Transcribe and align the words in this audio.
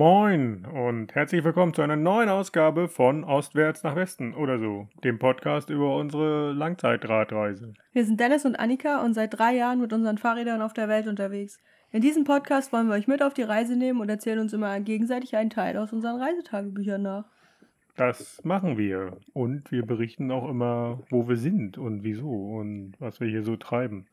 Moin 0.00 0.64
und 0.64 1.14
herzlich 1.14 1.44
willkommen 1.44 1.74
zu 1.74 1.82
einer 1.82 1.94
neuen 1.94 2.30
Ausgabe 2.30 2.88
von 2.88 3.22
Ostwärts 3.22 3.82
nach 3.82 3.96
Westen 3.96 4.32
oder 4.32 4.58
so, 4.58 4.88
dem 5.04 5.18
Podcast 5.18 5.68
über 5.68 5.94
unsere 5.94 6.52
Langzeitradreise. 6.52 7.74
Wir 7.92 8.06
sind 8.06 8.18
Dennis 8.18 8.46
und 8.46 8.56
Annika 8.56 9.04
und 9.04 9.12
seit 9.12 9.38
drei 9.38 9.54
Jahren 9.54 9.78
mit 9.78 9.92
unseren 9.92 10.16
Fahrrädern 10.16 10.62
auf 10.62 10.72
der 10.72 10.88
Welt 10.88 11.06
unterwegs. 11.06 11.60
In 11.92 12.00
diesem 12.00 12.24
Podcast 12.24 12.72
wollen 12.72 12.88
wir 12.88 12.94
euch 12.94 13.08
mit 13.08 13.22
auf 13.22 13.34
die 13.34 13.42
Reise 13.42 13.76
nehmen 13.76 14.00
und 14.00 14.08
erzählen 14.08 14.38
uns 14.38 14.54
immer 14.54 14.80
gegenseitig 14.80 15.36
einen 15.36 15.50
Teil 15.50 15.76
aus 15.76 15.92
unseren 15.92 16.18
Reisetagebüchern 16.18 17.02
nach. 17.02 17.26
Das 17.96 18.42
machen 18.42 18.78
wir 18.78 19.18
und 19.34 19.70
wir 19.70 19.84
berichten 19.84 20.30
auch 20.30 20.48
immer, 20.48 21.02
wo 21.10 21.28
wir 21.28 21.36
sind 21.36 21.76
und 21.76 22.04
wieso 22.04 22.30
und 22.30 22.94
was 23.00 23.20
wir 23.20 23.28
hier 23.28 23.42
so 23.42 23.56
treiben. 23.56 24.06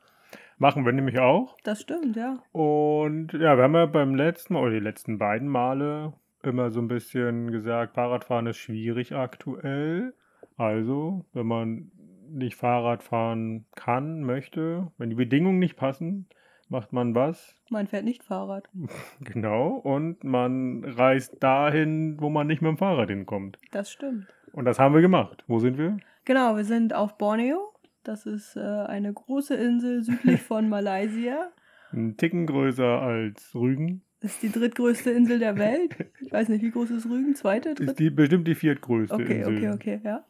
Machen 0.58 0.86
wir 0.86 0.92
nämlich 0.92 1.20
auch. 1.20 1.56
Das 1.64 1.82
stimmt, 1.82 2.16
ja. 2.16 2.38
Und 2.52 3.34
ja, 3.34 3.58
wir 3.58 3.64
haben 3.64 3.76
ja 3.76 3.86
beim 3.86 4.16
letzten 4.16 4.54
Mal 4.54 4.64
oder 4.64 4.72
die 4.72 4.80
letzten 4.80 5.18
beiden 5.18 5.48
Male 5.48 6.14
immer 6.42 6.72
so 6.72 6.80
ein 6.80 6.88
bisschen 6.88 7.52
gesagt, 7.52 7.96
Fahrradfahren 7.96 8.48
ist 8.48 8.58
schwierig 8.58 9.14
aktuell. 9.14 10.14
Also, 10.56 11.26
wenn 11.34 11.46
man 11.46 11.92
nicht 12.30 12.56
Fahrrad 12.56 13.04
fahren 13.04 13.66
kann, 13.76 14.22
möchte, 14.22 14.92
wenn 14.98 15.10
die 15.10 15.16
Bedingungen 15.16 15.60
nicht 15.60 15.78
passen, 15.78 16.28
macht 16.70 16.92
man 16.92 17.14
was? 17.16 17.55
Man 17.70 17.88
fährt 17.88 18.05
nicht 18.05 18.24
Fahrrad. 18.24 18.68
Genau, 19.22 19.70
und 19.70 20.24
man 20.24 20.84
reist 20.84 21.42
dahin, 21.42 22.18
wo 22.20 22.30
man 22.30 22.48
nicht 22.48 22.62
mit 22.62 22.70
dem 22.70 22.78
Fahrrad 22.78 23.10
hinkommt. 23.10 23.60
Das 23.72 23.92
stimmt. 23.92 24.28
Und 24.54 24.66
das 24.66 24.80
haben 24.80 24.96
wir 24.96 25.02
gemacht. 25.02 25.44
Wo 25.48 25.60
sind 25.60 25.77
wir? 25.77 25.98
Genau, 26.26 26.55
wir 26.55 26.66
sind 26.66 26.94
auf 26.94 27.18
Borneo. 27.18 27.74
Das 28.08 28.26
ist 28.26 28.55
äh, 28.55 28.62
eine 28.62 29.12
große 29.12 29.54
Insel 29.54 30.02
südlich 30.02 30.41
von 30.41 30.70
Malaysia. 30.70 31.50
Ein 31.91 32.16
Ticken 32.16 32.46
größer 32.46 33.02
als 33.02 33.54
Rügen. 33.54 34.02
Das 34.22 34.32
ist 34.32 34.44
die 34.44 34.49
drittgrößte 34.49 35.12
Insel 35.12 35.40
der 35.40 35.58
Welt. 35.58 35.94
Ich 36.22 36.32
weiß 36.32 36.48
nicht, 36.48 36.62
wie 36.62 36.72
groß 36.72 36.90
ist 36.91 37.10
Rügen? 37.10 37.36
Zweite? 37.36 37.76
Dritte? 37.76 37.91
Ist 37.91 37.99
die 37.99 38.10
bestimmt 38.10 38.48
die 38.48 38.55
viertgrößte 38.55 39.14
okay, 39.14 39.40
Insel. 39.40 39.58
Okay, 39.58 39.72
okay, 39.72 39.96
okay, 39.96 40.02
ja. 40.05 40.26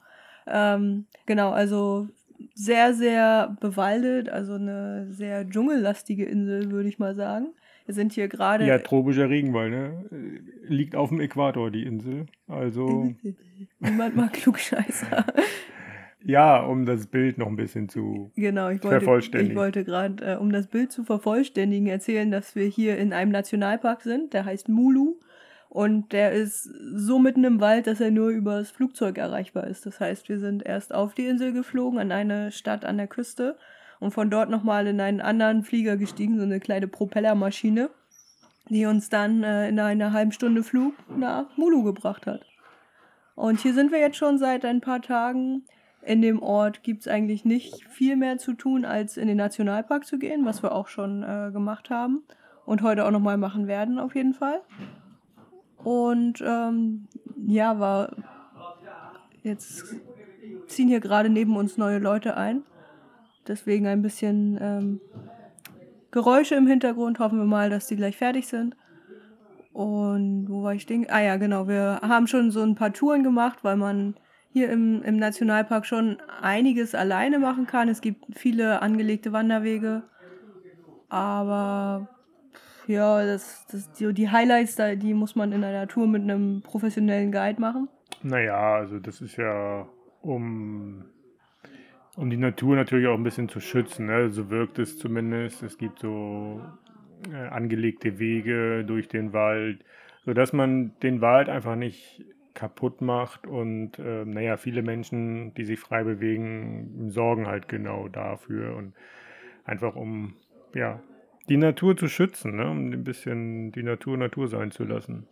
Ähm, 0.76 1.06
genau, 1.28 1.52
also 1.52 2.08
sehr, 2.56 2.96
sehr 2.96 3.56
bewaldet, 3.62 4.28
also 4.28 4.54
eine 4.54 5.12
sehr 5.12 5.48
dschungellastige 5.48 6.26
Insel, 6.26 6.72
würde 6.72 6.90
ich 6.90 6.98
mal 6.98 7.14
sagen. 7.14 7.54
Wir 7.86 7.94
sind 7.94 8.12
hier 8.12 8.28
gerade. 8.28 8.66
Ja, 8.66 8.80
tropischer 8.80 9.30
Regenwald, 9.30 9.72
ne? 9.72 10.40
Liegt 10.64 10.96
auf 10.96 11.10
dem 11.10 11.22
Äquator, 11.22 11.70
die 11.70 11.84
Insel. 11.84 12.26
Also. 12.48 13.14
Niemand 13.80 14.16
mag 14.16 14.34
Klugscheißer. 14.34 15.26
Ja, 16.28 16.60
um 16.60 16.86
das 16.86 17.08
Bild 17.08 17.38
noch 17.38 17.48
ein 17.48 17.56
bisschen 17.56 17.88
zu 17.88 18.34
genau, 18.36 18.68
ich 18.68 18.84
wollte, 18.84 19.00
vervollständigen. 19.00 19.54
Ich 19.54 19.58
wollte 19.58 19.86
gerade, 19.86 20.34
äh, 20.34 20.36
um 20.36 20.52
das 20.52 20.68
Bild 20.68 20.92
zu 20.92 21.06
vervollständigen, 21.06 21.88
erzählen, 21.88 22.30
dass 22.30 22.54
wir 22.54 22.66
hier 22.66 22.98
in 22.98 23.14
einem 23.14 23.32
Nationalpark 23.32 24.02
sind, 24.02 24.34
der 24.34 24.44
heißt 24.44 24.68
Mulu. 24.68 25.20
Und 25.70 26.12
der 26.12 26.34
ist 26.34 26.64
so 26.96 27.18
mitten 27.20 27.46
im 27.46 27.62
Wald, 27.62 27.88
dass 27.88 28.02
er 28.02 28.12
nur 28.12 28.30
übers 28.30 28.72
Flugzeug 28.72 29.18
erreichbar 29.18 29.68
ist. 29.68 29.86
Das 29.86 30.02
heißt, 30.02 30.28
wir 30.28 30.40
sind 30.40 30.66
erst 30.66 30.94
auf 30.94 31.14
die 31.14 31.28
Insel 31.28 31.54
geflogen, 31.54 31.98
an 31.98 32.12
eine 32.12 32.52
Stadt 32.52 32.84
an 32.84 32.98
der 32.98 33.08
Küste 33.08 33.58
und 34.02 34.12
von 34.12 34.30
dort 34.30 34.50
nochmal 34.50 34.86
in 34.88 35.00
einen 35.00 35.22
anderen 35.22 35.64
Flieger 35.64 35.96
gestiegen, 35.96 36.38
so 36.38 36.44
eine 36.44 36.60
kleine 36.60 36.90
Propellermaschine, 36.90 37.90
die 38.68 38.86
uns 38.86 39.08
dann 39.08 39.44
äh, 39.44 39.70
in 39.70 39.80
einer 39.80 40.12
halben 40.12 40.34
Stunde 40.34 40.64
Flug 40.64 40.94
nach 41.16 41.56
Mulu 41.56 41.84
gebracht 41.84 42.28
hat. 42.28 42.42
Und 43.36 43.62
hier 43.62 43.74
sind 43.74 43.94
wir 43.94 44.00
jetzt 44.00 44.18
schon 44.18 44.38
seit 44.38 44.66
ein 44.66 44.82
paar 44.82 45.02
Tagen. 45.02 45.64
In 46.08 46.22
dem 46.22 46.42
Ort 46.42 46.84
gibt 46.84 47.02
es 47.02 47.08
eigentlich 47.10 47.44
nicht 47.44 47.84
viel 47.90 48.16
mehr 48.16 48.38
zu 48.38 48.54
tun, 48.54 48.86
als 48.86 49.18
in 49.18 49.28
den 49.28 49.36
Nationalpark 49.36 50.06
zu 50.06 50.18
gehen, 50.18 50.46
was 50.46 50.64
wir 50.64 50.72
auch 50.72 50.88
schon 50.88 51.22
äh, 51.22 51.52
gemacht 51.52 51.90
haben 51.90 52.24
und 52.66 52.82
heute 52.82 53.06
auch 53.06 53.12
nochmal 53.12 53.36
machen 53.36 53.68
werden, 53.68 54.00
auf 54.00 54.16
jeden 54.16 54.34
Fall. 54.34 54.62
Und 55.84 56.42
ähm, 56.42 57.10
ja, 57.46 57.78
war 57.82 58.16
jetzt 59.44 59.84
ziehen 60.68 60.88
hier 60.88 61.02
gerade 61.02 61.28
neben 61.28 61.58
uns 61.58 61.78
neue 61.78 62.00
Leute 62.00 62.38
ein. 62.38 62.64
Deswegen 63.46 63.86
ein 63.86 64.02
bisschen 64.02 64.58
ähm, 64.62 65.02
Geräusche 66.12 66.56
im 66.56 66.68
Hintergrund. 66.68 67.20
Hoffen 67.20 67.38
wir 67.38 67.46
mal, 67.46 67.70
dass 67.70 67.88
die 67.88 67.98
gleich 67.98 68.16
fertig 68.16 68.48
sind. 68.48 68.78
Und 69.74 70.48
wo 70.48 70.64
war 70.64 70.74
ich 70.74 70.84
stehen? 70.84 71.06
Ah 71.10 71.22
ja, 71.22 71.36
genau. 71.36 71.68
Wir 71.68 72.00
haben 72.02 72.28
schon 72.28 72.50
so 72.50 72.62
ein 72.64 72.76
paar 72.76 72.94
Touren 72.94 73.24
gemacht, 73.24 73.60
weil 73.64 73.76
man 73.76 74.16
hier 74.58 74.70
im, 74.70 75.04
im 75.04 75.18
Nationalpark 75.18 75.86
schon 75.86 76.18
einiges 76.42 76.96
alleine 76.96 77.40
machen 77.40 77.68
kann. 77.68 77.90
Es 77.90 78.02
gibt 78.02 78.26
viele 78.36 78.82
angelegte 78.82 79.32
Wanderwege. 79.32 80.04
Aber 81.10 82.10
ja, 82.88 83.26
das, 83.26 83.66
das, 83.72 83.92
die, 83.94 84.14
die 84.14 84.30
Highlights, 84.30 84.76
da, 84.76 84.96
die 84.96 85.14
muss 85.14 85.36
man 85.36 85.52
in 85.52 85.64
einer 85.64 85.88
Tour 85.88 86.08
mit 86.08 86.24
einem 86.24 86.62
professionellen 86.62 87.32
Guide 87.32 87.62
machen. 87.62 87.88
Naja, 88.24 88.76
also 88.76 89.00
das 89.00 89.22
ist 89.22 89.38
ja, 89.38 89.88
um, 90.22 91.06
um 92.16 92.30
die 92.30 92.38
Natur 92.38 92.76
natürlich 92.76 93.08
auch 93.08 93.16
ein 93.16 93.24
bisschen 93.24 93.50
zu 93.50 93.60
schützen. 93.60 94.08
Ne? 94.08 94.30
So 94.32 94.50
wirkt 94.50 94.80
es 94.80 94.98
zumindest. 94.98 95.64
Es 95.64 95.78
gibt 95.78 96.00
so 96.00 96.62
äh, 97.32 97.48
angelegte 97.48 98.20
Wege 98.20 98.84
durch 98.86 99.08
den 99.08 99.34
Wald, 99.34 99.84
sodass 100.26 100.52
man 100.52 100.94
den 101.04 101.22
Wald 101.22 101.48
einfach 101.48 101.76
nicht 101.76 102.26
kaputt 102.58 103.02
macht 103.02 103.46
und 103.46 104.00
äh, 104.00 104.26
naja, 104.26 104.58
viele 104.58 104.82
Menschen, 104.82 105.54
die 105.54 105.64
sich 105.64 105.80
frei 105.80 106.04
bewegen, 106.04 107.12
sorgen 107.12 107.46
halt 107.46 107.68
genau 107.68 108.08
dafür 108.08 108.76
und 108.76 108.94
einfach 109.64 109.96
um 109.96 110.34
ja, 110.74 111.00
die 111.50 111.58
Natur 111.58 111.96
zu 111.96 112.08
schützen, 112.08 112.56
ne? 112.56 112.68
um 112.68 112.90
ein 112.90 113.04
bisschen 113.04 113.72
die 113.74 113.84
Natur 113.84 114.18
Natur 114.18 114.48
sein 114.48 114.72
zu 114.72 114.86
lassen. 114.86 115.28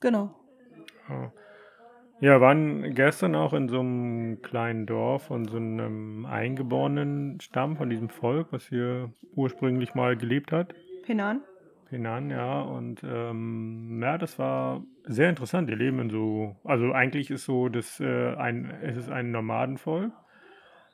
Genau. 0.00 0.34
Ja. 1.08 1.32
Ja, 2.18 2.40
waren 2.40 2.94
gestern 2.94 3.34
auch 3.34 3.52
in 3.52 3.68
so 3.68 3.78
einem 3.78 4.40
kleinen 4.42 4.86
Dorf 4.86 5.24
von 5.24 5.46
so 5.46 5.58
einem 5.58 6.24
eingeborenen 6.26 7.40
Stamm 7.40 7.76
von 7.76 7.90
diesem 7.90 8.08
Volk, 8.08 8.48
was 8.50 8.66
hier 8.66 9.12
ursprünglich 9.34 9.94
mal 9.94 10.16
gelebt 10.16 10.50
hat. 10.50 10.74
Penan. 11.04 11.42
Penan, 11.88 12.30
ja. 12.30 12.60
Und 12.60 13.02
ähm, 13.04 14.00
ja, 14.02 14.18
das 14.18 14.38
war 14.38 14.82
sehr 15.04 15.28
interessant. 15.28 15.68
Die 15.68 15.74
leben 15.74 16.00
in 16.00 16.10
so, 16.10 16.56
also 16.64 16.92
eigentlich 16.92 17.30
ist 17.30 17.44
so, 17.44 17.68
dass 17.68 18.00
äh, 18.00 18.34
ein, 18.34 18.70
es 18.82 18.96
ist 18.96 19.10
ein 19.10 19.30
Nomadenvolk 19.30 20.12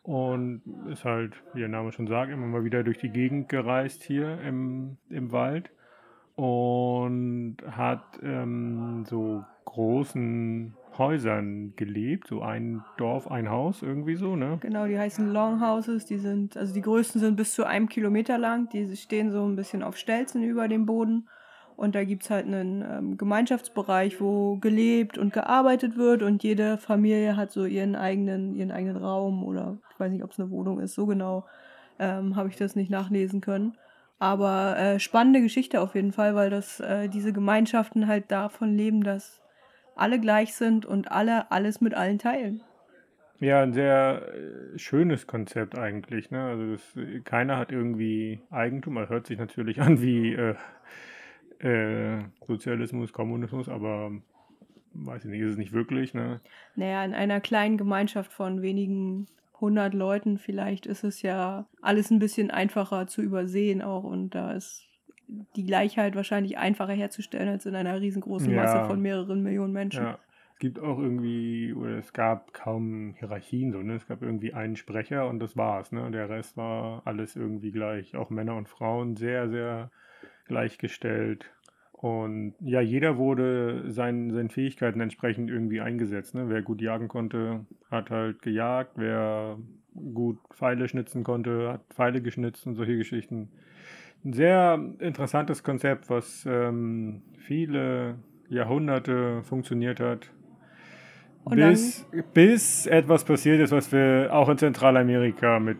und 0.03 0.63
ist 0.91 1.05
halt, 1.05 1.35
wie 1.55 1.61
der 1.61 1.69
Name 1.69 1.93
schon 1.93 2.07
sagt, 2.07 2.33
immer 2.33 2.47
mal 2.47 2.65
wieder 2.65 2.83
durch 2.83 2.99
die 2.99 3.11
Gegend 3.11 3.49
gereist 3.49 4.03
hier 4.03 4.41
im, 4.41 4.99
im 5.09 5.33
Wald 5.33 5.71
und 6.35 7.59
hat 7.71 8.05
ähm, 8.23 9.05
so 9.07 9.45
großen 9.65 10.75
Häusern 10.99 11.75
gelebt, 11.77 12.29
so 12.29 12.43
ein 12.43 12.85
Dorf, 12.97 13.31
ein 13.31 13.49
Haus, 13.49 13.83
irgendwie 13.83 14.17
so, 14.17 14.37
ne? 14.37 14.59
Genau, 14.61 14.87
die 14.87 14.99
heißen 14.99 15.33
Longhouses, 15.33 16.05
die 16.05 16.19
sind, 16.19 16.57
also 16.57 16.75
die 16.75 16.83
größten 16.83 17.21
sind 17.21 17.37
bis 17.37 17.55
zu 17.55 17.65
einem 17.65 17.89
Kilometer 17.89 18.39
lang, 18.39 18.69
die 18.69 18.97
stehen 18.97 19.31
so 19.31 19.45
ein 19.45 19.57
bisschen 19.57 19.83
auf 19.83 19.97
Stelzen 19.97 20.43
über 20.43 20.69
dem 20.69 20.87
Boden. 20.87 21.29
Und 21.77 21.95
da 21.95 22.05
gibt 22.05 22.25
es 22.25 22.31
halt 22.31 22.47
einen 22.47 22.85
ähm, 22.89 23.17
Gemeinschaftsbereich, 23.17 24.21
wo 24.21 24.57
gelebt 24.57 25.19
und 25.19 25.33
gearbeitet 25.33 25.97
wird 25.97 26.23
und 26.23 26.43
jede 26.43 26.77
Familie 26.77 27.37
hat 27.37 27.51
so 27.51 27.65
ihren 27.65 27.97
eigenen, 27.97 28.55
ihren 28.55 28.71
eigenen 28.71 28.99
Raum 28.99 29.43
oder 29.43 29.79
ich 29.91 29.99
weiß 29.99 30.13
nicht, 30.13 30.23
ob 30.23 30.31
es 30.31 30.39
eine 30.39 30.51
Wohnung 30.51 30.79
ist, 30.81 30.95
so 30.95 31.07
genau 31.07 31.47
ähm, 31.99 32.37
habe 32.37 32.51
ich 32.51 32.57
das 32.57 32.77
nicht 32.77 32.91
nachlesen 32.91 33.41
können. 33.41 33.77
Aber 34.19 34.79
äh, 34.79 35.01
spannende 35.01 35.41
Geschichte 35.41 35.81
auf 35.81 35.97
jeden 35.97 36.13
Fall, 36.13 36.35
weil 36.35 36.51
das 36.51 36.79
äh, 36.79 37.09
diese 37.09 37.33
Gemeinschaften 37.33 38.07
halt 38.07 38.31
davon 38.31 38.77
leben, 38.77 39.03
dass 39.03 39.42
alle 39.97 40.21
gleich 40.21 40.55
sind 40.55 40.87
und 40.87 41.11
alle 41.11 41.51
alles 41.51 41.81
mit 41.81 41.95
allen 41.95 42.19
teilen. 42.19 42.63
Ja, 43.41 43.61
ein 43.63 43.73
sehr 43.73 44.33
äh, 44.35 44.79
schönes 44.79 45.27
Konzept 45.27 45.77
eigentlich. 45.77 46.31
Ne? 46.31 46.43
Also 46.43 46.73
das, 46.73 47.25
keiner 47.25 47.59
hat 47.59 47.73
irgendwie 47.73 48.41
Eigentum. 48.51 48.97
Er 48.97 49.09
hört 49.09 49.27
sich 49.27 49.39
natürlich 49.39 49.81
an 49.83 50.01
wie 50.01 50.35
äh, 50.35 50.55
äh, 51.59 52.23
Sozialismus, 52.47 53.13
Kommunismus, 53.13 53.69
aber 53.69 54.13
weiß 54.95 55.25
ich 55.25 55.31
nicht, 55.31 55.41
ist 55.41 55.53
es 55.53 55.59
nicht 55.59 55.73
wirklich. 55.73 56.15
Ne? 56.15 56.41
Naja, 56.77 57.05
in 57.05 57.15
einer 57.15 57.41
kleinen 57.41 57.79
Gemeinschaft 57.79 58.33
von 58.33 58.63
wenigen 58.63 59.27
hundert 59.61 59.95
Leuten 59.95 60.39
vielleicht 60.39 60.87
ist 60.87 61.05
es 61.05 61.23
ja 61.23 61.67
alles 61.81 62.11
ein 62.11 62.19
bisschen 62.19 62.51
einfacher 62.51 63.07
zu 63.07 63.23
übersehen 63.23 63.81
auch 63.81 64.03
und 64.03 64.35
da 64.35 64.53
ist 64.53 64.89
die 65.57 65.65
Gleichheit 65.65 66.15
wahrscheinlich 66.15 66.59
einfacher 66.59 66.93
herzustellen 66.93 67.49
als 67.49 67.67
in 67.67 67.75
einer 67.75 68.01
riesengroßen 68.01 68.55
Masse 68.55 68.79
Ja. 68.79 68.85
von 68.85 69.01
mehreren 69.01 69.43
Millionen 69.43 69.73
Menschen. 69.73 70.05
Ja. 70.05 70.19
Es 70.55 70.59
gibt 70.59 70.79
auch 70.79 70.99
irgendwie, 70.99 71.75
oder 71.75 71.99
es 71.99 72.13
gab 72.13 72.55
kaum 72.55 73.15
Hierarchien, 73.19 73.73
so, 73.73 73.79
ne? 73.83 73.95
Es 73.95 74.07
gab 74.07 74.23
irgendwie 74.23 74.55
einen 74.55 74.77
Sprecher 74.77 75.29
und 75.29 75.41
das 75.41 75.57
war's, 75.57 75.91
ne? 75.91 76.09
Der 76.13 76.29
Rest 76.29 76.57
war 76.57 77.03
alles 77.05 77.35
irgendwie 77.35 77.73
gleich. 77.73 78.15
Auch 78.17 78.31
Männer 78.31 78.55
und 78.57 78.69
Frauen 78.69 79.17
sehr, 79.17 79.49
sehr 79.49 79.91
gleichgestellt. 80.47 81.51
Und 81.93 82.55
ja, 82.61 82.81
jeder 82.81 83.17
wurde 83.17 83.85
seinen, 83.91 84.33
seinen 84.33 84.51
Fähigkeiten 84.51 85.01
entsprechend 85.01 85.51
irgendwie 85.51 85.81
eingesetzt. 85.81 86.35
Ne? 86.35 86.49
Wer 86.49 86.61
gut 86.63 86.81
jagen 86.83 87.07
konnte, 87.07 87.65
hat 87.91 88.11
halt 88.11 88.43
gejagt. 88.43 88.93
Wer 88.97 89.57
gut 90.13 90.39
Pfeile 90.53 90.89
schnitzen 90.89 91.23
konnte, 91.23 91.75
hat 91.75 91.83
Pfeile 91.91 92.21
geschnitzt 92.21 92.67
und 92.67 92.75
solche 92.75 92.97
Geschichten. 92.97 93.51
Ein 94.25 94.33
sehr 94.33 94.79
interessantes 95.01 95.63
Konzept, 95.63 96.09
was 96.09 96.47
ähm, 96.49 97.23
viele 97.39 98.17
Jahrhunderte 98.49 99.43
funktioniert 99.43 99.99
hat. 99.99 100.31
Und 101.45 101.57
Bis, 101.57 102.07
bis 102.33 102.87
etwas 102.87 103.25
passiert 103.25 103.61
ist, 103.61 103.73
was 103.73 103.91
wir 103.91 104.29
auch 104.33 104.49
in 104.49 104.59
Zentralamerika 104.59 105.59
mit 105.59 105.77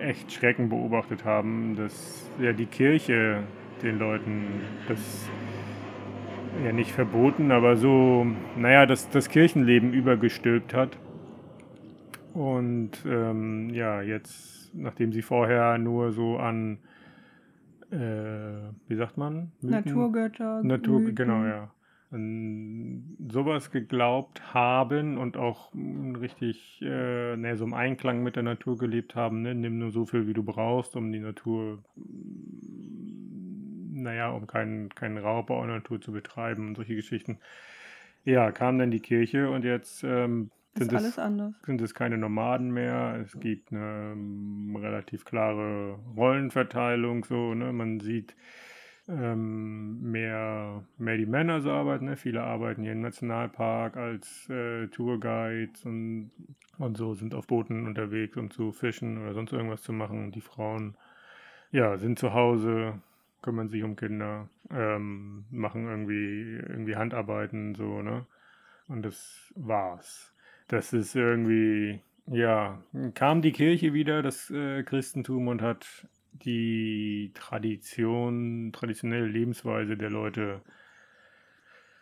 echt 0.00 0.32
Schrecken 0.32 0.68
beobachtet 0.68 1.24
haben, 1.24 1.76
dass 1.76 2.28
ja 2.40 2.52
die 2.52 2.66
Kirche 2.66 3.44
den 3.82 3.98
Leuten 3.98 4.46
das 4.88 5.28
ja 6.64 6.72
nicht 6.72 6.90
verboten, 6.90 7.52
aber 7.52 7.76
so, 7.76 8.26
naja, 8.56 8.86
dass 8.86 9.08
das 9.10 9.28
Kirchenleben 9.28 9.92
übergestülpt 9.92 10.74
hat. 10.74 10.98
Und 12.32 12.90
ähm, 13.06 13.70
ja, 13.70 14.02
jetzt, 14.02 14.74
nachdem 14.74 15.12
sie 15.12 15.22
vorher 15.22 15.78
nur 15.78 16.12
so 16.12 16.36
an, 16.36 16.78
äh, 17.94 18.72
wie 18.88 18.96
sagt 18.96 19.16
man? 19.16 19.52
Mythen? 19.60 19.70
Naturgötter. 19.70 20.62
Natur, 20.62 21.00
Mythen. 21.00 21.14
genau, 21.14 21.44
ja. 21.44 21.70
An 22.10 23.16
sowas 23.28 23.70
geglaubt 23.70 24.54
haben 24.54 25.18
und 25.18 25.36
auch 25.36 25.72
richtig, 25.74 26.80
äh, 26.82 27.36
ne, 27.36 27.56
so 27.56 27.64
im 27.64 27.74
Einklang 27.74 28.22
mit 28.22 28.36
der 28.36 28.44
Natur 28.44 28.78
gelebt 28.78 29.16
haben, 29.16 29.42
ne? 29.42 29.54
Nimm 29.54 29.78
nur 29.78 29.90
so 29.90 30.06
viel, 30.06 30.26
wie 30.26 30.34
du 30.34 30.44
brauchst, 30.44 30.96
um 30.96 31.12
die 31.12 31.20
Natur, 31.20 31.82
mm, 31.96 34.02
naja, 34.02 34.30
um 34.30 34.46
keinen, 34.46 34.90
keinen 34.90 35.18
Raubbau 35.18 35.64
der 35.66 35.76
Natur 35.76 36.00
zu 36.00 36.12
betreiben 36.12 36.68
und 36.68 36.76
solche 36.76 36.94
Geschichten. 36.94 37.38
Ja, 38.24 38.52
kam 38.52 38.78
dann 38.78 38.90
die 38.90 39.00
Kirche 39.00 39.50
und 39.50 39.64
jetzt 39.64 40.04
ähm, 40.04 40.50
Ist 40.74 40.88
sind 40.88 40.94
alles 40.94 41.10
es, 41.10 41.18
anders. 41.18 41.54
sind 41.64 41.80
es 41.80 41.94
keine 41.94 42.18
Nomaden 42.18 42.72
mehr. 42.72 43.20
Es 43.24 43.38
gibt 43.38 43.72
eine 43.72 44.12
ähm, 44.12 44.76
relativ 44.76 45.24
klare 45.24 45.98
Rollenverteilung, 46.16 47.24
so, 47.24 47.54
ne? 47.54 47.72
Man 47.72 48.00
sieht 48.00 48.34
ähm, 49.08 50.00
mehr, 50.10 50.84
mehr 50.98 51.16
die 51.16 51.26
Männer 51.26 51.60
so 51.60 51.70
arbeiten. 51.70 52.06
Ne? 52.06 52.16
Viele 52.16 52.42
arbeiten 52.42 52.82
hier 52.82 52.92
im 52.92 53.02
Nationalpark 53.02 53.96
als 53.96 54.48
äh, 54.48 54.88
Tourguides 54.88 55.84
und, 55.84 56.32
und 56.78 56.96
so 56.96 57.14
sind 57.14 57.34
auf 57.34 57.46
Booten 57.46 57.86
unterwegs, 57.86 58.36
um 58.36 58.50
zu 58.50 58.72
fischen 58.72 59.22
oder 59.22 59.34
sonst 59.34 59.52
irgendwas 59.52 59.82
zu 59.82 59.92
machen. 59.92 60.24
Und 60.24 60.34
die 60.34 60.40
Frauen, 60.40 60.96
ja, 61.70 61.98
sind 61.98 62.18
zu 62.18 62.32
Hause, 62.32 63.00
kümmern 63.42 63.68
sich 63.68 63.82
um 63.82 63.96
Kinder, 63.96 64.48
ähm, 64.70 65.44
machen 65.50 65.86
irgendwie, 65.86 66.56
irgendwie 66.68 66.96
Handarbeiten, 66.96 67.74
so, 67.74 68.02
ne? 68.02 68.26
Und 68.88 69.02
das 69.02 69.52
war's. 69.54 70.33
Das 70.68 70.92
ist 70.92 71.14
irgendwie, 71.14 72.00
ja, 72.26 72.82
kam 73.14 73.42
die 73.42 73.52
Kirche 73.52 73.92
wieder, 73.92 74.22
das 74.22 74.50
äh, 74.50 74.82
Christentum, 74.82 75.48
und 75.48 75.62
hat 75.62 76.08
die 76.32 77.30
Tradition, 77.34 78.72
traditionelle 78.72 79.26
Lebensweise 79.26 79.96
der 79.96 80.10
Leute 80.10 80.62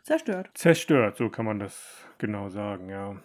Zerstört. 0.05 0.51
zerstört, 0.55 1.17
so 1.17 1.29
kann 1.29 1.45
man 1.45 1.59
das 1.59 2.07
genau 2.19 2.49
sagen, 2.49 2.89
ja. 2.89 3.17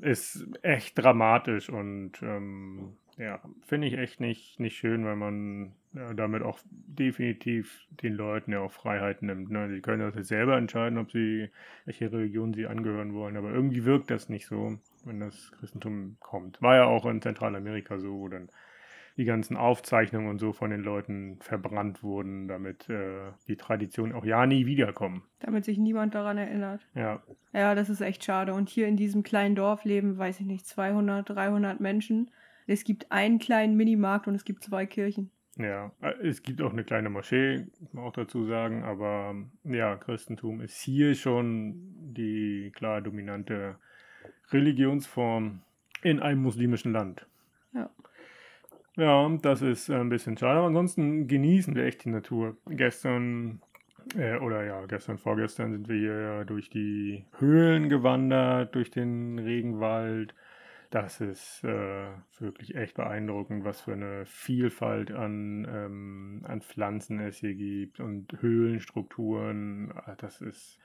Ist 0.00 0.46
echt 0.62 0.98
dramatisch 0.98 1.70
und 1.70 2.20
ähm, 2.22 2.96
ja, 3.18 3.40
finde 3.62 3.86
ich 3.86 3.94
echt 3.94 4.20
nicht, 4.20 4.60
nicht 4.60 4.76
schön, 4.76 5.04
weil 5.04 5.16
man 5.16 5.72
ja, 5.94 6.12
damit 6.12 6.42
auch 6.42 6.58
definitiv 6.70 7.86
den 7.90 8.14
Leuten 8.14 8.52
ja 8.52 8.60
auch 8.60 8.72
Freiheit 8.72 9.22
nimmt. 9.22 9.50
Ne? 9.50 9.70
Sie 9.70 9.80
können 9.80 10.00
das 10.00 10.14
jetzt 10.14 10.28
selber 10.28 10.56
entscheiden, 10.56 10.98
ob 10.98 11.10
sie, 11.10 11.48
welche 11.86 12.12
Religion 12.12 12.52
sie 12.52 12.66
angehören 12.66 13.14
wollen, 13.14 13.36
aber 13.36 13.50
irgendwie 13.50 13.84
wirkt 13.84 14.10
das 14.10 14.28
nicht 14.28 14.46
so, 14.46 14.78
wenn 15.04 15.20
das 15.20 15.50
Christentum 15.52 16.16
kommt. 16.20 16.60
War 16.60 16.76
ja 16.76 16.84
auch 16.84 17.06
in 17.06 17.22
Zentralamerika 17.22 17.98
so, 17.98 18.12
wo 18.12 18.28
dann 18.28 18.50
die 19.16 19.24
ganzen 19.24 19.56
Aufzeichnungen 19.56 20.28
und 20.28 20.38
so 20.38 20.52
von 20.52 20.70
den 20.70 20.82
Leuten 20.82 21.38
verbrannt 21.40 22.02
wurden, 22.02 22.48
damit 22.48 22.88
äh, 22.90 23.32
die 23.48 23.56
Traditionen 23.56 24.14
auch 24.14 24.26
ja 24.26 24.44
nie 24.44 24.66
wiederkommen. 24.66 25.22
Damit 25.40 25.64
sich 25.64 25.78
niemand 25.78 26.14
daran 26.14 26.36
erinnert. 26.36 26.86
Ja, 26.94 27.22
Ja, 27.54 27.74
das 27.74 27.88
ist 27.88 28.02
echt 28.02 28.24
schade. 28.24 28.52
Und 28.52 28.68
hier 28.68 28.86
in 28.86 28.98
diesem 28.98 29.22
kleinen 29.22 29.54
Dorf 29.54 29.84
leben, 29.84 30.18
weiß 30.18 30.40
ich 30.40 30.46
nicht, 30.46 30.66
200, 30.66 31.30
300 31.30 31.80
Menschen. 31.80 32.30
Es 32.66 32.84
gibt 32.84 33.10
einen 33.12 33.38
kleinen 33.38 33.76
Minimarkt 33.76 34.26
und 34.26 34.34
es 34.34 34.44
gibt 34.44 34.62
zwei 34.64 34.86
Kirchen. 34.86 35.30
Ja, 35.58 35.90
äh, 36.00 36.26
es 36.26 36.42
gibt 36.42 36.60
auch 36.60 36.72
eine 36.72 36.84
kleine 36.84 37.08
Moschee, 37.08 37.66
muss 37.80 37.94
man 37.94 38.04
auch 38.04 38.12
dazu 38.12 38.44
sagen, 38.44 38.84
aber 38.84 39.34
ja, 39.64 39.96
Christentum 39.96 40.60
ist 40.60 40.80
hier 40.80 41.14
schon 41.14 41.74
die 42.12 42.72
klar 42.74 43.00
dominante 43.00 43.76
Religionsform 44.50 45.62
in 46.02 46.20
einem 46.20 46.42
muslimischen 46.42 46.92
Land. 46.92 47.26
Ja. 47.72 47.90
Ja, 48.96 49.28
das 49.42 49.62
ist 49.62 49.88
äh, 49.88 49.94
ein 49.94 50.08
bisschen 50.08 50.36
schade, 50.36 50.58
aber 50.58 50.68
ansonsten 50.68 51.26
genießen 51.26 51.74
wir 51.74 51.84
echt 51.84 52.04
die 52.04 52.10
Natur. 52.10 52.56
Gestern, 52.68 53.60
äh, 54.16 54.36
oder 54.36 54.64
ja, 54.64 54.84
gestern, 54.86 55.18
vorgestern 55.18 55.72
sind 55.72 55.88
wir 55.88 55.96
hier 55.96 56.44
durch 56.44 56.70
die 56.70 57.24
Höhlen 57.38 57.88
gewandert, 57.88 58.74
durch 58.74 58.90
den 58.90 59.38
Regenwald. 59.38 60.34
Das 60.90 61.20
ist 61.20 61.64
äh, 61.64 62.08
wirklich 62.38 62.74
echt 62.76 62.94
beeindruckend, 62.94 63.64
was 63.64 63.80
für 63.82 63.92
eine 63.92 64.24
Vielfalt 64.26 65.10
an, 65.10 65.66
ähm, 65.68 66.42
an 66.44 66.60
Pflanzen 66.62 67.20
es 67.20 67.38
hier 67.38 67.54
gibt 67.54 68.00
und 68.00 68.40
Höhlenstrukturen. 68.40 69.92
Ah, 69.94 70.14
Das 70.16 70.40
ist 70.40 70.78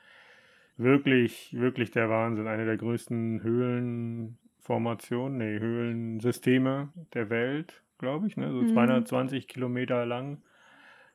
wirklich, 0.77 1.53
wirklich 1.53 1.91
der 1.91 2.09
Wahnsinn. 2.09 2.47
Eine 2.47 2.65
der 2.65 2.77
größten 2.77 3.43
Höhlenformationen, 3.43 5.37
nee, 5.37 5.59
Höhlensysteme 5.59 6.91
der 7.13 7.29
Welt, 7.29 7.83
glaube 7.97 8.27
ich, 8.27 8.37
ne? 8.37 8.51
so 8.51 8.61
Mhm. 8.61 8.65
220 8.65 9.47
Kilometer 9.47 10.05
lang. 10.05 10.41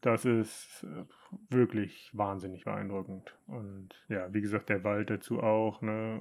Das 0.06 0.24
ist 0.24 0.84
äh, 0.84 1.04
wirklich 1.52 2.10
wahnsinnig 2.12 2.64
beeindruckend. 2.64 3.36
Und 3.48 3.88
ja, 4.08 4.32
wie 4.32 4.40
gesagt, 4.40 4.68
der 4.68 4.84
Wald 4.84 5.10
dazu 5.10 5.42
auch. 5.42 5.82
Ne? 5.82 6.20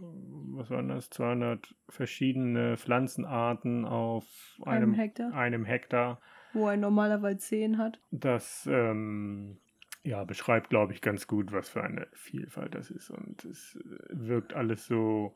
Was 0.56 0.72
waren 0.72 0.88
das? 0.88 1.12
200 1.12 1.76
verschiedene 1.88 2.78
Pflanzenarten 2.78 3.86
auf 3.86 4.26
Einem 4.64 4.90
einem, 4.90 4.94
Hektar. 4.96 5.34
einem 5.36 5.66
Hektar. 5.66 6.20
Wo 6.54 6.66
ein 6.66 6.80
normaler 6.80 7.22
Wald 7.22 7.42
10 7.42 7.78
hat. 7.78 8.00
Das 8.10 8.68
ähm, 8.72 9.58
ja, 10.02 10.24
beschreibt, 10.24 10.72
glaube 10.72 10.94
ich, 10.94 11.02
ganz 11.02 11.28
gut, 11.28 11.52
was 11.52 11.70
für 11.70 11.84
eine 11.84 12.08
Vielfalt 12.14 12.74
das 12.74 12.90
ist. 12.90 13.12
Und 13.12 13.46
es 13.46 13.76
äh, 13.76 13.98
wirkt 14.10 14.56
alles 14.56 14.88
so, 14.88 15.36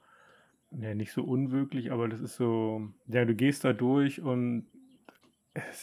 ja, 0.71 0.95
nicht 0.95 1.11
so 1.11 1.23
unwirklich, 1.23 1.91
aber 1.91 2.07
das 2.07 2.19
ist 2.19 2.35
so, 2.35 2.89
ja, 3.05 3.25
du 3.25 3.35
gehst 3.35 3.63
da 3.63 3.73
durch 3.73 4.21
und 4.23 4.65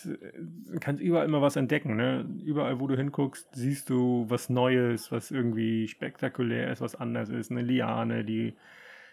du 0.05 0.79
kannst 0.81 1.03
überall 1.03 1.27
immer 1.27 1.43
was 1.43 1.57
entdecken. 1.57 1.97
Ne? 1.97 2.29
Überall, 2.45 2.81
wo 2.81 2.87
du 2.87 2.97
hinguckst, 2.97 3.49
siehst 3.55 3.91
du 3.91 4.27
was 4.29 4.49
Neues, 4.49 5.13
was 5.13 5.31
irgendwie 5.31 5.89
spektakulär 5.89 6.73
ist, 6.73 6.81
was 6.81 6.95
anders 6.95 7.29
ist. 7.29 7.51
Eine 7.51 7.63
Liane, 7.63 8.25
die 8.25 8.55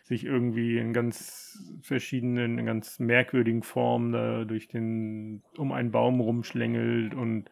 sich 0.04 0.26
irgendwie 0.26 0.78
in 0.78 0.92
ganz 0.92 1.78
verschiedenen, 1.82 2.60
in 2.60 2.66
ganz 2.66 3.00
merkwürdigen 3.00 3.64
Formen 3.64 4.12
da 4.12 4.44
durch 4.44 4.68
den, 4.68 5.42
um 5.58 5.72
einen 5.72 5.92
Baum 5.92 6.20
rumschlängelt 6.20 7.14
und 7.14 7.46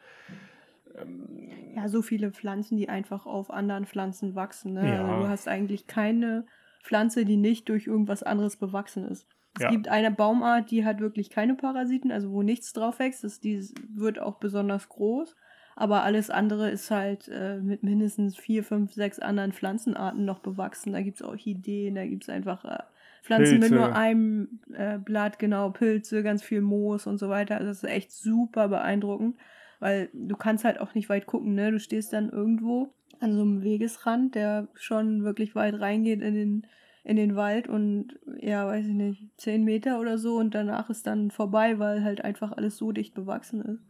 ähm, 0.95 1.27
Ja, 1.75 1.87
so 1.87 2.01
viele 2.01 2.31
Pflanzen, 2.31 2.77
die 2.77 2.89
einfach 2.89 3.25
auf 3.25 3.51
anderen 3.51 3.85
Pflanzen 3.85 4.35
wachsen. 4.35 4.73
Ne? 4.73 4.87
Ja. 4.87 5.05
Also 5.05 5.21
du 5.21 5.29
hast 5.29 5.47
eigentlich 5.47 5.87
keine 5.87 6.45
Pflanze, 6.83 7.23
die 7.23 7.37
nicht 7.37 7.69
durch 7.69 7.87
irgendwas 7.87 8.23
anderes 8.23 8.57
bewachsen 8.57 9.07
ist. 9.07 9.27
Es 9.55 9.63
Ja. 9.63 9.69
gibt 9.69 9.87
eine 9.89 10.11
Baumart, 10.11 10.71
die 10.71 10.85
hat 10.85 10.99
wirklich 10.99 11.29
keine 11.29 11.55
Parasiten, 11.55 12.11
also 12.11 12.31
wo 12.31 12.41
nichts 12.41 12.73
drauf 12.73 12.99
wächst. 12.99 13.23
Das, 13.23 13.39
die 13.39 13.61
wird 13.89 14.19
auch 14.19 14.35
besonders 14.35 14.87
groß. 14.89 15.35
Aber 15.75 16.03
alles 16.03 16.29
andere 16.29 16.69
ist 16.69 16.91
halt 16.91 17.27
äh, 17.29 17.57
mit 17.57 17.83
mindestens 17.83 18.37
vier, 18.37 18.63
fünf, 18.63 18.93
sechs 18.93 19.19
anderen 19.19 19.51
Pflanzenarten 19.51 20.25
noch 20.25 20.39
bewachsen. 20.39 20.93
Da 20.93 21.01
gibt 21.01 21.17
es 21.17 21.23
Orchideen, 21.23 21.95
da 21.95 22.05
gibt 22.05 22.23
es 22.23 22.29
einfach 22.29 22.65
äh, 22.65 22.83
Pflanzen 23.23 23.59
Pilze. 23.59 23.73
mit 23.73 23.79
nur 23.79 23.95
einem 23.95 24.59
äh, 24.73 24.97
Blatt, 24.97 25.39
genau, 25.39 25.69
Pilze, 25.69 26.23
ganz 26.23 26.43
viel 26.43 26.61
Moos 26.61 27.07
und 27.07 27.17
so 27.17 27.29
weiter. 27.29 27.55
Also 27.55 27.67
das 27.67 27.83
ist 27.83 27.89
echt 27.89 28.11
super 28.11 28.67
beeindruckend, 28.67 29.37
weil 29.79 30.09
du 30.13 30.35
kannst 30.35 30.65
halt 30.65 30.79
auch 30.79 30.93
nicht 30.93 31.09
weit 31.09 31.25
gucken, 31.25 31.55
ne? 31.55 31.71
Du 31.71 31.79
stehst 31.79 32.13
dann 32.13 32.29
irgendwo 32.29 32.93
an 33.19 33.33
so 33.33 33.41
einem 33.41 33.63
Wegesrand, 33.63 34.35
der 34.35 34.67
schon 34.73 35.23
wirklich 35.23 35.55
weit 35.55 35.79
reingeht 35.79 36.21
in 36.21 36.33
den, 36.33 36.67
in 37.03 37.15
den 37.15 37.35
Wald 37.35 37.67
und 37.67 38.19
ja, 38.39 38.67
weiß 38.67 38.85
ich 38.85 38.93
nicht, 38.93 39.29
zehn 39.37 39.63
Meter 39.63 39.99
oder 39.99 40.17
so 40.17 40.37
und 40.37 40.53
danach 40.53 40.89
ist 40.89 41.07
dann 41.07 41.31
vorbei, 41.31 41.79
weil 41.79 42.03
halt 42.03 42.23
einfach 42.23 42.51
alles 42.51 42.77
so 42.77 42.91
dicht 42.91 43.13
bewachsen 43.13 43.61
ist. 43.61 43.83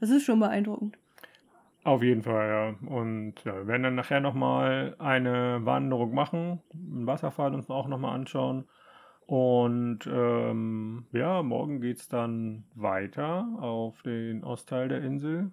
Das 0.00 0.10
ist 0.10 0.24
schon 0.24 0.40
beeindruckend. 0.40 0.98
Auf 1.84 2.02
jeden 2.02 2.22
Fall, 2.22 2.48
ja. 2.48 2.88
Und 2.94 3.34
ja, 3.44 3.54
wir 3.54 3.66
werden 3.66 3.84
dann 3.84 3.94
nachher 3.94 4.20
nochmal 4.20 4.96
eine 4.98 5.64
Wanderung 5.64 6.12
machen, 6.12 6.60
einen 6.74 7.06
Wasserfall 7.06 7.54
uns 7.54 7.70
auch 7.70 7.88
nochmal 7.88 8.14
anschauen. 8.14 8.64
Und 9.26 10.00
ähm, 10.06 11.06
ja, 11.12 11.42
morgen 11.42 11.80
geht 11.80 11.98
es 11.98 12.08
dann 12.08 12.64
weiter 12.74 13.46
auf 13.60 14.02
den 14.02 14.42
Ostteil 14.42 14.88
der 14.88 15.02
Insel. 15.02 15.52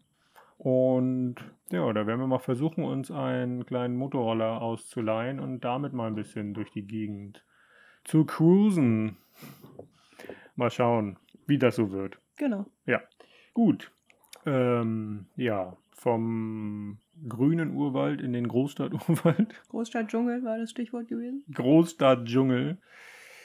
Und 0.58 1.36
ja, 1.70 1.92
da 1.92 2.08
werden 2.08 2.20
wir 2.20 2.28
mal 2.28 2.40
versuchen, 2.40 2.84
uns 2.84 3.12
einen 3.12 3.66
kleinen 3.66 3.96
Motorroller 3.96 4.62
auszuleihen 4.62 5.40
und 5.40 5.62
damit 5.62 5.94
mal 5.94 6.08
ein 6.08 6.16
bisschen 6.16 6.54
durch 6.54 6.72
die 6.72 6.88
Gegend 6.88 7.44
zu 8.04 8.26
cruisen. 8.26 9.18
Mal 10.56 10.72
schauen, 10.72 11.18
wie 11.48 11.58
das 11.58 11.76
so 11.76 11.92
wird. 11.92 12.18
Genau. 12.38 12.66
Gut. 13.54 13.92
Ähm, 14.46 15.26
ja, 15.36 15.76
vom 15.92 17.00
grünen 17.28 17.76
Urwald 17.76 18.22
in 18.22 18.34
den 18.34 18.48
Großstadturwald. 18.48 19.56
Großstadtdschungel 19.70 20.44
war 20.44 20.58
das 20.58 20.70
Stichwort 20.70 21.08
gewesen. 21.08 21.44
Großstadtdschungel. 21.54 22.78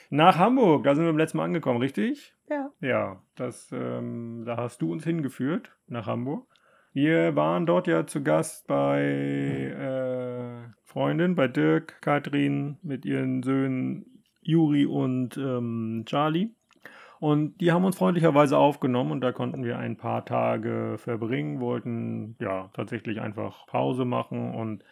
Nach 0.09 0.37
Hamburg, 0.37 0.83
da 0.83 0.93
sind 0.93 1.05
wir 1.05 1.11
beim 1.11 1.17
letzten 1.17 1.37
Mal 1.37 1.45
angekommen, 1.45 1.79
richtig? 1.79 2.35
Ja. 2.49 2.69
Ja, 2.81 3.21
das, 3.35 3.71
ähm, 3.71 4.43
da 4.45 4.57
hast 4.57 4.81
du 4.81 4.91
uns 4.91 5.05
hingeführt, 5.05 5.71
nach 5.87 6.05
Hamburg. 6.05 6.45
Wir 6.93 7.35
waren 7.35 7.65
dort 7.65 7.87
ja 7.87 8.05
zu 8.05 8.21
Gast 8.21 8.67
bei 8.67 9.01
äh, 9.01 10.71
Freundin, 10.83 11.35
bei 11.35 11.47
Dirk, 11.47 12.01
Katrin 12.01 12.77
mit 12.81 13.05
ihren 13.05 13.43
Söhnen 13.43 14.05
Juri 14.41 14.85
und 14.85 15.37
ähm, 15.37 16.03
Charlie. 16.05 16.49
Und 17.19 17.61
die 17.61 17.71
haben 17.71 17.85
uns 17.85 17.97
freundlicherweise 17.97 18.57
aufgenommen 18.57 19.11
und 19.11 19.21
da 19.21 19.31
konnten 19.31 19.63
wir 19.63 19.77
ein 19.77 19.95
paar 19.95 20.25
Tage 20.25 20.95
verbringen, 20.97 21.61
wollten 21.61 22.35
ja 22.39 22.69
tatsächlich 22.73 23.21
einfach 23.21 23.67
Pause 23.67 24.05
machen 24.05 24.53
und 24.55 24.83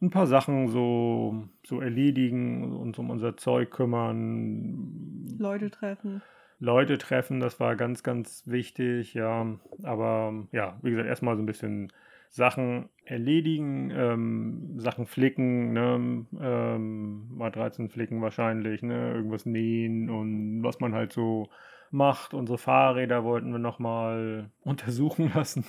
ein 0.00 0.10
paar 0.10 0.26
Sachen 0.26 0.68
so, 0.68 1.44
so 1.64 1.80
erledigen, 1.80 2.74
uns 2.74 2.98
um 2.98 3.10
unser 3.10 3.36
Zeug 3.36 3.70
kümmern. 3.70 5.36
Leute 5.38 5.70
treffen. 5.70 6.22
Leute 6.58 6.98
treffen, 6.98 7.40
das 7.40 7.60
war 7.60 7.76
ganz, 7.76 8.02
ganz 8.02 8.42
wichtig, 8.46 9.14
ja. 9.14 9.46
Aber 9.82 10.46
ja, 10.52 10.78
wie 10.82 10.90
gesagt, 10.90 11.08
erstmal 11.08 11.36
so 11.36 11.42
ein 11.42 11.46
bisschen 11.46 11.92
Sachen 12.30 12.88
erledigen, 13.04 13.90
ähm, 13.90 14.80
Sachen 14.80 15.06
flicken, 15.06 15.72
ne, 15.72 16.26
ähm, 16.40 17.28
mal 17.36 17.50
13 17.50 17.90
flicken 17.90 18.22
wahrscheinlich, 18.22 18.82
ne, 18.82 19.12
irgendwas 19.14 19.46
nähen 19.46 20.10
und 20.10 20.62
was 20.64 20.80
man 20.80 20.94
halt 20.94 21.12
so 21.12 21.48
macht. 21.92 22.34
Unsere 22.34 22.58
Fahrräder 22.58 23.22
wollten 23.24 23.52
wir 23.52 23.60
nochmal 23.60 24.50
untersuchen 24.64 25.30
lassen. 25.32 25.64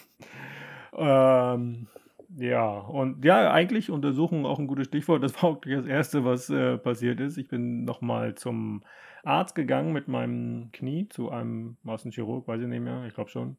ähm, 0.97 1.87
ja, 2.37 2.79
und 2.79 3.23
ja, 3.23 3.51
eigentlich 3.51 3.89
Untersuchung 3.89 4.45
auch 4.45 4.59
ein 4.59 4.67
gutes 4.67 4.87
Stichwort. 4.87 5.23
Das 5.23 5.41
war 5.41 5.51
auch 5.51 5.61
das 5.61 5.85
Erste, 5.85 6.25
was 6.25 6.49
äh, 6.49 6.77
passiert 6.77 7.19
ist. 7.19 7.37
Ich 7.37 7.47
bin 7.47 7.85
nochmal 7.85 8.35
zum 8.35 8.83
Arzt 9.23 9.55
gegangen 9.55 9.93
mit 9.93 10.07
meinem 10.07 10.69
Knie, 10.71 11.07
zu 11.09 11.29
einem 11.29 11.77
Massenchirurg, 11.83 12.47
weiß 12.47 12.61
ich 12.61 12.67
nicht 12.67 12.81
mehr, 12.81 13.05
ich 13.05 13.13
glaube 13.13 13.29
schon. 13.29 13.57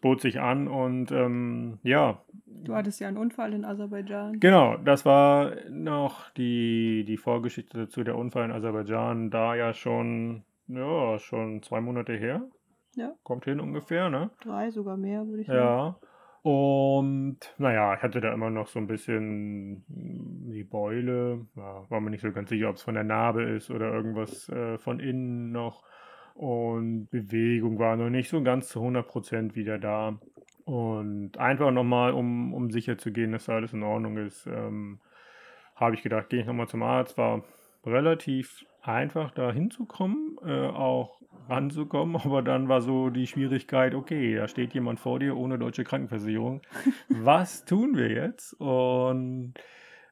Bot 0.00 0.22
sich 0.22 0.40
an 0.40 0.66
und 0.66 1.12
ähm, 1.12 1.78
ja. 1.82 2.22
Du 2.46 2.74
hattest 2.74 3.00
ja 3.00 3.08
einen 3.08 3.18
Unfall 3.18 3.52
in 3.52 3.66
Aserbaidschan. 3.66 4.40
Genau, 4.40 4.78
das 4.78 5.04
war 5.04 5.52
noch 5.68 6.30
die, 6.30 7.04
die 7.06 7.18
Vorgeschichte 7.18 7.88
zu 7.88 8.02
der 8.02 8.16
Unfall 8.16 8.46
in 8.46 8.52
Aserbaidschan, 8.52 9.30
da 9.30 9.54
ja 9.54 9.74
schon, 9.74 10.42
ja, 10.68 11.18
schon 11.18 11.62
zwei 11.62 11.82
Monate 11.82 12.14
her. 12.14 12.48
Ja. 12.96 13.12
Kommt 13.22 13.44
hin 13.44 13.60
ungefähr, 13.60 14.08
ne? 14.08 14.30
Drei, 14.40 14.70
sogar 14.70 14.96
mehr, 14.96 15.26
würde 15.26 15.42
ich 15.42 15.46
sagen. 15.46 15.58
Ja. 15.58 15.96
Und 16.42 17.38
naja, 17.58 17.94
ich 17.94 18.02
hatte 18.02 18.20
da 18.20 18.32
immer 18.32 18.48
noch 18.48 18.66
so 18.66 18.78
ein 18.78 18.86
bisschen 18.86 19.84
die 19.88 20.64
Beule. 20.64 21.46
Ja, 21.54 21.84
war 21.90 22.00
mir 22.00 22.10
nicht 22.10 22.22
so 22.22 22.32
ganz 22.32 22.48
sicher, 22.48 22.70
ob 22.70 22.76
es 22.76 22.82
von 22.82 22.94
der 22.94 23.04
Narbe 23.04 23.42
ist 23.42 23.70
oder 23.70 23.92
irgendwas 23.92 24.48
äh, 24.48 24.78
von 24.78 25.00
innen 25.00 25.52
noch. 25.52 25.82
Und 26.34 27.08
Bewegung 27.10 27.78
war 27.78 27.96
noch 27.96 28.08
nicht 28.08 28.30
so 28.30 28.42
ganz 28.42 28.68
zu 28.68 28.80
100% 28.80 29.54
wieder 29.54 29.78
da. 29.78 30.18
Und 30.64 31.36
einfach 31.36 31.70
nochmal, 31.72 32.12
um, 32.12 32.54
um 32.54 32.70
sicher 32.70 32.96
zu 32.96 33.12
gehen, 33.12 33.32
dass 33.32 33.48
alles 33.48 33.72
in 33.72 33.82
Ordnung 33.82 34.16
ist, 34.16 34.46
ähm, 34.46 35.00
habe 35.74 35.94
ich 35.94 36.02
gedacht, 36.02 36.30
gehe 36.30 36.40
ich 36.40 36.46
nochmal 36.46 36.68
zum 36.68 36.82
Arzt. 36.82 37.18
War 37.18 37.44
relativ 37.84 38.64
einfach 38.82 39.30
da 39.30 39.52
hinzukommen, 39.52 40.38
äh, 40.44 40.68
auch 40.68 41.20
ranzukommen, 41.48 42.16
aber 42.24 42.42
dann 42.42 42.68
war 42.68 42.80
so 42.80 43.10
die 43.10 43.26
Schwierigkeit, 43.26 43.94
okay, 43.94 44.36
da 44.36 44.48
steht 44.48 44.74
jemand 44.74 45.00
vor 45.00 45.18
dir 45.18 45.36
ohne 45.36 45.58
deutsche 45.58 45.84
Krankenversicherung. 45.84 46.62
Was 47.08 47.64
tun 47.64 47.96
wir 47.96 48.10
jetzt? 48.10 48.54
Und 48.54 49.54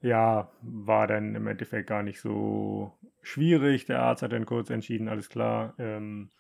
ja, 0.01 0.51
war 0.63 1.07
dann 1.07 1.35
im 1.35 1.47
Endeffekt 1.47 1.89
gar 1.89 2.03
nicht 2.03 2.21
so 2.21 2.93
schwierig. 3.23 3.87
Der 3.87 4.01
Arzt 4.01 4.23
hat 4.23 4.33
dann 4.33 4.47
kurz 4.47 4.71
entschieden, 4.71 5.09
alles 5.09 5.29
klar, 5.29 5.75
ähm, 5.79 6.31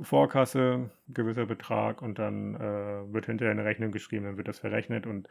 Vorkasse, 0.00 0.90
gewisser 1.08 1.46
Betrag 1.46 2.02
und 2.02 2.18
dann 2.18 2.54
äh, 2.54 3.12
wird 3.12 3.26
hinterher 3.26 3.52
eine 3.52 3.64
Rechnung 3.64 3.90
geschrieben, 3.90 4.24
dann 4.24 4.36
wird 4.36 4.48
das 4.48 4.60
verrechnet 4.60 5.06
und 5.06 5.28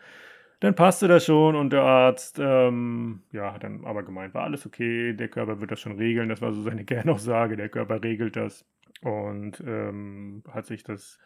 dann 0.60 0.74
passte 0.74 1.08
das 1.08 1.26
schon 1.26 1.56
und 1.56 1.72
der 1.72 1.84
Arzt, 1.84 2.40
ähm, 2.40 3.22
ja, 3.32 3.54
hat 3.54 3.64
dann 3.64 3.86
aber 3.86 4.04
gemeint, 4.04 4.34
war 4.34 4.44
alles 4.44 4.66
okay, 4.66 5.14
der 5.14 5.28
Körper 5.28 5.62
wird 5.62 5.72
das 5.72 5.80
schon 5.80 5.98
regeln. 5.98 6.30
Das 6.30 6.42
war 6.42 6.52
so 6.52 6.64
seine 6.64 6.86
Kernaussage, 6.86 7.58
der 7.58 7.70
Körper 7.70 8.02
regelt 8.04 8.36
das 8.36 8.66
und 9.02 9.62
ähm, 9.66 10.44
hat 10.52 10.66
sich 10.66 10.84
das, 10.84 11.20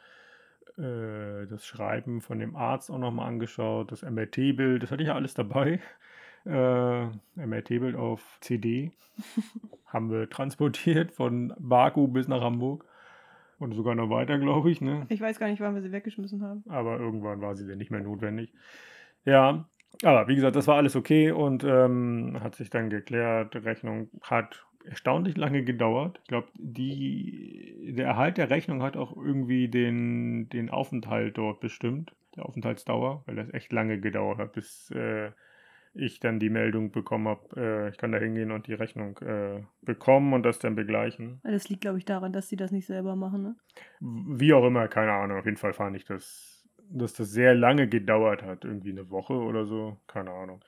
äh, 0.78 1.48
das 1.48 1.66
Schreiben 1.66 2.22
von 2.22 2.40
dem 2.40 2.56
Arzt 2.56 2.92
auch 2.92 2.98
nochmal 2.98 3.30
angeschaut, 3.30 3.92
das 3.92 4.02
MRT-Bild, 4.04 4.84
das 4.84 4.92
hatte 4.92 5.04
ich 5.04 5.08
ja 5.08 5.16
alles 5.16 5.34
dabei. 5.34 5.80
Äh, 6.46 7.06
MRT-Bild 7.36 7.96
auf 7.96 8.38
CD 8.42 8.92
haben 9.86 10.12
wir 10.12 10.30
transportiert 10.30 11.12
von 11.12 11.54
Baku 11.58 12.08
bis 12.08 12.28
nach 12.28 12.42
Hamburg. 12.42 12.86
Und 13.60 13.74
sogar 13.76 13.94
noch 13.94 14.10
weiter, 14.10 14.40
glaube 14.40 14.72
ich. 14.72 14.82
Ne? 14.82 15.06
Ich 15.10 15.22
weiß 15.22 15.38
gar 15.38 15.48
nicht, 15.48 15.60
wann 15.60 15.76
wir 15.76 15.84
sie 15.84 15.92
weggeschmissen 15.92 16.42
haben. 16.42 16.64
Aber 16.68 16.98
irgendwann 16.98 17.42
war 17.42 17.56
sie 17.56 17.68
dann 17.68 17.78
nicht 17.78 17.92
mehr 17.92 18.02
notwendig. 18.02 18.52
Ja, 19.25 19.66
aber 20.04 20.28
wie 20.28 20.36
gesagt, 20.36 20.56
das 20.56 20.68
war 20.68 20.78
alles 20.78 20.96
okay 20.96 21.32
und 21.32 21.63
ähm, 21.63 22.38
hat 22.42 22.56
sich 22.56 22.70
dann 22.70 22.90
geklärt. 22.90 23.54
Die 23.54 23.60
Rechnung 23.60 24.10
hat 24.22 24.66
erstaunlich 24.86 25.38
lange 25.38 25.63
gedauert. 25.63 26.20
Ich 26.24 26.28
glaube, 26.28 26.48
der 26.58 28.06
Erhalt 28.06 28.38
der 28.38 28.50
Rechnung 28.50 28.82
hat 28.82 28.98
auch 28.98 29.16
irgendwie 29.16 29.68
den, 29.68 30.50
den 30.50 30.70
Aufenthalt 30.70 31.38
dort 31.38 31.60
bestimmt, 31.60 32.13
der 32.36 32.46
Aufenthaltsdauer, 32.46 33.24
weil 33.25 33.36
das 33.36 33.54
echt 33.54 33.72
lange 33.72 34.00
gedauert 34.00 34.40
hat, 34.40 34.54
bis 34.54 34.90
äh, 34.92 35.32
ich 35.94 36.20
dann 36.20 36.40
die 36.40 36.50
Meldung 36.50 36.92
bekommen 36.92 37.28
habe, 37.28 37.50
äh, 37.58 37.90
ich 37.90 37.98
kann 37.98 38.12
da 38.12 38.18
hingehen 38.18 38.51
und 38.51 38.68
die 38.68 38.74
Rechnung 38.74 39.18
äh, 39.20 39.62
bekommen 39.82 40.34
und 40.34 40.44
das 40.44 40.60
dann 40.60 40.75
begleichen. 40.75 41.42
Das 41.44 41.70
liegt, 41.70 41.82
glaube 41.82 41.98
ich, 41.98 42.06
daran, 42.06 42.32
dass 42.32 42.48
sie 42.48 42.56
das 42.56 42.72
nicht 42.72 42.86
selber 42.86 43.16
machen, 43.16 43.44
ne? 43.44 43.56
Wie 44.00 44.54
auch 44.54 44.66
immer, 44.66 44.88
keine 44.88 45.12
Ahnung. 45.12 45.38
Auf 45.38 45.46
jeden 45.46 45.58
Fall 45.58 45.74
fand 45.74 45.96
ich 45.98 46.06
das, 46.06 46.50
dass 46.91 47.13
das 47.13 47.31
sehr 47.31 47.55
lange 47.55 47.88
gedauert 47.88 48.43
hat. 48.43 48.65
Irgendwie 48.65 48.91
eine 48.91 49.10
Woche 49.10 49.33
oder 49.33 49.65
so. 49.65 49.98
Keine 50.07 50.31
Ahnung. 50.31 50.63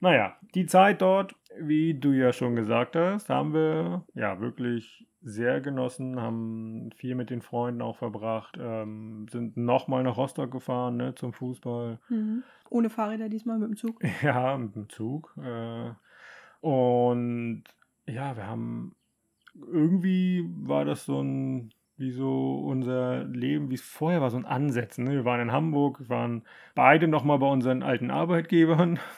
Naja, 0.00 0.36
die 0.54 0.66
Zeit 0.66 1.02
dort, 1.02 1.34
wie 1.58 1.94
du 1.94 2.12
ja 2.12 2.32
schon 2.32 2.56
gesagt 2.56 2.96
hast, 2.96 3.28
haben 3.28 3.52
wir 3.52 4.04
ja 4.14 4.40
wirklich 4.40 5.06
sehr 5.22 5.60
genossen, 5.60 6.20
haben 6.20 6.90
viel 6.96 7.14
mit 7.14 7.28
den 7.28 7.42
Freunden 7.42 7.82
auch 7.82 7.96
verbracht, 7.96 8.56
ähm, 8.58 9.26
sind 9.30 9.58
nochmal 9.58 10.02
nach 10.02 10.16
Rostock 10.16 10.50
gefahren 10.50 10.96
ne, 10.96 11.14
zum 11.14 11.34
Fußball. 11.34 11.98
Mhm. 12.08 12.42
Ohne 12.70 12.88
Fahrräder 12.88 13.28
diesmal 13.28 13.58
mit 13.58 13.68
dem 13.68 13.76
Zug? 13.76 14.00
Ja, 14.22 14.56
mit 14.56 14.74
dem 14.74 14.88
Zug. 14.88 15.34
Äh, 15.36 15.90
und 16.60 17.64
ja, 18.06 18.36
wir 18.36 18.46
haben 18.46 18.94
irgendwie 19.54 20.48
war 20.62 20.84
das 20.84 21.04
so 21.04 21.20
ein, 21.20 21.72
wie 22.00 22.10
so 22.10 22.56
unser 22.56 23.24
Leben, 23.24 23.70
wie 23.70 23.74
es 23.74 23.82
vorher 23.82 24.22
war, 24.22 24.30
so 24.30 24.38
ein 24.38 24.46
Ansetzen. 24.46 25.04
Ne? 25.04 25.12
Wir 25.12 25.24
waren 25.26 25.40
in 25.40 25.52
Hamburg, 25.52 26.00
wir 26.00 26.08
waren 26.08 26.42
beide 26.74 27.06
nochmal 27.06 27.38
bei 27.38 27.46
unseren 27.46 27.82
alten 27.82 28.10
Arbeitgebern. 28.10 28.98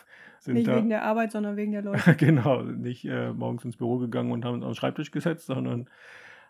Sind 0.41 0.55
nicht 0.55 0.67
da, 0.67 0.77
wegen 0.77 0.89
der 0.89 1.05
Arbeit, 1.05 1.31
sondern 1.31 1.57
wegen 1.57 1.71
der 1.71 1.83
Leute. 1.83 2.15
genau, 2.19 2.63
nicht 2.63 3.05
äh, 3.05 3.33
morgens 3.33 3.65
ins 3.65 3.77
Büro 3.77 3.99
gegangen 3.99 4.33
und 4.33 4.45
haben 4.45 4.55
uns 4.55 4.65
auf 4.65 4.71
den 4.73 4.75
Schreibtisch 4.75 5.13
gesetzt, 5.13 5.47
sondern 5.47 5.89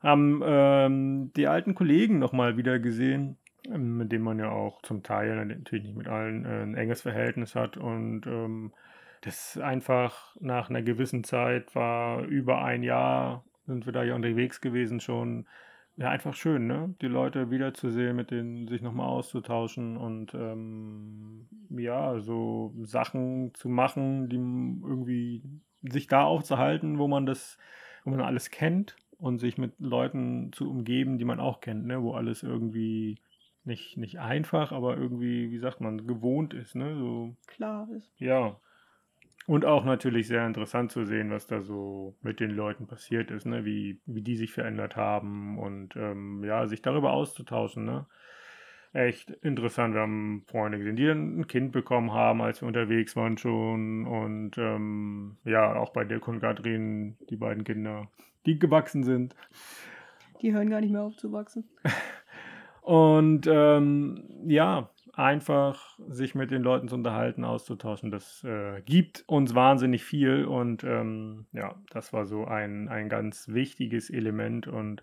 haben 0.02 0.40
ähm, 0.42 1.30
die 1.36 1.46
alten 1.46 1.74
Kollegen 1.74 2.18
nochmal 2.18 2.56
wieder 2.56 2.78
gesehen, 2.78 3.36
ähm, 3.70 3.98
mit 3.98 4.10
denen 4.10 4.24
man 4.24 4.38
ja 4.38 4.50
auch 4.50 4.80
zum 4.80 5.02
Teil, 5.02 5.44
natürlich 5.44 5.84
nicht 5.84 5.96
mit 5.96 6.08
allen, 6.08 6.46
äh, 6.46 6.62
ein 6.62 6.74
enges 6.74 7.02
Verhältnis 7.02 7.54
hat. 7.54 7.76
Und 7.76 8.26
ähm, 8.26 8.72
das 9.20 9.58
einfach 9.58 10.34
nach 10.40 10.70
einer 10.70 10.80
gewissen 10.80 11.24
Zeit 11.24 11.74
war 11.74 12.22
über 12.22 12.64
ein 12.64 12.82
Jahr, 12.82 13.44
sind 13.66 13.84
wir 13.84 13.92
da 13.92 14.02
ja 14.02 14.14
unterwegs 14.14 14.62
gewesen 14.62 14.98
schon 14.98 15.44
ja, 15.96 16.08
einfach 16.08 16.34
schön, 16.34 16.66
ne? 16.66 16.94
Die 17.02 17.06
Leute 17.06 17.50
wiederzusehen, 17.50 18.16
mit 18.16 18.30
denen 18.30 18.66
sich 18.68 18.82
nochmal 18.82 19.08
auszutauschen 19.08 19.96
und 19.96 20.34
ähm, 20.34 21.46
ja, 21.70 22.18
so 22.20 22.74
Sachen 22.82 23.52
zu 23.54 23.68
machen, 23.68 24.28
die 24.28 24.36
irgendwie 24.36 25.42
sich 25.82 26.06
da 26.06 26.24
aufzuhalten, 26.24 26.98
wo 26.98 27.08
man 27.08 27.26
das, 27.26 27.58
wo 28.04 28.10
man 28.10 28.20
alles 28.20 28.50
kennt 28.50 28.96
und 29.18 29.38
sich 29.38 29.58
mit 29.58 29.72
Leuten 29.78 30.52
zu 30.52 30.70
umgeben, 30.70 31.18
die 31.18 31.24
man 31.24 31.40
auch 31.40 31.60
kennt, 31.60 31.86
ne? 31.86 32.02
Wo 32.02 32.14
alles 32.14 32.42
irgendwie 32.42 33.18
nicht, 33.64 33.96
nicht 33.96 34.18
einfach, 34.18 34.72
aber 34.72 34.96
irgendwie, 34.96 35.50
wie 35.50 35.58
sagt 35.58 35.80
man, 35.80 36.06
gewohnt 36.06 36.54
ist, 36.54 36.74
ne? 36.74 36.96
So, 36.96 37.36
Klar 37.46 37.88
ist. 37.96 38.10
Ja. 38.18 38.56
Und 39.46 39.64
auch 39.64 39.84
natürlich 39.84 40.28
sehr 40.28 40.46
interessant 40.46 40.92
zu 40.92 41.04
sehen, 41.04 41.30
was 41.30 41.46
da 41.46 41.62
so 41.62 42.16
mit 42.22 42.38
den 42.38 42.50
Leuten 42.50 42.86
passiert 42.86 43.30
ist, 43.30 43.44
ne? 43.44 43.64
wie, 43.64 44.00
wie 44.06 44.22
die 44.22 44.36
sich 44.36 44.52
verändert 44.52 44.96
haben 44.96 45.58
und 45.58 45.96
ähm, 45.96 46.44
ja, 46.44 46.66
sich 46.66 46.80
darüber 46.80 47.12
auszutauschen. 47.12 47.84
Ne? 47.84 48.06
Echt 48.92 49.30
interessant. 49.30 49.94
Wir 49.94 50.02
haben 50.02 50.44
Freunde 50.46 50.78
gesehen, 50.78 50.96
die 50.96 51.06
dann 51.06 51.40
ein 51.40 51.46
Kind 51.48 51.72
bekommen 51.72 52.12
haben, 52.12 52.40
als 52.40 52.60
wir 52.60 52.68
unterwegs 52.68 53.16
waren 53.16 53.36
schon. 53.36 54.06
Und 54.06 54.58
ähm, 54.58 55.38
ja, 55.44 55.74
auch 55.74 55.90
bei 55.90 56.04
Dirk 56.04 56.28
und 56.28 56.40
Katrin, 56.40 57.16
die 57.28 57.36
beiden 57.36 57.64
Kinder, 57.64 58.08
die 58.46 58.58
gewachsen 58.58 59.02
sind. 59.02 59.34
Die 60.40 60.52
hören 60.52 60.70
gar 60.70 60.80
nicht 60.80 60.92
mehr 60.92 61.02
auf 61.02 61.16
zu 61.16 61.32
wachsen. 61.32 61.64
und 62.82 63.48
ähm, 63.50 64.24
ja, 64.46 64.91
einfach 65.12 65.98
sich 66.08 66.34
mit 66.34 66.50
den 66.50 66.62
Leuten 66.62 66.88
zu 66.88 66.94
unterhalten, 66.94 67.44
auszutauschen. 67.44 68.10
Das 68.10 68.42
äh, 68.44 68.80
gibt 68.82 69.24
uns 69.26 69.54
wahnsinnig 69.54 70.04
viel 70.04 70.44
und 70.44 70.84
ähm, 70.84 71.46
ja, 71.52 71.74
das 71.90 72.12
war 72.12 72.26
so 72.26 72.46
ein, 72.46 72.88
ein 72.88 73.08
ganz 73.08 73.48
wichtiges 73.48 74.10
Element 74.10 74.68
und 74.68 75.02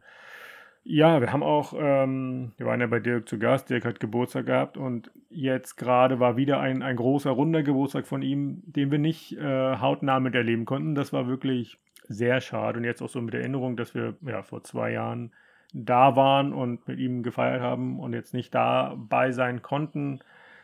ja, 0.84 1.22
wir 1.22 1.32
haben 1.32 1.44
auch, 1.44 1.74
ähm, 1.78 2.54
wir 2.58 2.66
waren 2.66 2.80
ja 2.80 2.88
bei 2.88 3.00
Dirk 3.00 3.30
zu 3.30 3.38
Gast, 3.38 3.70
Dirk 3.70 3.86
hat 3.86 4.00
Geburtstag 4.00 4.48
gehabt 4.48 4.78
und 4.78 5.12
jetzt 5.30 5.75
gerade 5.75 6.20
war 6.20 6.38
wieder 6.38 6.60
ein, 6.60 6.82
ein 6.82 6.96
großer, 6.96 7.30
runder 7.30 7.62
Geburtstag 7.62 8.08
von 8.08 8.22
ihm, 8.22 8.63
den 8.66 8.89
wir 8.89 8.98
nicht 8.98 9.38
äh, 9.38 9.78
hautnah 9.78 10.20
miterleben 10.20 10.66
konnten. 10.66 10.96
Das 10.96 11.13
war 11.13 11.28
wirklich 11.28 11.78
sehr 12.08 12.42
schade 12.42 12.80
und 12.80 12.86
jetzt 12.86 13.01
auch 13.01 13.10
so 13.10 13.22
mit 13.22 13.36
Erinnerung, 13.36 13.78
dass 13.78 13.94
wir 13.94 14.16
ja 14.22 14.42
vor 14.42 14.63
zwei 14.63 14.94
Jahren 14.94 15.32
da 15.74 16.16
waren 16.16 16.54
und 16.54 16.88
mit 16.88 17.00
ihm 17.00 17.24
gefeiert 17.24 17.62
haben 17.62 18.00
und 18.00 18.14
jetzt 18.14 18.34
nicht 18.34 18.54
dabei 18.54 19.32
sein 19.32 19.62
konnten, 19.62 20.20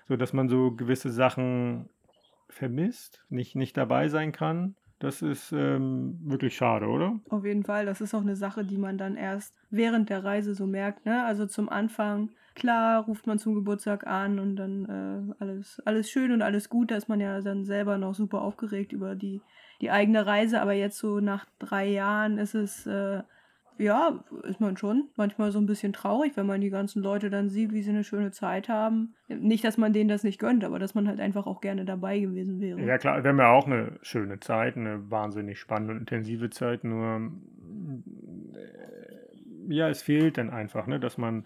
sodass 0.07 0.33
man 0.33 0.49
so 0.49 0.71
gewisse 0.71 1.11
Sachen 1.11 1.89
vermisst, 2.49 3.23
nicht, 3.29 3.55
nicht 3.55 3.77
dabei 3.77 4.07
sein 4.07 4.31
kann. 4.31 4.75
Das 4.99 5.21
ist 5.21 5.51
ähm, 5.51 6.17
wirklich 6.23 6.55
schade, 6.55 6.87
oder? 6.87 7.19
Auf 7.29 7.43
jeden 7.43 7.63
Fall. 7.63 7.85
Das 7.85 8.01
ist 8.01 8.13
auch 8.13 8.21
eine 8.21 8.37
Sache, 8.37 8.63
die 8.63 8.77
man 8.77 8.97
dann 8.97 9.17
erst 9.17 9.53
während 9.69 10.09
der 10.09 10.23
Reise 10.23 10.55
so 10.55 10.65
merkt. 10.65 11.05
Ne? 11.05 11.23
Also 11.25 11.45
zum 11.45 11.67
Anfang, 11.67 12.29
klar, 12.55 13.03
ruft 13.03 13.27
man 13.27 13.37
zum 13.37 13.55
Geburtstag 13.55 14.07
an 14.07 14.39
und 14.39 14.55
dann 14.55 14.85
äh, 14.85 15.43
alles, 15.43 15.81
alles 15.85 16.09
schön 16.09 16.31
und 16.31 16.41
alles 16.41 16.69
gut. 16.69 16.91
Da 16.91 16.95
ist 16.95 17.09
man 17.09 17.19
ja 17.19 17.41
dann 17.41 17.65
selber 17.65 17.97
noch 17.97 18.15
super 18.15 18.41
aufgeregt 18.41 18.93
über 18.93 19.15
die, 19.15 19.41
die 19.81 19.91
eigene 19.91 20.25
Reise. 20.25 20.61
Aber 20.61 20.73
jetzt 20.73 20.97
so 20.97 21.19
nach 21.19 21.45
drei 21.59 21.87
Jahren 21.87 22.37
ist 22.37 22.55
es 22.55 22.87
äh, 22.87 23.21
ja, 23.77 24.23
ist 24.43 24.61
man 24.61 24.77
schon 24.77 25.09
manchmal 25.15 25.51
so 25.51 25.59
ein 25.59 25.65
bisschen 25.65 25.93
traurig, 25.93 26.37
wenn 26.37 26.45
man 26.45 26.61
die 26.61 26.69
ganzen 26.69 27.01
Leute 27.01 27.29
dann 27.29 27.49
sieht, 27.49 27.73
wie 27.73 27.81
sie 27.81 27.89
eine 27.89 28.03
schöne 28.03 28.31
Zeit 28.31 28.69
haben. 28.69 29.15
Nicht, 29.27 29.63
dass 29.63 29.77
man 29.77 29.93
denen 29.93 30.09
das 30.09 30.23
nicht 30.23 30.39
gönnt, 30.39 30.63
aber 30.63 30.79
dass 30.79 30.95
man 30.95 31.07
halt 31.07 31.19
einfach 31.19 31.45
auch 31.45 31.61
gerne 31.61 31.85
dabei 31.85 32.19
gewesen 32.19 32.61
wäre. 32.61 32.81
Ja, 32.81 32.97
klar, 32.97 33.23
wir 33.23 33.29
haben 33.29 33.39
ja 33.39 33.51
auch 33.51 33.65
eine 33.65 33.99
schöne 34.01 34.39
Zeit, 34.39 34.77
eine 34.77 35.09
wahnsinnig 35.11 35.59
spannende 35.59 35.93
und 35.93 35.99
intensive 35.99 36.49
Zeit, 36.49 36.83
nur 36.83 37.31
äh, 38.53 39.73
ja, 39.73 39.89
es 39.89 40.01
fehlt 40.01 40.37
dann 40.37 40.49
einfach, 40.49 40.87
ne, 40.87 40.99
dass 40.99 41.17
man 41.17 41.45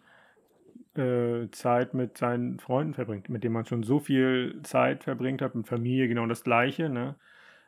äh, 0.96 1.50
Zeit 1.52 1.94
mit 1.94 2.18
seinen 2.18 2.60
Freunden 2.60 2.94
verbringt, 2.94 3.30
mit 3.30 3.44
denen 3.44 3.54
man 3.54 3.66
schon 3.66 3.84
so 3.84 4.00
viel 4.00 4.60
Zeit 4.64 5.04
verbringt 5.04 5.42
hat, 5.42 5.56
mit 5.56 5.68
Familie 5.68 6.08
genau 6.08 6.26
das 6.26 6.44
Gleiche, 6.44 6.90
ne? 6.90 7.16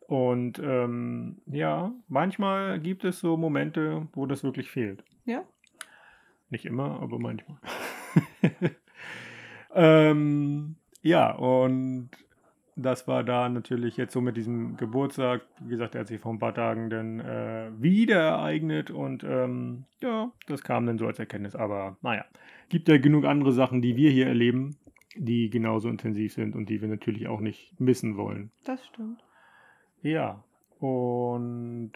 Und 0.07 0.59
ähm, 0.59 1.37
ja, 1.45 1.93
manchmal 2.07 2.79
gibt 2.79 3.05
es 3.05 3.19
so 3.19 3.37
Momente, 3.37 4.07
wo 4.13 4.25
das 4.25 4.43
wirklich 4.43 4.69
fehlt. 4.69 5.03
Ja. 5.25 5.43
Nicht 6.49 6.65
immer, 6.65 6.99
aber 7.01 7.17
manchmal. 7.17 7.57
ähm, 9.73 10.75
ja, 11.01 11.31
und 11.31 12.09
das 12.75 13.07
war 13.07 13.23
da 13.23 13.49
natürlich 13.49 13.97
jetzt 13.97 14.13
so 14.13 14.21
mit 14.21 14.37
diesem 14.37 14.77
Geburtstag. 14.77 15.41
Wie 15.59 15.69
gesagt, 15.69 15.95
er 15.95 16.01
hat 16.01 16.07
sich 16.07 16.19
vor 16.19 16.33
ein 16.33 16.39
paar 16.39 16.53
Tagen 16.53 16.89
dann 16.89 17.19
äh, 17.19 17.69
wieder 17.79 18.19
ereignet 18.19 18.91
und 18.91 19.23
ähm, 19.23 19.85
ja, 20.01 20.31
das 20.47 20.63
kam 20.63 20.85
dann 20.85 20.97
so 20.97 21.07
als 21.07 21.19
Erkenntnis. 21.19 21.55
Aber 21.55 21.97
naja, 22.01 22.25
gibt 22.69 22.87
ja 22.87 22.97
genug 22.97 23.25
andere 23.25 23.51
Sachen, 23.51 23.81
die 23.81 23.95
wir 23.95 24.11
hier 24.11 24.27
erleben, 24.27 24.75
die 25.15 25.49
genauso 25.49 25.89
intensiv 25.89 26.33
sind 26.33 26.55
und 26.55 26.69
die 26.69 26.81
wir 26.81 26.87
natürlich 26.87 27.27
auch 27.27 27.39
nicht 27.39 27.79
missen 27.79 28.17
wollen. 28.17 28.51
Das 28.65 28.85
stimmt. 28.85 29.23
Ja, 30.01 30.43
und 30.79 31.91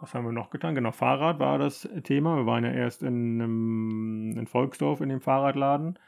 was 0.00 0.14
haben 0.14 0.24
wir 0.24 0.32
noch 0.32 0.50
getan? 0.50 0.74
Genau, 0.74 0.90
Fahrrad 0.90 1.38
war 1.38 1.58
das 1.58 1.88
Thema. 2.04 2.36
Wir 2.36 2.46
waren 2.46 2.64
ja 2.64 2.72
erst 2.72 3.02
in, 3.02 3.40
einem, 3.40 4.36
in 4.38 4.46
Volksdorf 4.46 5.00
in 5.00 5.10
dem 5.10 5.20
Fahrradladen, 5.20 5.98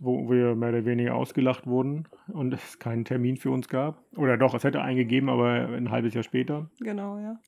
wo 0.00 0.30
wir 0.30 0.54
mehr 0.56 0.70
oder 0.70 0.84
weniger 0.84 1.14
ausgelacht 1.14 1.66
wurden 1.66 2.08
und 2.28 2.54
es 2.54 2.78
keinen 2.78 3.04
Termin 3.04 3.36
für 3.36 3.50
uns 3.50 3.68
gab. 3.68 4.02
Oder 4.16 4.36
doch, 4.38 4.54
es 4.54 4.64
hätte 4.64 4.82
einen 4.82 4.96
gegeben, 4.96 5.28
aber 5.28 5.68
ein 5.68 5.90
halbes 5.90 6.14
Jahr 6.14 6.24
später. 6.24 6.70
Genau, 6.80 7.18
ja. 7.18 7.38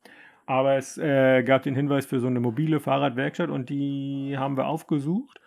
Aber 0.46 0.76
es 0.76 0.98
äh, 0.98 1.42
gab 1.42 1.62
den 1.62 1.74
Hinweis 1.74 2.04
für 2.04 2.20
so 2.20 2.26
eine 2.26 2.40
mobile 2.40 2.78
Fahrradwerkstatt 2.78 3.48
und 3.48 3.70
die 3.70 4.34
haben 4.36 4.56
wir 4.56 4.66
aufgesucht 4.66 5.40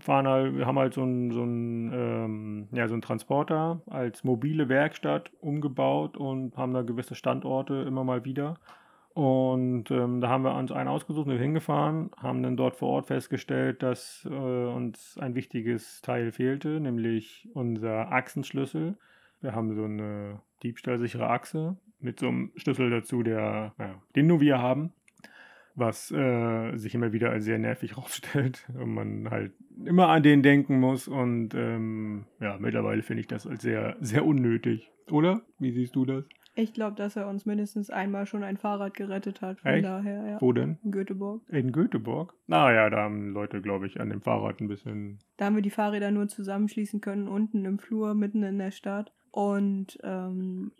fahren 0.00 0.26
halt, 0.26 0.56
wir 0.56 0.66
haben 0.66 0.78
halt 0.78 0.94
so 0.94 1.02
einen 1.02 1.30
so 1.30 1.42
ähm, 1.42 2.68
ja, 2.72 2.88
so 2.88 2.94
einen 2.94 3.02
Transporter 3.02 3.80
als 3.86 4.24
mobile 4.24 4.68
Werkstatt 4.68 5.30
umgebaut 5.40 6.16
und 6.16 6.56
haben 6.56 6.74
da 6.74 6.82
gewisse 6.82 7.14
Standorte 7.14 7.84
immer 7.86 8.04
mal 8.04 8.24
wieder. 8.24 8.58
Und 9.14 9.90
ähm, 9.90 10.20
da 10.20 10.28
haben 10.28 10.44
wir 10.44 10.54
uns 10.54 10.70
einen 10.72 10.90
ausgesucht, 10.90 11.26
sind 11.26 11.38
hingefahren, 11.38 12.10
haben 12.18 12.42
dann 12.42 12.56
dort 12.56 12.76
vor 12.76 12.90
Ort 12.90 13.06
festgestellt, 13.06 13.82
dass 13.82 14.28
äh, 14.30 14.34
uns 14.34 15.16
ein 15.18 15.34
wichtiges 15.34 16.02
Teil 16.02 16.32
fehlte, 16.32 16.80
nämlich 16.80 17.48
unser 17.54 18.12
Achsenschlüssel. 18.12 18.98
Wir 19.40 19.54
haben 19.54 19.74
so 19.74 19.84
eine 19.84 20.40
diebstahlsichere 20.62 21.30
Achse 21.30 21.78
mit 21.98 22.20
so 22.20 22.28
einem 22.28 22.52
Schlüssel 22.56 22.90
dazu, 22.90 23.22
der, 23.22 23.72
ja, 23.78 23.94
den 24.14 24.26
nur 24.26 24.40
wir 24.40 24.58
haben 24.58 24.92
was 25.76 26.10
äh, 26.10 26.76
sich 26.76 26.94
immer 26.94 27.12
wieder 27.12 27.30
als 27.30 27.44
sehr 27.44 27.58
nervig 27.58 27.96
rausstellt 27.98 28.68
und 28.74 28.92
man 28.94 29.30
halt 29.30 29.52
immer 29.84 30.08
an 30.08 30.22
den 30.22 30.42
denken 30.42 30.80
muss 30.80 31.06
und 31.06 31.54
ähm, 31.54 32.24
ja, 32.40 32.56
mittlerweile 32.58 33.02
finde 33.02 33.20
ich 33.20 33.28
das 33.28 33.46
als 33.46 33.62
sehr, 33.62 33.96
sehr 34.00 34.24
unnötig. 34.24 34.90
Oder? 35.10 35.42
Wie 35.58 35.70
siehst 35.70 35.94
du 35.94 36.04
das? 36.04 36.24
Ich 36.58 36.72
glaube, 36.72 36.96
dass 36.96 37.16
er 37.16 37.28
uns 37.28 37.44
mindestens 37.44 37.90
einmal 37.90 38.24
schon 38.24 38.42
ein 38.42 38.56
Fahrrad 38.56 38.94
gerettet 38.94 39.42
hat. 39.42 39.60
Von 39.60 39.72
Echt? 39.72 39.84
daher, 39.84 40.26
ja. 40.26 40.40
Wo 40.40 40.52
denn? 40.52 40.78
In 40.82 40.90
Göteborg. 40.90 41.42
In 41.50 41.70
Göteborg? 41.70 42.32
Naja, 42.46 42.88
da 42.88 42.96
haben 42.96 43.32
Leute, 43.32 43.60
glaube 43.60 43.86
ich, 43.86 44.00
an 44.00 44.08
dem 44.08 44.22
Fahrrad 44.22 44.60
ein 44.60 44.68
bisschen. 44.68 45.18
Da 45.36 45.44
haben 45.44 45.56
wir 45.56 45.62
die 45.62 45.68
Fahrräder 45.68 46.10
nur 46.10 46.28
zusammenschließen 46.28 47.02
können, 47.02 47.28
unten 47.28 47.66
im 47.66 47.78
Flur, 47.78 48.14
mitten 48.14 48.42
in 48.42 48.56
der 48.56 48.70
Stadt. 48.70 49.12
Und 49.36 49.98
ähm, 50.02 50.72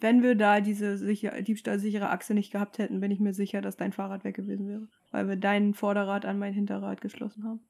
wenn 0.00 0.24
wir 0.24 0.34
da 0.34 0.60
diese 0.60 0.98
sicher, 0.98 1.40
diebstahlsichere 1.42 2.10
Achse 2.10 2.34
nicht 2.34 2.50
gehabt 2.50 2.78
hätten, 2.78 2.98
bin 2.98 3.12
ich 3.12 3.20
mir 3.20 3.32
sicher, 3.32 3.60
dass 3.60 3.76
dein 3.76 3.92
Fahrrad 3.92 4.24
weg 4.24 4.34
gewesen 4.34 4.66
wäre. 4.66 4.88
Weil 5.12 5.28
wir 5.28 5.36
dein 5.36 5.74
Vorderrad 5.74 6.24
an 6.24 6.36
mein 6.36 6.52
Hinterrad 6.52 7.00
geschlossen 7.00 7.44
haben. 7.44 7.60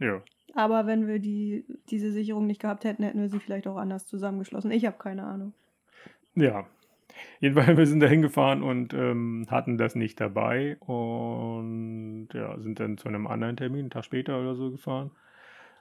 Ja. 0.00 0.22
Aber 0.54 0.86
wenn 0.86 1.06
wir 1.06 1.18
die, 1.18 1.66
diese 1.90 2.10
Sicherung 2.10 2.46
nicht 2.46 2.62
gehabt 2.62 2.84
hätten, 2.84 3.02
hätten 3.02 3.20
wir 3.20 3.28
sie 3.28 3.38
vielleicht 3.38 3.66
auch 3.66 3.76
anders 3.76 4.06
zusammengeschlossen. 4.06 4.70
Ich 4.70 4.86
habe 4.86 4.96
keine 4.96 5.24
Ahnung. 5.24 5.52
Ja. 6.34 6.66
Jedenfalls, 7.40 7.76
wir 7.76 7.86
sind 7.86 8.00
da 8.00 8.06
hingefahren 8.06 8.62
und 8.62 8.94
ähm, 8.94 9.44
hatten 9.50 9.76
das 9.76 9.94
nicht 9.94 10.18
dabei 10.18 10.78
und 10.80 12.28
ja, 12.32 12.58
sind 12.60 12.80
dann 12.80 12.96
zu 12.96 13.08
einem 13.08 13.26
anderen 13.26 13.58
Termin, 13.58 13.80
einen 13.80 13.90
Tag 13.90 14.06
später 14.06 14.40
oder 14.40 14.54
so 14.54 14.70
gefahren. 14.70 15.10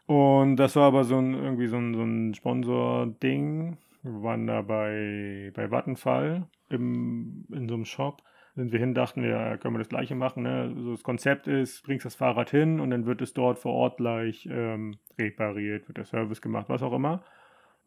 Und 0.06 0.58
das 0.58 0.76
war 0.76 0.84
aber 0.84 1.06
so 1.06 1.18
ein, 1.18 1.34
irgendwie 1.34 1.68
so 1.68 1.78
ein, 1.78 1.94
so 1.94 2.04
ein 2.04 2.34
Sponsor-Ding. 2.34 3.78
Wir 4.06 4.22
waren 4.22 4.46
da 4.46 4.62
bei, 4.62 5.52
bei 5.56 5.72
Vattenfall 5.72 6.48
im, 6.70 7.46
in 7.52 7.68
so 7.68 7.74
einem 7.74 7.86
Shop. 7.86 8.22
Sind 8.56 8.72
wir 8.72 8.80
hin, 8.80 8.94
dachten 8.94 9.24
wir, 9.24 9.58
können 9.58 9.74
wir 9.74 9.80
das 9.80 9.90
gleiche 9.90 10.14
machen. 10.16 10.44
Ne? 10.44 10.74
So 10.78 10.92
das 10.92 11.04
Konzept 11.04 11.48
ist, 11.48 11.84
bringst 11.84 12.06
das 12.06 12.14
Fahrrad 12.14 12.52
hin 12.52 12.80
und 12.80 12.92
dann 12.92 13.08
wird 13.08 13.22
es 13.22 13.34
dort 13.34 13.58
vor 13.58 13.74
Ort 13.74 13.98
gleich 13.98 14.48
ähm, 14.50 14.98
repariert, 15.18 15.88
wird 15.88 15.98
der 15.98 16.06
Service 16.06 16.40
gemacht, 16.40 16.70
was 16.70 16.84
auch 16.84 16.94
immer. 16.94 17.24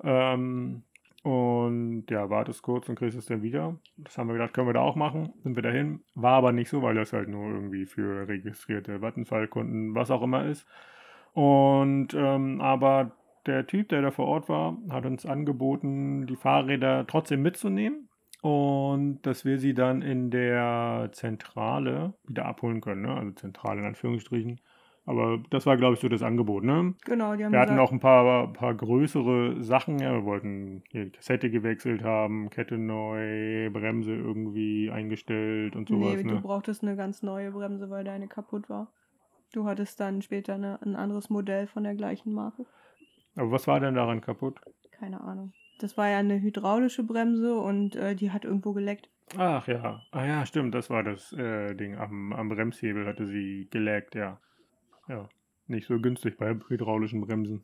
Ähm, 0.02 0.82
und 1.22 2.06
ja, 2.10 2.28
wartest 2.30 2.62
kurz 2.62 2.88
und 2.88 2.96
kriegst 2.96 3.16
es 3.16 3.26
dann 3.26 3.42
wieder. 3.42 3.76
Das 3.96 4.18
haben 4.18 4.26
wir 4.26 4.34
gedacht, 4.34 4.54
können 4.54 4.68
wir 4.68 4.74
da 4.74 4.80
auch 4.80 4.96
machen. 4.96 5.32
Sind 5.44 5.54
wir 5.54 5.62
dahin. 5.62 6.00
War 6.16 6.34
aber 6.34 6.50
nicht 6.50 6.68
so, 6.68 6.82
weil 6.82 6.96
das 6.96 7.12
halt 7.12 7.28
nur 7.28 7.48
irgendwie 7.48 7.86
für 7.86 8.26
registrierte 8.26 9.00
Vattenfall-Kunden, 9.00 9.94
was 9.94 10.10
auch 10.10 10.22
immer 10.22 10.46
ist. 10.46 10.66
Und 11.32 12.08
ähm, 12.14 12.60
aber 12.60 13.12
der 13.48 13.66
Typ, 13.66 13.88
der 13.88 14.02
da 14.02 14.10
vor 14.10 14.26
Ort 14.26 14.48
war, 14.48 14.78
hat 14.90 15.06
uns 15.06 15.26
angeboten, 15.26 16.26
die 16.26 16.36
Fahrräder 16.36 17.06
trotzdem 17.06 17.42
mitzunehmen 17.42 18.08
und 18.40 19.20
dass 19.22 19.44
wir 19.44 19.58
sie 19.58 19.74
dann 19.74 20.02
in 20.02 20.30
der 20.30 21.10
Zentrale 21.12 22.14
wieder 22.26 22.46
abholen 22.46 22.80
können. 22.80 23.02
Ne? 23.02 23.14
Also 23.14 23.32
Zentrale 23.32 23.80
in 23.80 23.86
Anführungsstrichen. 23.86 24.60
Aber 25.06 25.42
das 25.48 25.64
war, 25.64 25.78
glaube 25.78 25.94
ich, 25.94 26.00
so 26.00 26.08
das 26.10 26.22
Angebot, 26.22 26.64
ne? 26.64 26.94
Genau, 27.06 27.34
die 27.34 27.42
haben 27.42 27.52
Wir 27.52 27.60
hatten 27.60 27.76
gesagt, 27.76 27.88
auch 27.88 27.92
ein 27.92 27.98
paar, 27.98 28.52
paar 28.52 28.74
größere 28.74 29.62
Sachen. 29.62 29.98
Ja, 30.00 30.12
wir 30.12 30.26
wollten 30.26 30.82
hier 30.90 31.06
die 31.06 31.12
Kassette 31.12 31.50
gewechselt 31.50 32.04
haben, 32.04 32.50
Kette 32.50 32.76
neu, 32.76 33.70
Bremse 33.70 34.12
irgendwie 34.12 34.90
eingestellt 34.90 35.76
und 35.76 35.88
sowas, 35.88 36.16
nee, 36.16 36.24
du 36.24 36.34
ne? 36.34 36.40
brauchtest 36.42 36.82
eine 36.82 36.94
ganz 36.94 37.22
neue 37.22 37.52
Bremse, 37.52 37.88
weil 37.88 38.04
deine 38.04 38.28
kaputt 38.28 38.68
war. 38.68 38.92
Du 39.54 39.64
hattest 39.64 39.98
dann 39.98 40.20
später 40.20 40.56
eine, 40.56 40.78
ein 40.82 40.94
anderes 40.94 41.30
Modell 41.30 41.66
von 41.68 41.84
der 41.84 41.94
gleichen 41.94 42.34
Marke. 42.34 42.66
Aber 43.38 43.52
was 43.52 43.68
war 43.68 43.78
denn 43.78 43.94
daran 43.94 44.20
kaputt? 44.20 44.60
Keine 44.90 45.20
Ahnung. 45.20 45.52
Das 45.78 45.96
war 45.96 46.08
ja 46.08 46.18
eine 46.18 46.40
hydraulische 46.40 47.04
Bremse 47.04 47.54
und 47.54 47.94
äh, 47.94 48.16
die 48.16 48.32
hat 48.32 48.44
irgendwo 48.44 48.72
geleckt. 48.72 49.08
Ach 49.36 49.68
ja, 49.68 50.02
ah 50.10 50.26
ja, 50.26 50.44
stimmt, 50.44 50.74
das 50.74 50.90
war 50.90 51.04
das 51.04 51.32
äh, 51.34 51.74
Ding. 51.76 51.96
Am, 51.96 52.32
am 52.32 52.48
Bremshebel 52.48 53.06
hatte 53.06 53.28
sie 53.28 53.68
geleckt, 53.70 54.16
ja. 54.16 54.40
Ja, 55.06 55.28
nicht 55.68 55.86
so 55.86 56.00
günstig 56.00 56.36
bei 56.36 56.52
hydraulischen 56.68 57.20
Bremsen. 57.20 57.62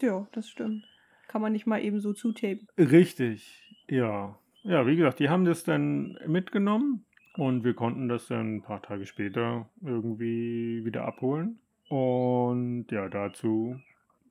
Ja, 0.00 0.26
das 0.32 0.48
stimmt. 0.48 0.88
Kann 1.28 1.40
man 1.40 1.52
nicht 1.52 1.66
mal 1.66 1.80
eben 1.80 2.00
so 2.00 2.12
zutapen. 2.12 2.66
Richtig, 2.76 3.62
ja. 3.88 4.36
Ja, 4.64 4.86
wie 4.88 4.96
gesagt, 4.96 5.20
die 5.20 5.28
haben 5.28 5.44
das 5.44 5.62
dann 5.62 6.18
mitgenommen 6.26 7.04
und 7.36 7.62
wir 7.62 7.74
konnten 7.74 8.08
das 8.08 8.26
dann 8.26 8.56
ein 8.56 8.62
paar 8.62 8.82
Tage 8.82 9.06
später 9.06 9.70
irgendwie 9.82 10.84
wieder 10.84 11.04
abholen. 11.04 11.60
Und 11.88 12.86
ja, 12.90 13.08
dazu 13.08 13.78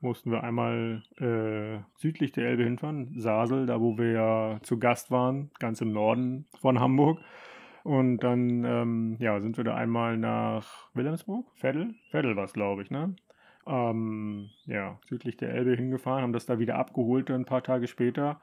mussten 0.02 0.32
wir 0.32 0.44
einmal 0.44 1.04
äh, 1.20 1.84
südlich 1.96 2.32
der 2.32 2.48
Elbe 2.48 2.64
hinfahren, 2.64 3.14
Sasel, 3.20 3.66
da 3.66 3.80
wo 3.80 3.98
wir 3.98 4.12
ja 4.12 4.60
zu 4.62 4.80
Gast 4.80 5.12
waren, 5.12 5.52
ganz 5.60 5.82
im 5.82 5.94
Norden 5.94 6.46
von 6.60 6.80
Hamburg. 6.80 7.20
Und 7.84 8.20
dann 8.20 8.64
ähm, 8.64 9.16
ja, 9.20 9.40
sind 9.40 9.58
wir 9.58 9.64
da 9.64 9.76
einmal 9.76 10.18
nach 10.18 10.90
Wilhelmsburg, 10.94 11.46
Veddel, 11.56 11.96
Veddel 12.12 12.36
war 12.36 12.44
es, 12.44 12.54
glaube 12.54 12.84
ich, 12.84 12.92
ne? 12.92 13.16
Ähm, 13.68 14.50
ja, 14.66 15.00
südlich 15.08 15.38
der 15.38 15.54
Elbe 15.54 15.76
hingefahren, 15.76 16.24
haben 16.24 16.34
das 16.34 16.46
da 16.46 16.60
wieder 16.60 16.76
abgeholt 16.76 17.30
ein 17.30 17.46
paar 17.46 17.64
Tage 17.64 17.88
später 17.88 18.42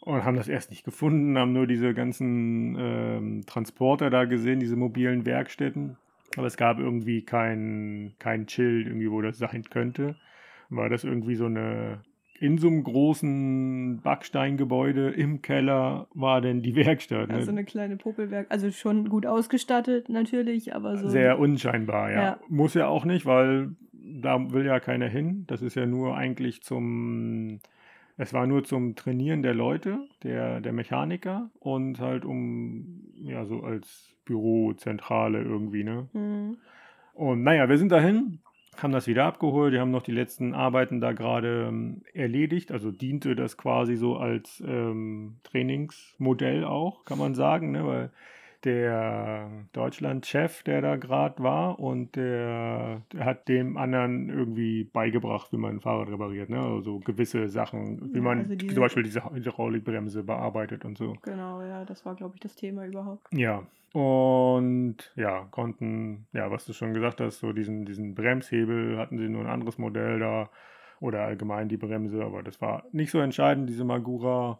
und 0.00 0.24
haben 0.24 0.36
das 0.36 0.48
erst 0.48 0.70
nicht 0.70 0.84
gefunden, 0.84 1.38
haben 1.38 1.52
nur 1.52 1.66
diese 1.66 1.94
ganzen 1.94 2.76
ähm, 2.78 3.46
Transporter 3.46 4.10
da 4.10 4.24
gesehen, 4.24 4.60
diese 4.60 4.76
mobilen 4.76 5.26
Werkstätten. 5.26 5.96
Aber 6.36 6.46
es 6.46 6.56
gab 6.56 6.78
irgendwie 6.78 7.22
kein, 7.22 8.14
kein 8.18 8.48
Schild, 8.48 8.86
irgendwie, 8.86 9.10
wo 9.10 9.22
das 9.22 9.38
sein 9.38 9.64
könnte. 9.70 10.16
War 10.68 10.88
das 10.88 11.04
irgendwie 11.04 11.36
so 11.36 11.46
eine 11.46 12.02
in 12.40 12.58
so 12.58 12.68
einem 12.68 12.84
großen 12.84 14.00
Backsteingebäude 14.02 15.10
im 15.10 15.42
Keller 15.42 16.06
war 16.14 16.40
denn 16.40 16.62
die 16.62 16.76
Werkstatt. 16.76 17.28
Ne? 17.28 17.34
Also 17.34 17.50
eine 17.50 17.64
kleine 17.64 17.96
Popelwerk, 17.96 18.46
also 18.50 18.70
schon 18.70 19.08
gut 19.08 19.26
ausgestattet 19.26 20.08
natürlich, 20.08 20.74
aber 20.74 20.96
so. 20.96 21.08
Sehr 21.08 21.38
unscheinbar, 21.38 22.10
ja. 22.12 22.22
ja. 22.22 22.40
Muss 22.48 22.74
ja 22.74 22.86
auch 22.86 23.04
nicht, 23.04 23.26
weil 23.26 23.74
da 23.92 24.52
will 24.52 24.64
ja 24.64 24.78
keiner 24.80 25.08
hin. 25.08 25.44
Das 25.48 25.62
ist 25.62 25.74
ja 25.74 25.86
nur 25.86 26.16
eigentlich 26.16 26.62
zum, 26.62 27.58
es 28.16 28.32
war 28.32 28.46
nur 28.46 28.64
zum 28.64 28.94
Trainieren 28.94 29.42
der 29.42 29.54
Leute, 29.54 29.98
der, 30.22 30.60
der 30.60 30.72
Mechaniker 30.72 31.50
und 31.58 31.98
halt 31.98 32.24
um, 32.24 33.02
ja, 33.16 33.44
so 33.44 33.62
als 33.62 34.14
Bürozentrale 34.24 35.42
irgendwie, 35.42 35.82
ne? 35.82 36.08
Mhm. 36.12 36.58
Und 37.14 37.42
naja, 37.42 37.68
wir 37.68 37.78
sind 37.78 37.90
dahin, 37.90 38.38
haben 38.82 38.92
das 38.92 39.06
wieder 39.06 39.24
abgeholt, 39.24 39.74
die 39.74 39.78
haben 39.78 39.90
noch 39.90 40.02
die 40.02 40.12
letzten 40.12 40.54
Arbeiten 40.54 41.00
da 41.00 41.12
gerade 41.12 41.66
ähm, 41.68 42.02
erledigt, 42.14 42.72
also 42.72 42.90
diente 42.90 43.34
das 43.36 43.56
quasi 43.56 43.96
so 43.96 44.16
als 44.16 44.62
ähm, 44.66 45.36
Trainingsmodell 45.44 46.64
auch, 46.64 47.04
kann 47.04 47.18
man 47.18 47.34
sagen, 47.34 47.72
ne? 47.72 47.86
weil 47.86 48.10
der 48.64 49.48
Deutschland-Chef, 49.72 50.62
der 50.62 50.80
da 50.80 50.96
gerade 50.96 51.42
war, 51.42 51.78
und 51.78 52.16
der, 52.16 53.02
der, 53.12 53.24
hat 53.24 53.48
dem 53.48 53.76
anderen 53.76 54.28
irgendwie 54.28 54.84
beigebracht, 54.84 55.52
wie 55.52 55.56
man 55.56 55.76
ein 55.76 55.80
Fahrrad 55.80 56.08
repariert, 56.08 56.50
ne? 56.50 56.60
Also 56.60 56.98
gewisse 56.98 57.48
Sachen, 57.48 58.12
wie 58.14 58.20
man 58.20 58.40
also 58.40 58.54
diese, 58.54 58.74
zum 58.74 58.82
Beispiel 58.82 59.02
diese 59.02 59.24
Hydraulikbremse 59.24 60.24
bearbeitet 60.24 60.84
und 60.84 60.98
so. 60.98 61.14
Genau, 61.22 61.62
ja, 61.62 61.84
das 61.84 62.04
war, 62.04 62.14
glaube 62.14 62.34
ich, 62.34 62.40
das 62.40 62.56
Thema 62.56 62.86
überhaupt. 62.86 63.26
Ja. 63.32 63.62
Und 63.92 64.96
ja, 65.16 65.46
konnten, 65.50 66.26
ja, 66.32 66.50
was 66.50 66.66
du 66.66 66.72
schon 66.72 66.92
gesagt 66.92 67.20
hast, 67.20 67.38
so 67.38 67.52
diesen, 67.52 67.86
diesen 67.86 68.14
Bremshebel 68.14 68.98
hatten 68.98 69.18
sie 69.18 69.28
nur 69.28 69.42
ein 69.42 69.50
anderes 69.50 69.78
Modell 69.78 70.18
da 70.18 70.50
oder 71.00 71.22
allgemein 71.22 71.68
die 71.68 71.76
Bremse, 71.76 72.22
aber 72.22 72.42
das 72.42 72.60
war 72.60 72.84
nicht 72.92 73.10
so 73.10 73.20
entscheidend, 73.20 73.68
diese 73.68 73.84
Magura 73.84 74.58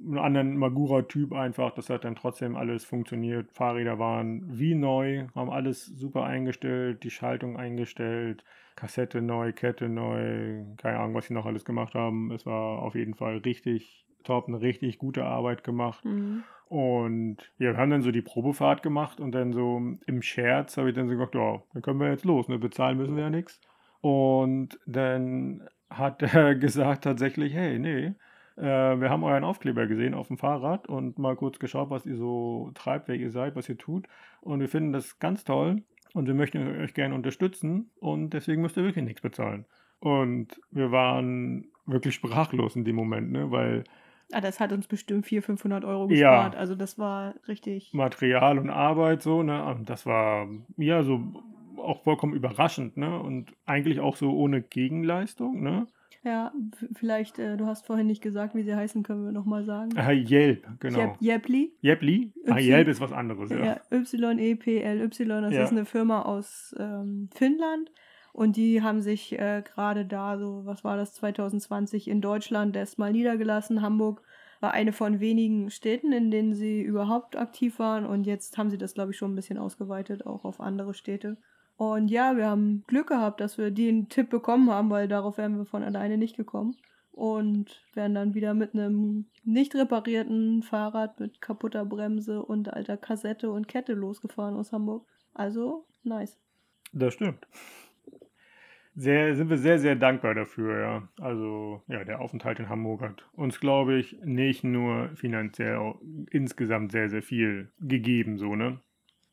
einen 0.00 0.18
anderen 0.18 0.56
Magura-Typ 0.56 1.32
einfach. 1.32 1.72
Das 1.72 1.90
hat 1.90 2.04
dann 2.04 2.14
trotzdem 2.14 2.56
alles 2.56 2.84
funktioniert. 2.84 3.50
Fahrräder 3.52 3.98
waren 3.98 4.42
wie 4.46 4.74
neu, 4.74 5.26
haben 5.34 5.50
alles 5.50 5.86
super 5.86 6.24
eingestellt, 6.24 7.02
die 7.02 7.10
Schaltung 7.10 7.56
eingestellt, 7.56 8.44
Kassette 8.76 9.20
neu, 9.20 9.52
Kette 9.52 9.88
neu, 9.88 10.64
keine 10.76 10.98
Ahnung, 10.98 11.14
was 11.14 11.26
sie 11.26 11.34
noch 11.34 11.46
alles 11.46 11.64
gemacht 11.64 11.94
haben. 11.94 12.30
Es 12.32 12.46
war 12.46 12.82
auf 12.82 12.94
jeden 12.94 13.14
Fall 13.14 13.38
richtig 13.38 14.06
top, 14.24 14.48
eine 14.48 14.60
richtig 14.60 14.98
gute 14.98 15.24
Arbeit 15.24 15.64
gemacht. 15.64 16.04
Mhm. 16.04 16.44
Und 16.68 17.38
ja, 17.58 17.72
wir 17.72 17.76
haben 17.78 17.90
dann 17.90 18.02
so 18.02 18.10
die 18.10 18.22
Probefahrt 18.22 18.82
gemacht 18.82 19.20
und 19.20 19.32
dann 19.32 19.52
so 19.52 19.80
im 20.06 20.22
Scherz 20.22 20.76
habe 20.76 20.90
ich 20.90 20.94
dann 20.94 21.08
so 21.08 21.14
gesagt, 21.14 21.34
ja, 21.34 21.62
dann 21.72 21.82
können 21.82 21.98
wir 21.98 22.10
jetzt 22.10 22.26
los, 22.26 22.48
ne? 22.48 22.58
bezahlen 22.58 22.98
müssen 22.98 23.16
wir 23.16 23.24
ja 23.24 23.30
nichts. 23.30 23.60
Und 24.00 24.78
dann 24.86 25.66
hat 25.88 26.22
er 26.22 26.54
gesagt 26.56 27.04
tatsächlich, 27.04 27.54
hey, 27.54 27.78
nee, 27.78 28.12
äh, 28.58 29.00
wir 29.00 29.08
haben 29.08 29.22
euren 29.22 29.44
Aufkleber 29.44 29.86
gesehen 29.86 30.14
auf 30.14 30.28
dem 30.28 30.38
Fahrrad 30.38 30.88
und 30.88 31.18
mal 31.18 31.36
kurz 31.36 31.58
geschaut, 31.58 31.90
was 31.90 32.06
ihr 32.06 32.16
so 32.16 32.70
treibt, 32.74 33.08
wer 33.08 33.14
ihr 33.14 33.30
seid, 33.30 33.54
was 33.54 33.68
ihr 33.68 33.78
tut. 33.78 34.08
Und 34.40 34.60
wir 34.60 34.68
finden 34.68 34.92
das 34.92 35.18
ganz 35.18 35.44
toll 35.44 35.82
und 36.14 36.26
wir 36.26 36.34
möchten 36.34 36.80
euch 36.80 36.94
gerne 36.94 37.14
unterstützen 37.14 37.90
und 38.00 38.30
deswegen 38.30 38.62
müsst 38.62 38.76
ihr 38.76 38.84
wirklich 38.84 39.04
nichts 39.04 39.20
bezahlen. 39.20 39.64
Und 40.00 40.60
wir 40.70 40.90
waren 40.90 41.68
wirklich 41.86 42.14
sprachlos 42.14 42.76
in 42.76 42.84
dem 42.84 42.96
Moment, 42.96 43.32
ne? 43.32 43.50
weil. 43.50 43.84
Ah, 44.32 44.40
das 44.40 44.60
hat 44.60 44.72
uns 44.72 44.86
bestimmt 44.86 45.26
400, 45.26 45.46
500 45.46 45.84
Euro 45.84 46.06
gespart. 46.06 46.54
Ja, 46.54 46.60
also 46.60 46.74
das 46.74 46.98
war 46.98 47.34
richtig. 47.46 47.94
Material 47.94 48.58
und 48.58 48.68
Arbeit 48.68 49.22
so, 49.22 49.42
ne? 49.42 49.64
Und 49.64 49.88
das 49.88 50.04
war 50.04 50.46
ja 50.76 51.02
so 51.02 51.42
auch 51.78 52.02
vollkommen 52.02 52.34
überraschend, 52.34 52.98
ne? 52.98 53.18
Und 53.18 53.54
eigentlich 53.64 54.00
auch 54.00 54.16
so 54.16 54.36
ohne 54.36 54.60
Gegenleistung, 54.60 55.62
ne? 55.62 55.86
Ja, 56.24 56.52
vielleicht, 56.94 57.38
äh, 57.38 57.56
du 57.56 57.66
hast 57.66 57.86
vorhin 57.86 58.06
nicht 58.06 58.22
gesagt, 58.22 58.54
wie 58.54 58.62
sie 58.62 58.74
heißen, 58.74 59.02
können 59.02 59.24
wir 59.24 59.32
nochmal 59.32 59.64
sagen. 59.64 59.90
Ah, 59.96 60.10
Yelp, 60.10 60.66
genau. 60.80 61.16
Yepli. 61.20 61.72
Yepli? 61.80 62.32
Ah, 62.46 62.58
Yelp 62.58 62.88
ist 62.88 63.00
was 63.00 63.12
anderes, 63.12 63.50
ja. 63.50 63.64
Ja, 63.64 63.80
Y-E-P-L-Y, 63.92 65.42
das 65.42 65.54
ja. 65.54 65.64
ist 65.64 65.70
eine 65.70 65.84
Firma 65.84 66.22
aus 66.22 66.74
ähm, 66.78 67.28
Finnland. 67.34 67.90
Und 68.32 68.56
die 68.56 68.82
haben 68.82 69.00
sich 69.00 69.38
äh, 69.38 69.62
gerade 69.62 70.04
da, 70.04 70.38
so, 70.38 70.62
was 70.64 70.84
war 70.84 70.96
das, 70.96 71.14
2020 71.14 72.08
in 72.08 72.20
Deutschland 72.20 72.76
erstmal 72.76 73.12
niedergelassen. 73.12 73.82
Hamburg 73.82 74.22
war 74.60 74.72
eine 74.72 74.92
von 74.92 75.20
wenigen 75.20 75.70
Städten, 75.70 76.12
in 76.12 76.30
denen 76.30 76.54
sie 76.54 76.80
überhaupt 76.82 77.36
aktiv 77.36 77.78
waren. 77.78 78.06
Und 78.06 78.26
jetzt 78.26 78.58
haben 78.58 78.70
sie 78.70 78.78
das, 78.78 78.94
glaube 78.94 79.12
ich, 79.12 79.16
schon 79.16 79.32
ein 79.32 79.36
bisschen 79.36 79.58
ausgeweitet, 79.58 80.26
auch 80.26 80.44
auf 80.44 80.60
andere 80.60 80.94
Städte. 80.94 81.36
Und 81.78 82.10
ja, 82.10 82.36
wir 82.36 82.46
haben 82.46 82.82
Glück 82.88 83.06
gehabt, 83.06 83.40
dass 83.40 83.56
wir 83.56 83.70
den 83.70 84.08
Tipp 84.08 84.30
bekommen 84.30 84.68
haben, 84.68 84.90
weil 84.90 85.06
darauf 85.06 85.38
wären 85.38 85.56
wir 85.56 85.64
von 85.64 85.84
alleine 85.84 86.18
nicht 86.18 86.36
gekommen. 86.36 86.76
Und 87.12 87.84
wären 87.94 88.14
dann 88.14 88.34
wieder 88.34 88.52
mit 88.52 88.74
einem 88.74 89.26
nicht 89.44 89.76
reparierten 89.76 90.64
Fahrrad 90.64 91.20
mit 91.20 91.40
kaputter 91.40 91.84
Bremse 91.84 92.42
und 92.42 92.72
alter 92.72 92.96
Kassette 92.96 93.52
und 93.52 93.68
Kette 93.68 93.92
losgefahren 93.92 94.56
aus 94.56 94.72
Hamburg. 94.72 95.06
Also, 95.34 95.86
nice. 96.02 96.36
Das 96.92 97.14
stimmt. 97.14 97.46
Sehr, 98.96 99.36
sind 99.36 99.48
wir 99.48 99.58
sehr, 99.58 99.78
sehr 99.78 99.94
dankbar 99.94 100.34
dafür, 100.34 100.80
ja. 100.80 101.08
Also, 101.20 101.82
ja, 101.86 102.02
der 102.02 102.20
Aufenthalt 102.20 102.58
in 102.58 102.68
Hamburg 102.68 103.02
hat 103.02 103.24
uns, 103.34 103.60
glaube 103.60 103.96
ich, 103.96 104.18
nicht 104.24 104.64
nur 104.64 105.10
finanziell 105.14 105.94
insgesamt 106.32 106.90
sehr, 106.90 107.08
sehr 107.08 107.22
viel 107.22 107.70
gegeben, 107.78 108.36
so, 108.36 108.56
ne? 108.56 108.80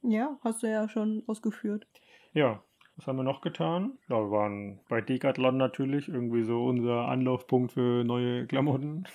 Ja, 0.04 0.38
hast 0.44 0.62
du 0.62 0.68
ja 0.68 0.88
schon 0.88 1.24
ausgeführt. 1.26 1.88
Ja, 2.36 2.62
was 2.98 3.08
haben 3.08 3.16
wir 3.16 3.24
noch 3.24 3.40
getan? 3.40 3.94
Ja, 4.10 4.18
wir 4.18 4.30
waren 4.30 4.80
bei 4.90 5.00
Decathlon 5.00 5.56
natürlich, 5.56 6.10
irgendwie 6.10 6.44
so 6.44 6.66
unser 6.66 7.08
Anlaufpunkt 7.08 7.72
für 7.72 8.04
neue 8.04 8.46
Klamotten. 8.46 9.06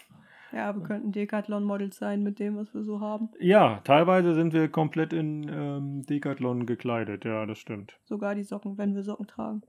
Ja, 0.52 0.74
wir 0.74 0.82
könnten 0.82 1.12
Decathlon-Models 1.12 1.98
sein 1.98 2.22
mit 2.22 2.38
dem, 2.38 2.56
was 2.56 2.72
wir 2.74 2.82
so 2.82 3.00
haben. 3.00 3.28
Ja, 3.38 3.82
teilweise 3.84 4.34
sind 4.34 4.54
wir 4.54 4.68
komplett 4.68 5.12
in 5.12 5.48
ähm, 5.52 6.02
Decathlon 6.06 6.64
gekleidet, 6.64 7.26
ja, 7.26 7.44
das 7.44 7.58
stimmt. 7.58 8.00
Sogar 8.04 8.34
die 8.34 8.42
Socken, 8.42 8.78
wenn 8.78 8.94
wir 8.94 9.02
Socken 9.02 9.26
tragen. 9.26 9.62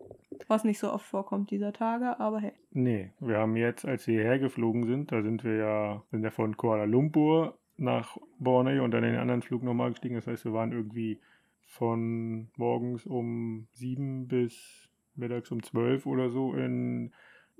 Was 0.47 0.63
nicht 0.63 0.79
so 0.79 0.91
oft 0.91 1.05
vorkommt 1.05 1.51
dieser 1.51 1.73
Tage, 1.73 2.19
aber 2.21 2.39
hey. 2.39 2.53
Nee, 2.71 3.11
wir 3.19 3.37
haben 3.37 3.57
jetzt, 3.57 3.85
als 3.85 4.07
wir 4.07 4.21
hierher 4.21 4.39
geflogen 4.39 4.85
sind, 4.85 5.11
da 5.11 5.21
sind 5.21 5.43
wir 5.43 5.55
ja, 5.55 6.03
sind 6.09 6.23
ja 6.23 6.31
von 6.31 6.55
Kuala 6.55 6.85
Lumpur 6.85 7.57
nach 7.75 8.17
Borneo 8.39 8.85
und 8.85 8.91
dann 8.91 9.03
in 9.03 9.11
den 9.11 9.19
anderen 9.19 9.41
Flug 9.41 9.61
nochmal 9.61 9.91
gestiegen. 9.91 10.15
Das 10.15 10.25
heißt, 10.25 10.45
wir 10.45 10.53
waren 10.53 10.71
irgendwie 10.71 11.19
von 11.71 12.49
morgens 12.57 13.05
um 13.05 13.67
sieben 13.71 14.27
bis 14.27 14.89
mittags 15.15 15.51
um 15.51 15.63
zwölf 15.63 16.05
oder 16.05 16.29
so 16.29 16.53
in 16.53 17.13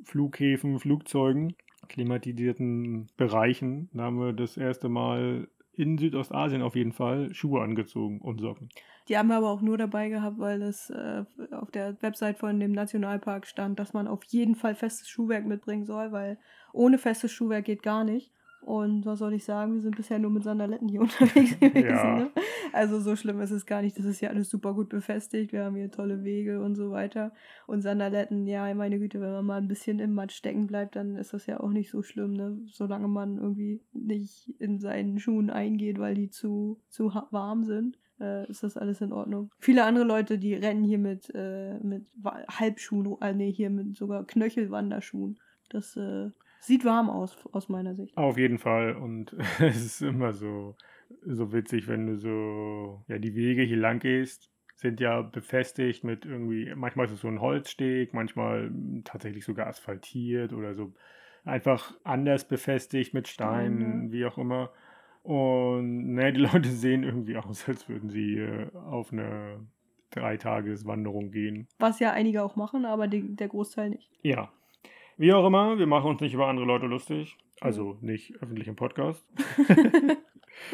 Flughäfen, 0.04 0.80
Flugzeugen, 0.80 1.56
klimatisierten 1.88 3.10
Bereichen. 3.15 3.89
Da 3.93 4.04
haben 4.04 4.19
wir 4.19 4.34
das 4.34 4.58
erste 4.58 4.89
Mal 4.89 5.47
in 5.74 5.97
Südostasien 5.97 6.62
auf 6.62 6.76
jeden 6.76 6.91
Fall 6.91 7.34
Schuhe 7.34 7.62
angezogen 7.62 8.19
und 8.19 8.41
Socken. 8.41 8.67
Die 9.08 9.17
haben 9.17 9.30
wir 9.30 9.38
aber 9.38 9.50
auch 9.50 9.62
nur 9.62 9.78
dabei 9.78 10.10
gehabt, 10.10 10.39
weil 10.39 10.62
es 10.62 10.89
äh, 10.89 11.24
auf 11.52 11.71
der 11.71 11.95
Website 12.02 12.38
von 12.38 12.60
dem 12.60 12.74
Nationalpark 12.74 13.47
stand, 13.47 13.80
dass 13.80 13.93
man 13.93 14.10
auf 14.10 14.26
jeden 14.26 14.56
Fall 14.56 14.76
festes 14.76 15.08
Schuhwerk 15.08 15.45
mitbringen 15.45 15.86
soll, 15.86 16.12
weil 16.12 16.38
ohne 16.74 16.97
festes 16.97 17.32
Schuhwerk 17.32 17.63
geht 17.63 17.82
gar 17.82 18.04
nicht. 18.04 18.34
Und 18.62 19.06
was 19.06 19.19
soll 19.19 19.34
ich 19.34 19.43
sagen, 19.43 19.74
wir 19.74 19.82
sind 19.82 19.95
bisher 19.95 20.19
nur 20.19 20.30
mit 20.32 20.43
Sandaletten 20.43 20.88
hier 20.88 21.02
unterwegs 21.02 21.60
gewesen. 21.60 21.88
Ja. 21.88 22.15
Ne? 22.15 22.32
Also 22.74 23.00
so 23.00 23.15
schlimm 23.15 23.39
ist 23.41 23.52
es 23.52 23.65
gar 23.65 23.82
nicht. 23.82 23.97
Das 23.97 24.06
ist 24.06 24.21
ja 24.21 24.30
alles 24.30 24.50
super 24.50 24.74
gut 24.74 24.89
befestigt. 24.89 25.52
Wir 25.52 25.65
haben 25.65 25.76
hier 25.76 25.91
tolle 25.91 26.24
Wege 26.24 26.62
und 26.62 26.76
so 26.76 26.91
weiter. 26.91 27.34
Und 27.67 27.82
Sandaletten, 27.82 28.47
ja, 28.47 28.74
meine 28.74 29.00
Güte, 29.00 29.19
wenn 29.19 29.32
man 29.32 29.45
mal 29.45 29.58
ein 29.58 29.67
bisschen 29.67 30.00
im 30.00 30.13
Matsch 30.13 30.36
stecken 30.36 30.67
bleibt, 30.67 30.95
dann 30.95 31.15
ist 31.15 31.34
das 31.34 31.45
ja 31.47 31.60
auch 31.60 31.71
nicht 31.71 31.89
so 31.89 32.04
schlimm, 32.04 32.34
ne? 32.34 32.58
Solange 32.67 33.08
man 33.08 33.38
irgendwie 33.38 33.82
nicht 33.93 34.54
in 34.60 34.80
seinen 34.80 35.19
Schuhen 35.19 35.50
eingeht, 35.50 36.00
weil 36.00 36.15
die 36.15 36.30
zu, 36.30 36.80
zu 36.89 37.13
warm 37.32 37.63
sind 37.63 37.97
äh, 38.21 38.50
ist 38.50 38.63
das 38.63 38.78
alles 38.78 39.02
in 39.02 39.12
Ordnung. 39.12 39.52
Viele 39.60 39.84
andere 39.84 40.06
Leute, 40.06 40.38
die 40.38 40.54
rennen 40.54 40.84
hier 40.84 41.00
mit, 41.00 41.32
äh, 41.34 41.80
mit 41.80 42.06
Halbschuhen, 42.47 43.17
äh, 43.21 43.34
nee, 43.34 43.52
hier 43.52 43.69
mit 43.69 43.97
sogar 43.97 44.26
Knöchelwanderschuhen. 44.26 45.39
Das 45.69 45.97
äh, 45.97 46.30
Sieht 46.63 46.86
warm 46.86 47.10
aus, 47.10 47.36
aus 47.52 47.69
meiner 47.69 47.95
Sicht. 47.95 48.15
Auf 48.15 48.38
jeden 48.38 48.60
Fall. 48.60 48.93
Und 48.95 49.36
es 49.60 49.84
ist 49.84 50.02
immer 50.02 50.32
so, 50.32 50.76
so 51.26 51.52
witzig, 51.52 51.88
wenn 51.88 52.06
du 52.08 52.15
so 52.17 53.04
ja, 53.08 53.17
die 53.17 53.36
Wege 53.36 53.63
hier 53.63 53.78
lang 53.78 54.00
gehst. 54.00 54.50
sind 54.76 55.00
ja 55.00 55.21
befestigt 55.21 56.04
mit 56.04 56.24
irgendwie, 56.26 56.71
manchmal 56.76 57.06
ist 57.08 57.13
es 57.13 57.21
so 57.21 57.28
ein 57.28 57.41
Holzsteg, 57.41 58.13
manchmal 58.13 58.71
tatsächlich 59.04 59.43
sogar 59.43 59.67
asphaltiert 59.67 60.54
oder 60.54 60.74
so 60.76 60.93
einfach 61.45 61.93
anders 62.04 62.47
befestigt 62.47 63.13
mit 63.13 63.28
Steinen, 63.28 64.06
Mhm. 64.06 64.12
wie 64.12 64.26
auch 64.26 64.38
immer. 64.38 64.71
Und 65.24 66.13
ne, 66.13 66.32
die 66.34 66.39
Leute 66.63 66.69
sehen 66.69 67.04
irgendwie 67.04 67.38
aus, 67.38 67.67
als 67.67 67.89
würden 67.89 68.10
sie 68.10 68.38
äh, 68.38 68.69
auf 68.76 69.12
eine 69.12 69.65
Dreitageswanderung 70.12 71.32
gehen. 71.32 71.67
Was 71.80 72.00
ja 72.00 72.12
einige 72.12 72.43
auch 72.43 72.56
machen, 72.56 72.86
aber 72.86 73.08
die, 73.08 73.36
der 73.36 73.47
Großteil 73.47 73.89
nicht. 73.91 74.10
Ja. 74.24 74.52
Wie 75.17 75.34
auch 75.34 75.45
immer, 75.45 75.78
wir 75.78 75.88
machen 75.88 76.10
uns 76.10 76.21
nicht 76.21 76.34
über 76.34 76.47
andere 76.47 76.65
Leute 76.65 76.88
lustig. 76.88 77.38
Also 77.60 77.97
nicht 78.02 78.36
öffentlich 78.41 78.67
im 78.67 78.76
Podcast. 78.76 79.26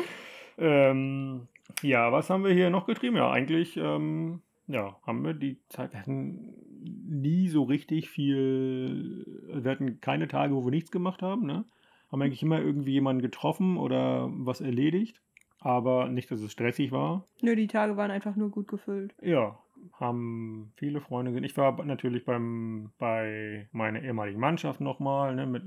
ähm, 0.57 1.47
ja, 1.81 2.11
was 2.11 2.29
haben 2.29 2.43
wir 2.43 2.53
hier 2.53 2.69
noch 2.69 2.85
getrieben? 2.85 3.17
Ja, 3.17 3.31
eigentlich 3.31 3.77
ähm, 3.77 4.41
ja, 4.67 4.97
haben 5.05 5.23
wir 5.23 5.33
die 5.33 5.59
Zeit, 5.69 5.93
wir 5.93 5.99
hatten 5.99 6.53
nie 6.83 7.47
so 7.47 7.63
richtig 7.63 8.09
viel, 8.09 9.25
wir 9.47 9.71
hatten 9.71 10.01
keine 10.01 10.27
Tage, 10.27 10.53
wo 10.53 10.65
wir 10.65 10.71
nichts 10.71 10.91
gemacht 10.91 11.21
haben, 11.21 11.45
ne? 11.45 11.65
Haben 12.11 12.21
eigentlich 12.21 12.43
immer 12.43 12.61
irgendwie 12.61 12.91
jemanden 12.91 13.21
getroffen 13.21 13.77
oder 13.77 14.29
was 14.31 14.61
erledigt, 14.61 15.21
aber 15.59 16.09
nicht, 16.09 16.29
dass 16.31 16.41
es 16.41 16.51
stressig 16.51 16.91
war. 16.91 17.25
Nö, 17.41 17.55
die 17.55 17.67
Tage 17.67 17.97
waren 17.97 18.11
einfach 18.11 18.35
nur 18.35 18.49
gut 18.49 18.67
gefüllt. 18.67 19.13
Ja, 19.21 19.57
haben 19.93 20.71
viele 20.75 21.01
Freunde 21.01 21.31
gesehen. 21.31 21.43
Ich 21.43 21.57
war 21.57 21.83
natürlich 21.83 22.25
beim, 22.25 22.91
bei 22.97 23.67
meiner 23.71 24.01
ehemaligen 24.01 24.39
Mannschaft 24.39 24.81
nochmal, 24.81 25.35
ne, 25.35 25.45
mit 25.45 25.63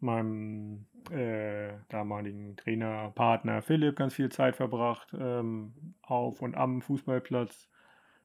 meinem 0.00 0.86
äh, 1.10 1.72
damaligen 1.88 2.56
Trainerpartner 2.56 3.62
Philipp 3.62 3.96
ganz 3.96 4.14
viel 4.14 4.30
Zeit 4.30 4.56
verbracht, 4.56 5.14
ähm, 5.18 5.72
auf 6.02 6.42
und 6.42 6.56
am 6.56 6.82
Fußballplatz. 6.82 7.68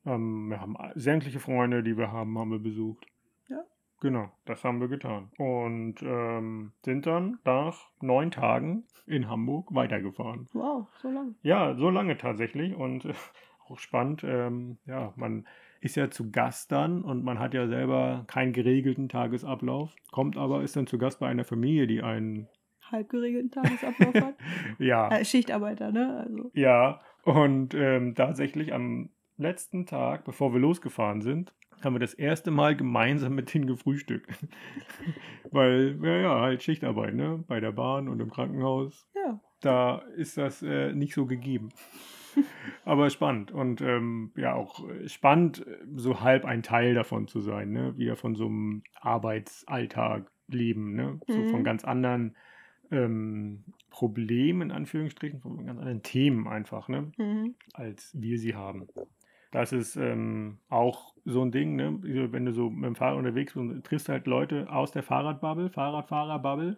Ähm, 0.06 0.50
wir 0.50 0.60
haben 0.60 0.76
sämtliche 0.95 1.39
Freunde, 1.39 1.84
die 1.84 1.97
wir 1.97 2.12
haben, 2.12 2.38
haben 2.38 2.52
wir 2.52 2.60
besucht. 2.60 3.06
Ja. 3.47 3.63
Genau, 4.00 4.32
das 4.45 4.63
haben 4.63 4.82
wir 4.82 4.88
getan. 4.88 5.30
Und 5.38 6.02
ähm, 6.02 6.71
sind 6.84 7.06
dann 7.06 7.39
nach 7.45 7.89
neun 8.02 8.32
Tagen 8.32 8.86
in 9.06 9.30
Hamburg 9.30 9.74
weitergefahren. 9.74 10.50
Wow, 10.54 10.88
so 11.02 11.10
lang. 11.10 11.36
Ja, 11.43 11.76
so 11.76 11.89
lange 11.89 12.17
tatsächlich 12.17 12.76
und 12.76 13.06
äh, 13.06 13.13
auch 13.71 13.79
spannend. 13.79 14.23
Ähm, 14.23 14.77
ja, 14.86 15.13
man 15.15 15.47
ist 15.79 15.95
ja 15.95 16.12
zu 16.12 16.31
Gast 16.31 16.71
dann 16.71 17.01
und 17.01 17.23
man 17.23 17.39
hat 17.39 17.53
ja 17.53 17.67
selber 17.67 18.23
keinen 18.27 18.53
geregelten 18.53 19.10
Tagesablauf, 19.10 19.95
kommt 20.12 20.38
aber, 20.38 20.62
ist 20.62 20.75
dann 20.75 20.88
zu 20.88 20.97
Gast 20.97 21.19
bei 21.19 21.27
einer 21.27 21.43
Familie, 21.43 21.88
die 21.88 22.03
einen, 22.03 22.47
Halb 22.91 23.10
geregelten 23.10 23.51
Tagesablauf 23.51 24.15
hat. 24.15 24.36
ja, 24.79 25.10
Äh, 25.10 25.25
Schichtarbeiter, 25.25 25.91
ne? 25.91 26.25
Also. 26.27 26.51
ja, 26.53 26.99
und 27.23 27.73
ähm, 27.73 28.15
tatsächlich 28.15 28.73
am 28.73 29.10
letzten 29.38 29.86
Tag, 29.86 30.25
bevor 30.25 30.53
wir 30.53 30.60
losgefahren 30.60 31.21
sind, 31.21 31.53
haben 31.84 31.95
wir 31.95 31.99
das 31.99 32.13
erste 32.13 32.51
Mal 32.51 32.75
gemeinsam 32.75 33.34
mit 33.34 33.53
denen 33.53 33.65
gefrühstückt. 33.65 34.29
Weil, 35.51 35.97
ja, 36.03 36.17
ja, 36.17 36.41
halt 36.41 36.63
Schichtarbeit, 36.63 37.15
ne? 37.15 37.43
Bei 37.47 37.60
der 37.60 37.71
Bahn 37.71 38.07
und 38.07 38.19
im 38.19 38.29
Krankenhaus. 38.29 39.07
Ja. 39.15 39.39
da 39.62 39.99
ist 40.15 40.38
das 40.38 40.62
äh, 40.62 40.93
nicht 40.93 41.13
so 41.13 41.25
gegeben. 41.25 41.69
Aber 42.86 43.10
spannend 43.10 43.52
und 43.52 43.82
ähm, 43.82 44.32
ja 44.36 44.54
auch 44.54 44.88
äh, 44.89 45.08
spannend, 45.08 45.65
äh, 45.65 45.78
so 45.96 46.22
halb 46.22 46.46
ein 46.46 46.63
Teil 46.63 46.94
davon 46.94 47.28
zu 47.28 47.39
sein, 47.39 47.72
ne? 47.72 47.98
wieder 47.98 48.15
von 48.15 48.36
so 48.36 48.46
einem 48.46 48.84
Arbeitsalltag 49.00 50.32
leben, 50.48 50.96
ne? 50.96 51.20
so 51.28 51.38
Mhm. 51.38 51.50
von 51.50 51.63
ganz 51.63 51.84
anderen 51.84 52.36
ähm, 52.91 53.63
Problemen 53.89 54.63
in 54.63 54.72
Anführungsstrichen, 54.72 55.41
von 55.41 55.65
ganz 55.65 55.80
anderen 55.80 56.04
Themen 56.04 56.48
einfach, 56.48 56.88
ne? 56.88 57.12
Mhm. 57.17 57.56
als 57.74 58.15
wir 58.20 58.38
sie 58.38 58.56
haben. 58.56 58.88
Das 59.52 59.74
ist 59.74 59.98
ähm, 59.98 60.60
auch 60.70 61.13
so 61.26 61.41
ein 61.44 61.52
Ding, 61.52 61.76
ne? 61.76 62.00
wenn 62.32 62.46
du 62.46 62.54
so 62.54 62.70
mit 62.70 62.86
dem 62.86 62.96
Fahrrad 62.96 63.17
unterwegs 63.17 63.54
bist, 63.54 63.58
und 63.58 63.84
triffst 63.86 64.08
halt 64.08 64.26
Leute 64.26 64.72
aus 64.72 64.91
der 64.91 65.04
Fahrradbubble, 65.04 65.70
Fahrradfahrerbubble. 65.70 66.78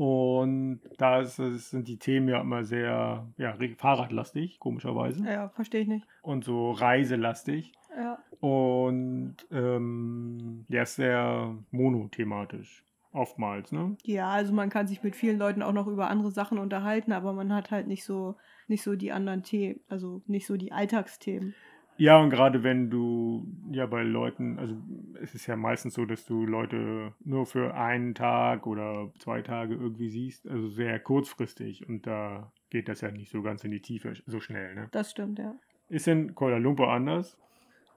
Und 0.00 0.80
da 0.96 1.20
ist, 1.20 1.36
sind 1.36 1.86
die 1.86 1.98
Themen 1.98 2.26
ja 2.26 2.40
immer 2.40 2.64
sehr 2.64 3.26
ja, 3.36 3.54
fahrradlastig, 3.76 4.58
komischerweise. 4.58 5.22
Ja, 5.26 5.50
verstehe 5.50 5.82
ich 5.82 5.88
nicht. 5.88 6.06
Und 6.22 6.42
so 6.42 6.70
reiselastig. 6.70 7.74
Ja. 7.94 8.18
Und 8.40 9.36
ähm, 9.52 10.64
ja, 10.70 10.84
ist 10.84 10.94
sehr 10.94 11.54
monothematisch. 11.70 12.82
Oftmals, 13.12 13.72
ne? 13.72 13.98
Ja, 14.04 14.30
also 14.30 14.54
man 14.54 14.70
kann 14.70 14.86
sich 14.86 15.02
mit 15.02 15.16
vielen 15.16 15.38
Leuten 15.38 15.62
auch 15.62 15.74
noch 15.74 15.86
über 15.86 16.08
andere 16.08 16.30
Sachen 16.30 16.56
unterhalten, 16.56 17.12
aber 17.12 17.34
man 17.34 17.52
hat 17.52 17.70
halt 17.70 17.86
nicht 17.86 18.04
so, 18.04 18.36
nicht 18.68 18.82
so 18.82 18.94
die 18.94 19.12
anderen 19.12 19.42
Themen, 19.42 19.80
also 19.88 20.22
nicht 20.26 20.46
so 20.46 20.56
die 20.56 20.72
Alltagsthemen. 20.72 21.54
Ja, 22.00 22.18
und 22.18 22.30
gerade 22.30 22.62
wenn 22.62 22.88
du 22.88 23.46
ja 23.70 23.84
bei 23.84 24.02
Leuten, 24.02 24.58
also 24.58 24.74
es 25.20 25.34
ist 25.34 25.46
ja 25.46 25.54
meistens 25.54 25.92
so, 25.92 26.06
dass 26.06 26.24
du 26.24 26.46
Leute 26.46 27.12
nur 27.22 27.44
für 27.44 27.74
einen 27.74 28.14
Tag 28.14 28.66
oder 28.66 29.12
zwei 29.18 29.42
Tage 29.42 29.74
irgendwie 29.74 30.08
siehst, 30.08 30.48
also 30.48 30.70
sehr 30.70 30.98
kurzfristig 30.98 31.86
und 31.86 32.06
da 32.06 32.54
geht 32.70 32.88
das 32.88 33.02
ja 33.02 33.10
nicht 33.10 33.30
so 33.30 33.42
ganz 33.42 33.64
in 33.64 33.70
die 33.70 33.82
Tiefe 33.82 34.14
so 34.24 34.40
schnell, 34.40 34.74
ne? 34.74 34.88
Das 34.92 35.10
stimmt, 35.10 35.40
ja. 35.40 35.54
Ist 35.90 36.08
in 36.08 36.34
Kuala 36.34 36.56
Lumpur 36.56 36.90
anders? 36.90 37.36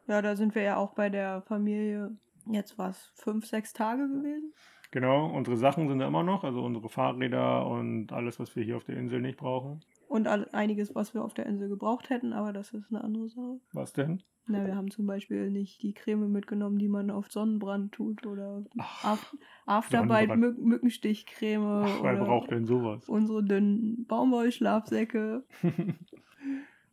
Ja, 0.08 0.22
da 0.22 0.36
sind 0.36 0.54
wir 0.54 0.64
ja 0.64 0.76
auch 0.76 0.96
bei 0.96 1.10
der 1.10 1.42
Familie, 1.44 2.12
jetzt 2.52 2.78
war 2.78 2.90
es 2.90 3.14
fünf, 3.16 3.46
sechs 3.46 3.72
Tage 3.72 4.10
gewesen. 4.10 4.52
Genau, 4.92 5.28
unsere 5.28 5.56
Sachen 5.56 5.88
sind 5.88 6.00
da 6.00 6.08
immer 6.08 6.24
noch, 6.24 6.44
also 6.44 6.62
unsere 6.62 6.90
Fahrräder 6.90 7.66
und 7.68 8.12
alles, 8.12 8.38
was 8.38 8.54
wir 8.58 8.66
hier 8.66 8.76
auf 8.76 8.84
der 8.84 8.98
Insel 8.98 9.22
nicht 9.22 9.38
brauchen. 9.38 9.80
Und 10.14 10.28
einiges, 10.28 10.94
was 10.94 11.16
wir 11.16 11.24
auf 11.24 11.34
der 11.34 11.48
Insel 11.48 11.70
gebraucht 11.70 12.12
hätten, 12.12 12.34
aber 12.34 12.54
das 12.54 12.72
ist 12.72 12.92
eine 12.92 13.04
andere 13.04 13.30
Sache. 13.30 13.60
Was 13.72 13.94
denn? 13.94 14.22
Na, 14.46 14.64
wir 14.64 14.76
haben 14.76 14.92
zum 14.92 15.08
Beispiel 15.08 15.50
nicht 15.50 15.82
die 15.82 15.96
Creme 15.96 16.32
mitgenommen, 16.32 16.78
die 16.78 16.88
man 16.88 17.10
auf 17.10 17.32
Sonnenbrand 17.32 17.94
tut 17.94 18.24
oder 18.28 18.64
Ach, 18.78 19.04
Af 19.04 19.36
Afterbite. 19.66 20.38
Mück 20.38 20.60
Mückenstichcreme 20.60 21.86
Ach, 21.88 22.04
wer 22.04 22.16
braucht 22.18 22.52
denn 22.52 22.68
sowas? 22.68 23.10
unsere 23.10 23.44
dünnen 23.44 24.06
Baumwollschlafsäcke. 24.06 25.46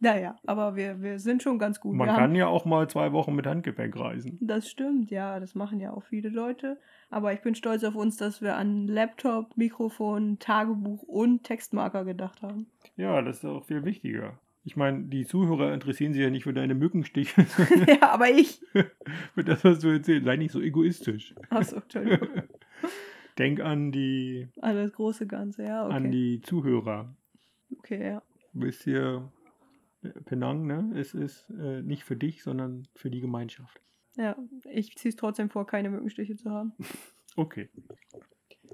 Naja, 0.00 0.36
aber 0.46 0.76
wir, 0.76 1.02
wir 1.02 1.18
sind 1.18 1.42
schon 1.42 1.58
ganz 1.58 1.78
gut. 1.78 1.94
Man 1.94 2.08
wir 2.08 2.14
kann 2.14 2.22
haben, 2.24 2.34
ja 2.34 2.46
auch 2.46 2.64
mal 2.64 2.88
zwei 2.88 3.12
Wochen 3.12 3.34
mit 3.34 3.46
Handgepäck 3.46 3.96
reisen. 3.98 4.38
das 4.40 4.68
stimmt, 4.68 5.10
ja, 5.10 5.38
das 5.38 5.54
machen 5.54 5.78
ja 5.78 5.92
auch 5.92 6.04
viele 6.04 6.30
Leute. 6.30 6.78
Aber 7.10 7.34
ich 7.34 7.42
bin 7.42 7.54
stolz 7.54 7.84
auf 7.84 7.94
uns, 7.94 8.16
dass 8.16 8.40
wir 8.40 8.56
an 8.56 8.86
Laptop, 8.86 9.56
Mikrofon, 9.56 10.38
Tagebuch 10.38 11.02
und 11.02 11.44
Textmarker 11.44 12.04
gedacht 12.06 12.40
haben. 12.40 12.66
Ja, 12.96 13.20
das 13.20 13.38
ist 13.38 13.44
auch 13.44 13.64
viel 13.64 13.84
wichtiger. 13.84 14.38
Ich 14.64 14.76
meine, 14.76 15.04
die 15.04 15.26
Zuhörer 15.26 15.72
interessieren 15.74 16.12
sich 16.12 16.22
ja 16.22 16.30
nicht 16.30 16.44
für 16.44 16.52
deine 16.52 16.74
Mückenstiche, 16.74 17.46
ja, 17.86 18.12
aber 18.12 18.30
ich. 18.30 18.62
für 19.34 19.44
das, 19.44 19.64
was 19.64 19.80
du 19.80 19.88
erzählst. 19.88 20.24
Sei 20.24 20.36
nicht 20.36 20.52
so 20.52 20.60
egoistisch. 20.60 21.34
Achso, 21.50 21.76
Entschuldigung. 21.76 22.28
Denk 23.38 23.60
an 23.60 23.90
die, 23.92 24.48
An 24.60 24.76
das 24.76 24.92
große 24.92 25.26
Ganze, 25.26 25.64
ja, 25.64 25.84
an 25.84 26.06
okay. 26.06 26.10
die 26.10 26.40
Zuhörer. 26.42 27.14
Okay, 27.78 28.06
ja. 28.12 28.22
Du 28.52 28.60
bist 28.60 28.82
hier 28.84 29.30
Penang, 30.24 30.66
ne? 30.66 30.92
Es 30.98 31.14
ist 31.14 31.48
äh, 31.50 31.82
nicht 31.82 32.04
für 32.04 32.16
dich, 32.16 32.42
sondern 32.42 32.88
für 32.94 33.10
die 33.10 33.20
Gemeinschaft. 33.20 33.80
Ja, 34.16 34.36
ich 34.70 34.96
ziehe 34.96 35.10
es 35.10 35.16
trotzdem 35.16 35.50
vor, 35.50 35.66
keine 35.66 35.90
Mückenstiche 35.90 36.36
zu 36.36 36.50
haben. 36.50 36.72
Okay. 37.36 37.68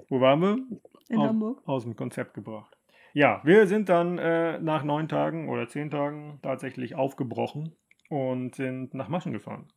Wo 0.09 0.19
waren 0.19 0.41
wir? 0.41 0.57
In 1.09 1.19
Aus- 1.19 1.27
Hamburg. 1.29 1.61
Aus 1.67 1.83
dem 1.83 1.95
Konzept 1.95 2.33
gebracht. 2.33 2.75
Ja, 3.13 3.41
wir 3.43 3.67
sind 3.67 3.89
dann 3.89 4.17
äh, 4.17 4.59
nach 4.59 4.83
neun 4.83 5.07
Tagen 5.07 5.49
oder 5.49 5.67
zehn 5.67 5.89
Tagen 5.89 6.39
tatsächlich 6.43 6.95
aufgebrochen 6.95 7.75
und 8.09 8.55
sind 8.55 8.93
nach 8.93 9.09
Maschen 9.09 9.33
gefahren. 9.33 9.67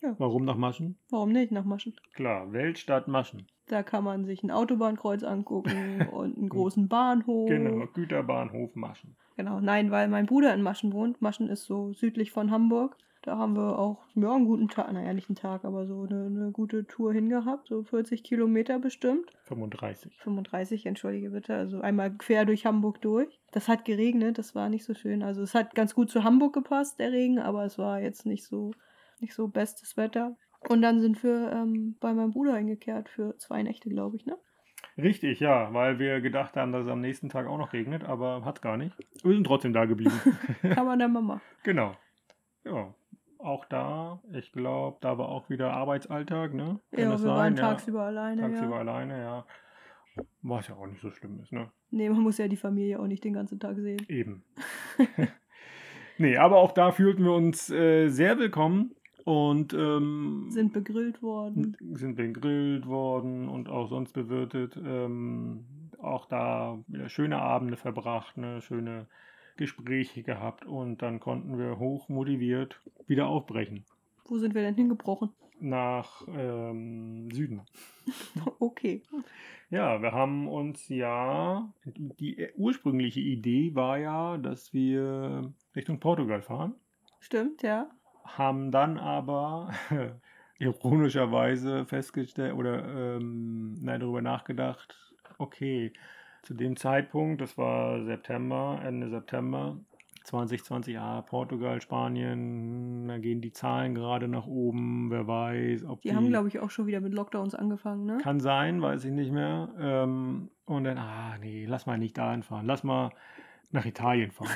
Ja. 0.00 0.14
Warum 0.18 0.44
nach 0.44 0.56
Maschen? 0.56 0.98
Warum 1.10 1.32
nicht 1.32 1.50
nach 1.50 1.64
Maschen? 1.64 1.94
Klar, 2.14 2.52
Weltstadt 2.52 3.08
Maschen. 3.08 3.46
Da 3.68 3.82
kann 3.82 4.04
man 4.04 4.24
sich 4.24 4.42
ein 4.42 4.50
Autobahnkreuz 4.50 5.22
angucken 5.22 6.06
und 6.12 6.36
einen 6.36 6.48
großen 6.48 6.88
Bahnhof. 6.88 7.48
Genau, 7.48 7.86
Güterbahnhof 7.94 8.74
Maschen. 8.74 9.16
Genau, 9.36 9.60
nein, 9.60 9.90
weil 9.90 10.08
mein 10.08 10.26
Bruder 10.26 10.54
in 10.54 10.62
Maschen 10.62 10.92
wohnt. 10.92 11.20
Maschen 11.20 11.48
ist 11.48 11.64
so 11.64 11.92
südlich 11.92 12.30
von 12.30 12.50
Hamburg. 12.50 12.96
Da 13.24 13.38
haben 13.38 13.56
wir 13.56 13.78
auch 13.78 14.04
ja, 14.14 14.34
einen 14.34 14.44
guten 14.44 14.68
Tag, 14.68 14.92
naja, 14.92 15.14
nicht 15.14 15.30
einen 15.30 15.36
Tag, 15.36 15.64
aber 15.64 15.86
so 15.86 16.02
eine, 16.02 16.26
eine 16.26 16.50
gute 16.52 16.86
Tour 16.86 17.14
hingehabt. 17.14 17.68
So 17.68 17.82
40 17.82 18.22
Kilometer 18.22 18.78
bestimmt. 18.78 19.30
35. 19.44 20.14
35, 20.18 20.84
entschuldige 20.84 21.30
bitte. 21.30 21.54
Also 21.56 21.80
einmal 21.80 22.12
quer 22.12 22.44
durch 22.44 22.66
Hamburg 22.66 23.00
durch. 23.00 23.40
Das 23.50 23.66
hat 23.66 23.86
geregnet, 23.86 24.36
das 24.36 24.54
war 24.54 24.68
nicht 24.68 24.84
so 24.84 24.92
schön. 24.92 25.22
Also 25.22 25.40
es 25.40 25.54
hat 25.54 25.74
ganz 25.74 25.94
gut 25.94 26.10
zu 26.10 26.22
Hamburg 26.22 26.52
gepasst, 26.52 26.98
der 26.98 27.12
Regen, 27.12 27.38
aber 27.38 27.64
es 27.64 27.78
war 27.78 27.98
jetzt 27.98 28.26
nicht 28.26 28.44
so, 28.44 28.72
nicht 29.20 29.32
so 29.32 29.48
bestes 29.48 29.96
Wetter. 29.96 30.36
Und 30.68 30.82
dann 30.82 31.00
sind 31.00 31.22
wir 31.22 31.52
ähm, 31.52 31.96
bei 32.00 32.12
meinem 32.14 32.32
Bruder 32.32 32.54
eingekehrt 32.54 33.08
für 33.08 33.36
zwei 33.38 33.62
Nächte, 33.62 33.88
glaube 33.88 34.16
ich, 34.16 34.26
ne? 34.26 34.36
Richtig, 34.96 35.40
ja, 35.40 35.72
weil 35.74 35.98
wir 35.98 36.20
gedacht 36.20 36.56
haben, 36.56 36.70
dass 36.72 36.84
es 36.84 36.90
am 36.90 37.00
nächsten 37.00 37.28
Tag 37.28 37.46
auch 37.46 37.58
noch 37.58 37.72
regnet, 37.72 38.04
aber 38.04 38.44
hat 38.44 38.62
gar 38.62 38.76
nicht. 38.76 38.96
Wir 39.24 39.34
sind 39.34 39.44
trotzdem 39.46 39.72
da 39.72 39.86
geblieben. 39.86 40.12
Kann 40.62 40.86
man 40.86 40.98
dann 40.98 41.12
mal 41.12 41.22
machen. 41.22 41.40
genau. 41.64 41.96
Ja, 42.64 42.94
auch 43.38 43.64
da, 43.66 44.22
ich 44.32 44.52
glaube, 44.52 44.96
da 45.00 45.18
war 45.18 45.28
auch 45.28 45.50
wieder 45.50 45.72
Arbeitsalltag, 45.72 46.54
ne? 46.54 46.80
Kann 46.92 47.00
Ja, 47.00 47.06
wir 47.06 47.08
das 47.10 47.24
waren 47.24 47.36
sein? 47.36 47.56
Ja, 47.56 47.70
tagsüber 47.70 48.02
alleine. 48.04 48.40
tagsüber 48.40 48.74
ja. 48.74 48.80
alleine, 48.80 49.18
ja. 49.20 49.46
Was 50.42 50.68
ja 50.68 50.76
auch 50.76 50.86
nicht 50.86 51.00
so 51.02 51.10
schlimm 51.10 51.40
ist, 51.40 51.52
ne? 51.52 51.70
Nee, 51.90 52.08
man 52.08 52.20
muss 52.20 52.38
ja 52.38 52.46
die 52.48 52.56
Familie 52.56 53.00
auch 53.00 53.06
nicht 53.06 53.24
den 53.24 53.32
ganzen 53.34 53.58
Tag 53.58 53.76
sehen. 53.78 54.00
Eben. 54.08 54.44
Nee, 56.16 56.36
aber 56.36 56.58
auch 56.58 56.70
da 56.70 56.92
fühlten 56.92 57.24
wir 57.24 57.32
uns 57.32 57.70
äh, 57.70 58.08
sehr 58.08 58.38
willkommen 58.38 58.94
und 59.24 59.72
ähm, 59.74 60.46
Sind 60.50 60.72
begrillt 60.72 61.22
worden. 61.22 61.76
sind 61.92 62.16
begrillt 62.16 62.86
worden 62.86 63.48
und 63.48 63.68
auch 63.68 63.88
sonst 63.88 64.12
bewirtet. 64.12 64.76
Ähm, 64.76 65.64
auch 65.98 66.26
da 66.26 66.78
wieder 66.86 67.08
schöne 67.08 67.40
Abende 67.40 67.76
verbracht, 67.76 68.36
ne, 68.36 68.60
schöne 68.60 69.06
Gespräche 69.56 70.22
gehabt 70.22 70.66
und 70.66 71.00
dann 71.00 71.20
konnten 71.20 71.58
wir 71.58 71.78
hoch 71.78 72.08
motiviert 72.08 72.80
wieder 73.06 73.28
aufbrechen 73.28 73.84
Wo 74.26 74.36
sind 74.38 74.54
wir 74.54 74.62
denn 74.62 74.74
hingebrochen? 74.74 75.30
nach 75.60 76.22
ähm, 76.28 77.30
Süden. 77.30 77.62
Okay. 78.58 79.02
Ja, 79.70 80.02
wir 80.02 80.12
haben 80.12 80.46
uns 80.48 80.88
ja, 80.88 81.72
die 81.84 82.48
ursprüngliche 82.56 83.20
Idee 83.20 83.74
war 83.74 83.96
ja, 83.98 84.36
dass 84.36 84.72
wir 84.74 85.52
Richtung 85.74 86.00
Portugal 86.00 86.42
fahren, 86.42 86.74
Stimmt, 87.20 87.62
ja. 87.62 87.88
Haben 88.24 88.70
dann 88.70 88.98
aber 88.98 89.70
ironischerweise 90.58 91.84
festgestellt 91.86 92.54
oder 92.54 93.16
ähm, 93.16 93.74
nein, 93.80 94.00
darüber 94.00 94.22
nachgedacht, 94.22 95.14
okay, 95.38 95.92
zu 96.42 96.54
dem 96.54 96.76
Zeitpunkt, 96.76 97.40
das 97.40 97.56
war 97.56 98.04
September, 98.04 98.80
Ende 98.84 99.08
September 99.08 99.78
2020, 100.24 100.98
ah, 100.98 101.22
Portugal, 101.22 101.80
Spanien, 101.82 103.08
da 103.08 103.18
gehen 103.18 103.42
die 103.42 103.52
Zahlen 103.52 103.94
gerade 103.94 104.26
nach 104.26 104.46
oben, 104.46 105.10
wer 105.10 105.26
weiß, 105.26 105.84
ob 105.84 106.00
Die 106.00 106.14
haben, 106.14 106.28
glaube 106.28 106.48
ich, 106.48 106.60
auch 106.60 106.70
schon 106.70 106.86
wieder 106.86 107.00
mit 107.00 107.12
Lockdowns 107.12 107.54
angefangen, 107.54 108.06
ne? 108.06 108.18
kann 108.22 108.40
sein, 108.40 108.80
weiß 108.80 109.04
ich 109.04 109.12
nicht 109.12 109.32
mehr. 109.32 109.68
Ähm, 109.78 110.50
und 110.66 110.84
dann, 110.84 110.96
ah, 110.96 111.36
nee, 111.40 111.66
lass 111.66 111.86
mal 111.86 111.98
nicht 111.98 112.16
dahin 112.16 112.42
fahren. 112.42 112.66
Lass 112.66 112.84
mal 112.84 113.10
nach 113.70 113.84
Italien 113.84 114.30
fahren. 114.30 114.50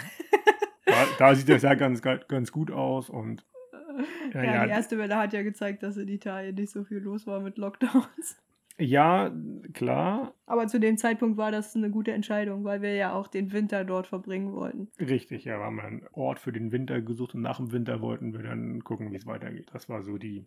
da, 0.87 1.05
da 1.19 1.35
sieht 1.35 1.49
das 1.51 1.63
ja 1.63 1.75
ganz, 1.75 2.01
ganz 2.01 2.51
gut 2.51 2.71
aus. 2.71 3.11
Und 3.11 3.45
Ja, 4.35 4.43
ja, 4.45 4.65
die 4.65 4.71
erste 4.71 4.99
Welle 4.99 5.17
hat 5.17 5.33
ja 5.33 5.43
gezeigt, 5.43 5.83
dass 5.83 5.97
in 5.97 6.09
Italien 6.09 6.55
nicht 6.55 6.71
so 6.71 6.85
viel 6.85 6.99
los 6.99 7.27
war 7.27 7.41
mit 7.41 7.59
Lockdowns. 7.59 8.41
ja, 8.79 9.33
klar, 9.73 10.35
Aber 10.47 10.67
zu 10.69 10.79
dem 10.79 10.97
Zeitpunkt 10.99 11.37
war 11.37 11.51
das 11.51 11.75
eine 11.75 11.91
gute 11.91 12.13
Entscheidung, 12.13 12.65
weil 12.65 12.81
wir 12.83 12.95
ja 12.95 13.13
auch 13.13 13.27
den 13.27 13.53
Winter 13.53 13.85
dort 13.85 14.07
verbringen 14.07 14.53
wollten. 14.55 14.89
richtig. 15.01 15.45
Ja, 15.45 15.59
wir 15.59 15.65
haben 15.65 15.81
einen 15.81 16.03
Ort 16.13 16.39
für 16.39 16.53
den 16.53 16.71
Winter 16.73 17.01
gesucht 17.01 17.35
und 17.35 17.43
nach 17.43 17.57
dem 17.57 17.73
Winter 17.73 18.01
wollten 18.01 18.33
wir 18.33 18.43
dann 18.43 18.85
gucken, 18.85 19.11
wie 19.11 19.17
es 19.17 19.27
weitergeht. 19.27 19.71
Das 19.73 19.89
war 19.89 20.03
so 20.03 20.17
die 20.19 20.45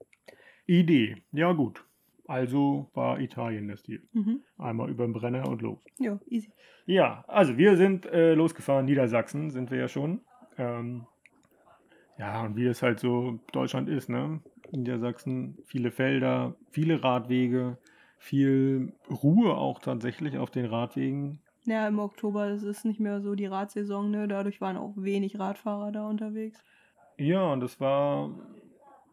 Idee. 0.66 1.18
Ja, 1.32 1.52
gut. 1.54 1.84
Also 2.28 2.90
war 2.94 3.20
Italien 3.20 3.68
das 3.68 3.84
Ziel. 3.84 4.08
Mhm. 4.14 4.42
Einmal 4.58 4.90
über 4.90 5.06
den 5.06 5.12
Brenner 5.12 5.50
und 5.50 5.62
los. 5.62 5.84
Ja, 6.00 6.18
easy. 6.28 6.52
Ja, 6.86 7.26
also 7.28 7.58
wir 7.58 7.76
sind 7.76 8.06
äh, 8.06 8.34
losgefahren, 8.34 8.86
Niedersachsen 8.86 9.50
sind 9.50 9.70
wir 9.72 9.78
ja 9.80 9.88
schon. 9.90 10.22
Ähm, 10.58 11.06
ja, 12.22 12.44
und 12.44 12.56
wie 12.56 12.68
es 12.68 12.84
halt 12.84 13.00
so 13.00 13.40
Deutschland 13.52 13.90
ist, 13.90 14.08
ne? 14.08 14.42
Niedersachsen, 14.72 15.58
viele 15.66 15.90
Felder, 15.90 16.56
viele 16.70 17.04
Radwege, 17.04 17.80
viel 18.20 18.94
Ruhe 19.10 19.56
auch 19.56 19.80
tatsächlich 19.80 20.38
auf 20.38 20.52
den 20.52 20.68
Radwegen. 20.68 21.40
Ja, 21.66 21.88
im 21.88 21.98
Oktober 21.98 22.50
ist 22.50 22.62
es 22.62 22.86
nicht 22.86 23.00
mehr 23.00 23.22
so 23.22 23.34
die 23.34 23.48
Radsaison, 23.48 24.12
ne? 24.12 24.28
Dadurch 24.28 24.62
waren 24.62 24.78
auch 24.78 24.94
wenig 24.98 25.40
Radfahrer 25.40 25.92
da 25.92 26.08
unterwegs. 26.08 26.64
Ja, 27.18 27.52
und 27.54 27.60
das 27.60 27.80
war 27.80 28.30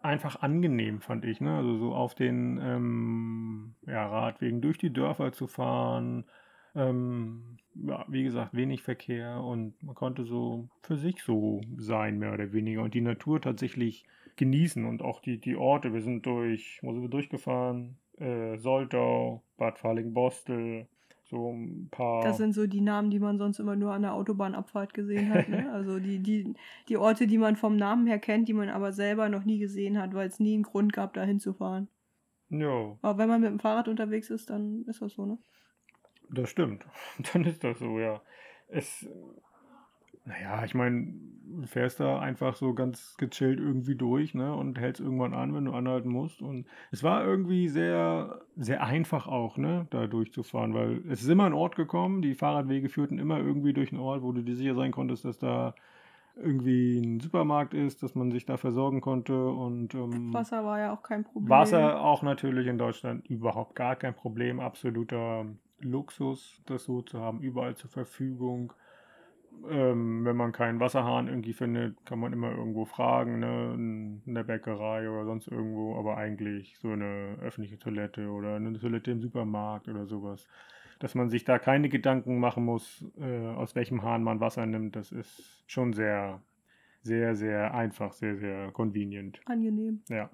einfach 0.02 0.42
angenehm, 0.42 1.00
fand 1.00 1.24
ich, 1.24 1.40
ne? 1.40 1.56
Also 1.56 1.78
so 1.78 1.94
auf 1.94 2.14
den 2.14 2.60
ähm, 2.62 3.74
ja, 3.86 4.06
Radwegen 4.06 4.60
durch 4.60 4.76
die 4.76 4.92
Dörfer 4.92 5.32
zu 5.32 5.46
fahren. 5.46 6.26
Ähm, 6.74 7.56
ja, 7.86 8.04
wie 8.08 8.24
gesagt, 8.24 8.54
wenig 8.54 8.82
Verkehr 8.82 9.42
und 9.42 9.80
man 9.82 9.94
konnte 9.94 10.24
so 10.24 10.68
für 10.82 10.96
sich 10.96 11.22
so 11.22 11.60
sein, 11.76 12.18
mehr 12.18 12.32
oder 12.32 12.52
weniger. 12.52 12.82
Und 12.82 12.94
die 12.94 13.00
Natur 13.00 13.40
tatsächlich 13.40 14.04
genießen 14.36 14.84
und 14.84 15.02
auch 15.02 15.20
die, 15.20 15.38
die 15.38 15.56
Orte. 15.56 15.92
Wir 15.92 16.00
sind 16.00 16.24
durch, 16.24 16.78
wo 16.82 16.92
sind 16.92 17.02
wir 17.02 17.10
durchgefahren? 17.10 17.96
Äh, 18.16 18.56
Soltau, 18.56 19.42
Bad 19.56 19.78
Falling-Bostel, 19.78 20.86
so 21.24 21.52
ein 21.52 21.88
paar. 21.90 22.24
Das 22.24 22.38
sind 22.38 22.54
so 22.54 22.66
die 22.66 22.80
Namen, 22.80 23.10
die 23.10 23.18
man 23.18 23.38
sonst 23.38 23.58
immer 23.58 23.76
nur 23.76 23.92
an 23.92 24.02
der 24.02 24.14
Autobahnabfahrt 24.14 24.94
gesehen 24.94 25.28
hat, 25.28 25.48
ne? 25.48 25.70
Also 25.72 25.98
die, 25.98 26.20
die, 26.20 26.54
die 26.88 26.96
Orte, 26.96 27.26
die 27.26 27.38
man 27.38 27.56
vom 27.56 27.76
Namen 27.76 28.06
her 28.06 28.18
kennt, 28.18 28.48
die 28.48 28.54
man 28.54 28.70
aber 28.70 28.92
selber 28.92 29.28
noch 29.28 29.44
nie 29.44 29.58
gesehen 29.58 29.98
hat, 29.98 30.14
weil 30.14 30.28
es 30.28 30.40
nie 30.40 30.54
einen 30.54 30.62
Grund 30.62 30.92
gab, 30.92 31.12
da 31.14 31.22
hinzufahren. 31.24 31.88
ja, 32.48 32.96
Aber 33.02 33.18
wenn 33.18 33.28
man 33.28 33.40
mit 33.42 33.50
dem 33.50 33.60
Fahrrad 33.60 33.88
unterwegs 33.88 34.30
ist, 34.30 34.50
dann 34.50 34.84
ist 34.86 35.02
das 35.02 35.12
so, 35.12 35.26
ne? 35.26 35.38
Das 36.30 36.50
stimmt. 36.50 36.86
Dann 37.32 37.44
ist 37.44 37.64
das 37.64 37.78
so, 37.78 37.98
ja. 37.98 38.20
Es, 38.68 39.08
naja, 40.24 40.64
ich 40.64 40.74
meine, 40.74 41.14
du 41.60 41.66
fährst 41.66 42.00
da 42.00 42.20
einfach 42.20 42.54
so 42.54 42.74
ganz 42.74 43.16
gechillt 43.16 43.58
irgendwie 43.58 43.94
durch, 43.94 44.34
ne, 44.34 44.54
und 44.54 44.78
hältst 44.78 45.00
irgendwann 45.00 45.32
an, 45.32 45.54
wenn 45.54 45.64
du 45.64 45.72
anhalten 45.72 46.10
musst. 46.10 46.42
Und 46.42 46.66
es 46.90 47.02
war 47.02 47.24
irgendwie 47.24 47.68
sehr, 47.68 48.40
sehr 48.56 48.82
einfach 48.82 49.26
auch, 49.26 49.56
ne, 49.56 49.86
da 49.90 50.06
durchzufahren, 50.06 50.74
weil 50.74 51.02
es 51.08 51.22
ist 51.22 51.28
immer 51.28 51.46
ein 51.46 51.54
Ort 51.54 51.76
gekommen, 51.76 52.20
die 52.20 52.34
Fahrradwege 52.34 52.88
führten 52.88 53.18
immer 53.18 53.38
irgendwie 53.38 53.72
durch 53.72 53.90
einen 53.92 54.02
Ort, 54.02 54.22
wo 54.22 54.32
du 54.32 54.42
dir 54.42 54.56
sicher 54.56 54.74
sein 54.74 54.92
konntest, 54.92 55.24
dass 55.24 55.38
da 55.38 55.74
irgendwie 56.36 56.98
ein 57.00 57.20
Supermarkt 57.20 57.74
ist, 57.74 58.02
dass 58.02 58.14
man 58.14 58.30
sich 58.30 58.46
da 58.46 58.56
versorgen 58.56 59.00
konnte 59.00 59.48
und 59.48 59.94
ähm, 59.94 60.32
Wasser 60.32 60.64
war 60.64 60.78
ja 60.78 60.92
auch 60.92 61.02
kein 61.02 61.24
Problem. 61.24 61.48
Wasser 61.50 62.00
auch 62.00 62.22
natürlich 62.22 62.68
in 62.68 62.78
Deutschland 62.78 63.26
überhaupt 63.28 63.74
gar 63.74 63.96
kein 63.96 64.14
Problem. 64.14 64.60
Absoluter 64.60 65.46
Luxus, 65.80 66.60
das 66.66 66.84
so 66.84 67.02
zu 67.02 67.20
haben, 67.20 67.40
überall 67.40 67.76
zur 67.76 67.90
Verfügung. 67.90 68.72
Ähm, 69.68 70.24
wenn 70.24 70.36
man 70.36 70.52
keinen 70.52 70.78
Wasserhahn 70.78 71.26
irgendwie 71.26 71.52
findet, 71.52 72.04
kann 72.06 72.20
man 72.20 72.32
immer 72.32 72.50
irgendwo 72.50 72.84
fragen, 72.84 73.40
ne, 73.40 73.74
in 73.74 74.34
der 74.34 74.44
Bäckerei 74.44 75.10
oder 75.10 75.24
sonst 75.24 75.48
irgendwo, 75.48 75.96
aber 75.96 76.16
eigentlich 76.16 76.78
so 76.78 76.90
eine 76.90 77.38
öffentliche 77.40 77.78
Toilette 77.78 78.28
oder 78.28 78.56
eine 78.56 78.78
Toilette 78.78 79.10
im 79.10 79.20
Supermarkt 79.20 79.88
oder 79.88 80.06
sowas. 80.06 80.46
Dass 81.00 81.14
man 81.14 81.28
sich 81.28 81.44
da 81.44 81.58
keine 81.58 81.88
Gedanken 81.88 82.38
machen 82.38 82.64
muss, 82.64 83.04
äh, 83.18 83.46
aus 83.48 83.74
welchem 83.74 84.02
Hahn 84.02 84.22
man 84.22 84.40
Wasser 84.40 84.66
nimmt, 84.66 84.94
das 84.94 85.10
ist 85.10 85.64
schon 85.66 85.92
sehr, 85.92 86.40
sehr, 87.02 87.34
sehr 87.34 87.74
einfach, 87.74 88.12
sehr, 88.12 88.36
sehr 88.36 88.70
convenient. 88.72 89.40
Angenehm. 89.46 90.02
Ja. 90.08 90.30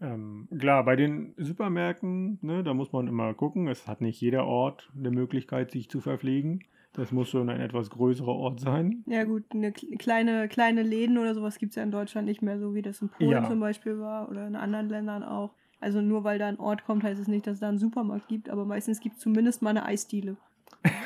Ähm, 0.00 0.48
klar, 0.58 0.84
bei 0.84 0.96
den 0.96 1.34
Supermärkten, 1.36 2.38
ne, 2.42 2.62
da 2.64 2.72
muss 2.74 2.92
man 2.92 3.06
immer 3.06 3.34
gucken. 3.34 3.68
Es 3.68 3.86
hat 3.86 4.00
nicht 4.00 4.20
jeder 4.20 4.46
Ort 4.46 4.90
eine 4.96 5.10
Möglichkeit, 5.10 5.70
sich 5.70 5.90
zu 5.90 6.00
verpflegen. 6.00 6.64
Das 6.92 7.12
muss 7.12 7.28
schon 7.28 7.48
ein 7.50 7.60
etwas 7.60 7.90
größerer 7.90 8.34
Ort 8.34 8.60
sein. 8.60 9.04
Ja 9.06 9.24
gut, 9.24 9.44
eine 9.52 9.70
kle- 9.70 9.96
kleine, 9.98 10.48
kleine 10.48 10.82
Läden 10.82 11.18
oder 11.18 11.34
sowas 11.34 11.58
gibt 11.58 11.70
es 11.70 11.76
ja 11.76 11.82
in 11.82 11.92
Deutschland 11.92 12.26
nicht 12.26 12.42
mehr, 12.42 12.58
so 12.58 12.74
wie 12.74 12.82
das 12.82 13.00
in 13.02 13.10
Polen 13.10 13.30
Ja. 13.30 13.44
zum 13.46 13.60
Beispiel 13.60 13.98
war 14.00 14.28
oder 14.28 14.46
in 14.46 14.56
anderen 14.56 14.88
Ländern 14.88 15.22
auch. 15.22 15.54
Also 15.80 16.00
nur 16.00 16.24
weil 16.24 16.38
da 16.38 16.48
ein 16.48 16.58
Ort 16.58 16.84
kommt, 16.84 17.04
heißt 17.04 17.20
es 17.20 17.28
nicht, 17.28 17.46
dass 17.46 17.54
es 17.54 17.60
da 17.60 17.68
einen 17.68 17.78
Supermarkt 17.78 18.26
gibt, 18.28 18.50
aber 18.50 18.64
meistens 18.64 19.00
gibt 19.00 19.16
es 19.16 19.22
zumindest 19.22 19.62
mal 19.62 19.70
eine 19.70 19.84
Eisdiele. 19.84 20.36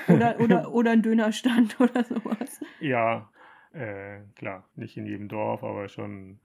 Oder, 0.09 0.41
oder, 0.41 0.73
oder 0.73 0.93
einen 0.93 1.03
Dönerstand 1.03 1.79
oder 1.81 2.03
sowas. 2.05 2.61
Ja, 2.81 3.29
äh, 3.73 4.21
klar, 4.37 4.65
nicht 4.77 4.97
in 4.97 5.07
jedem 5.07 5.29
Dorf, 5.29 5.63
aber 5.63 5.89
schon. 5.89 6.39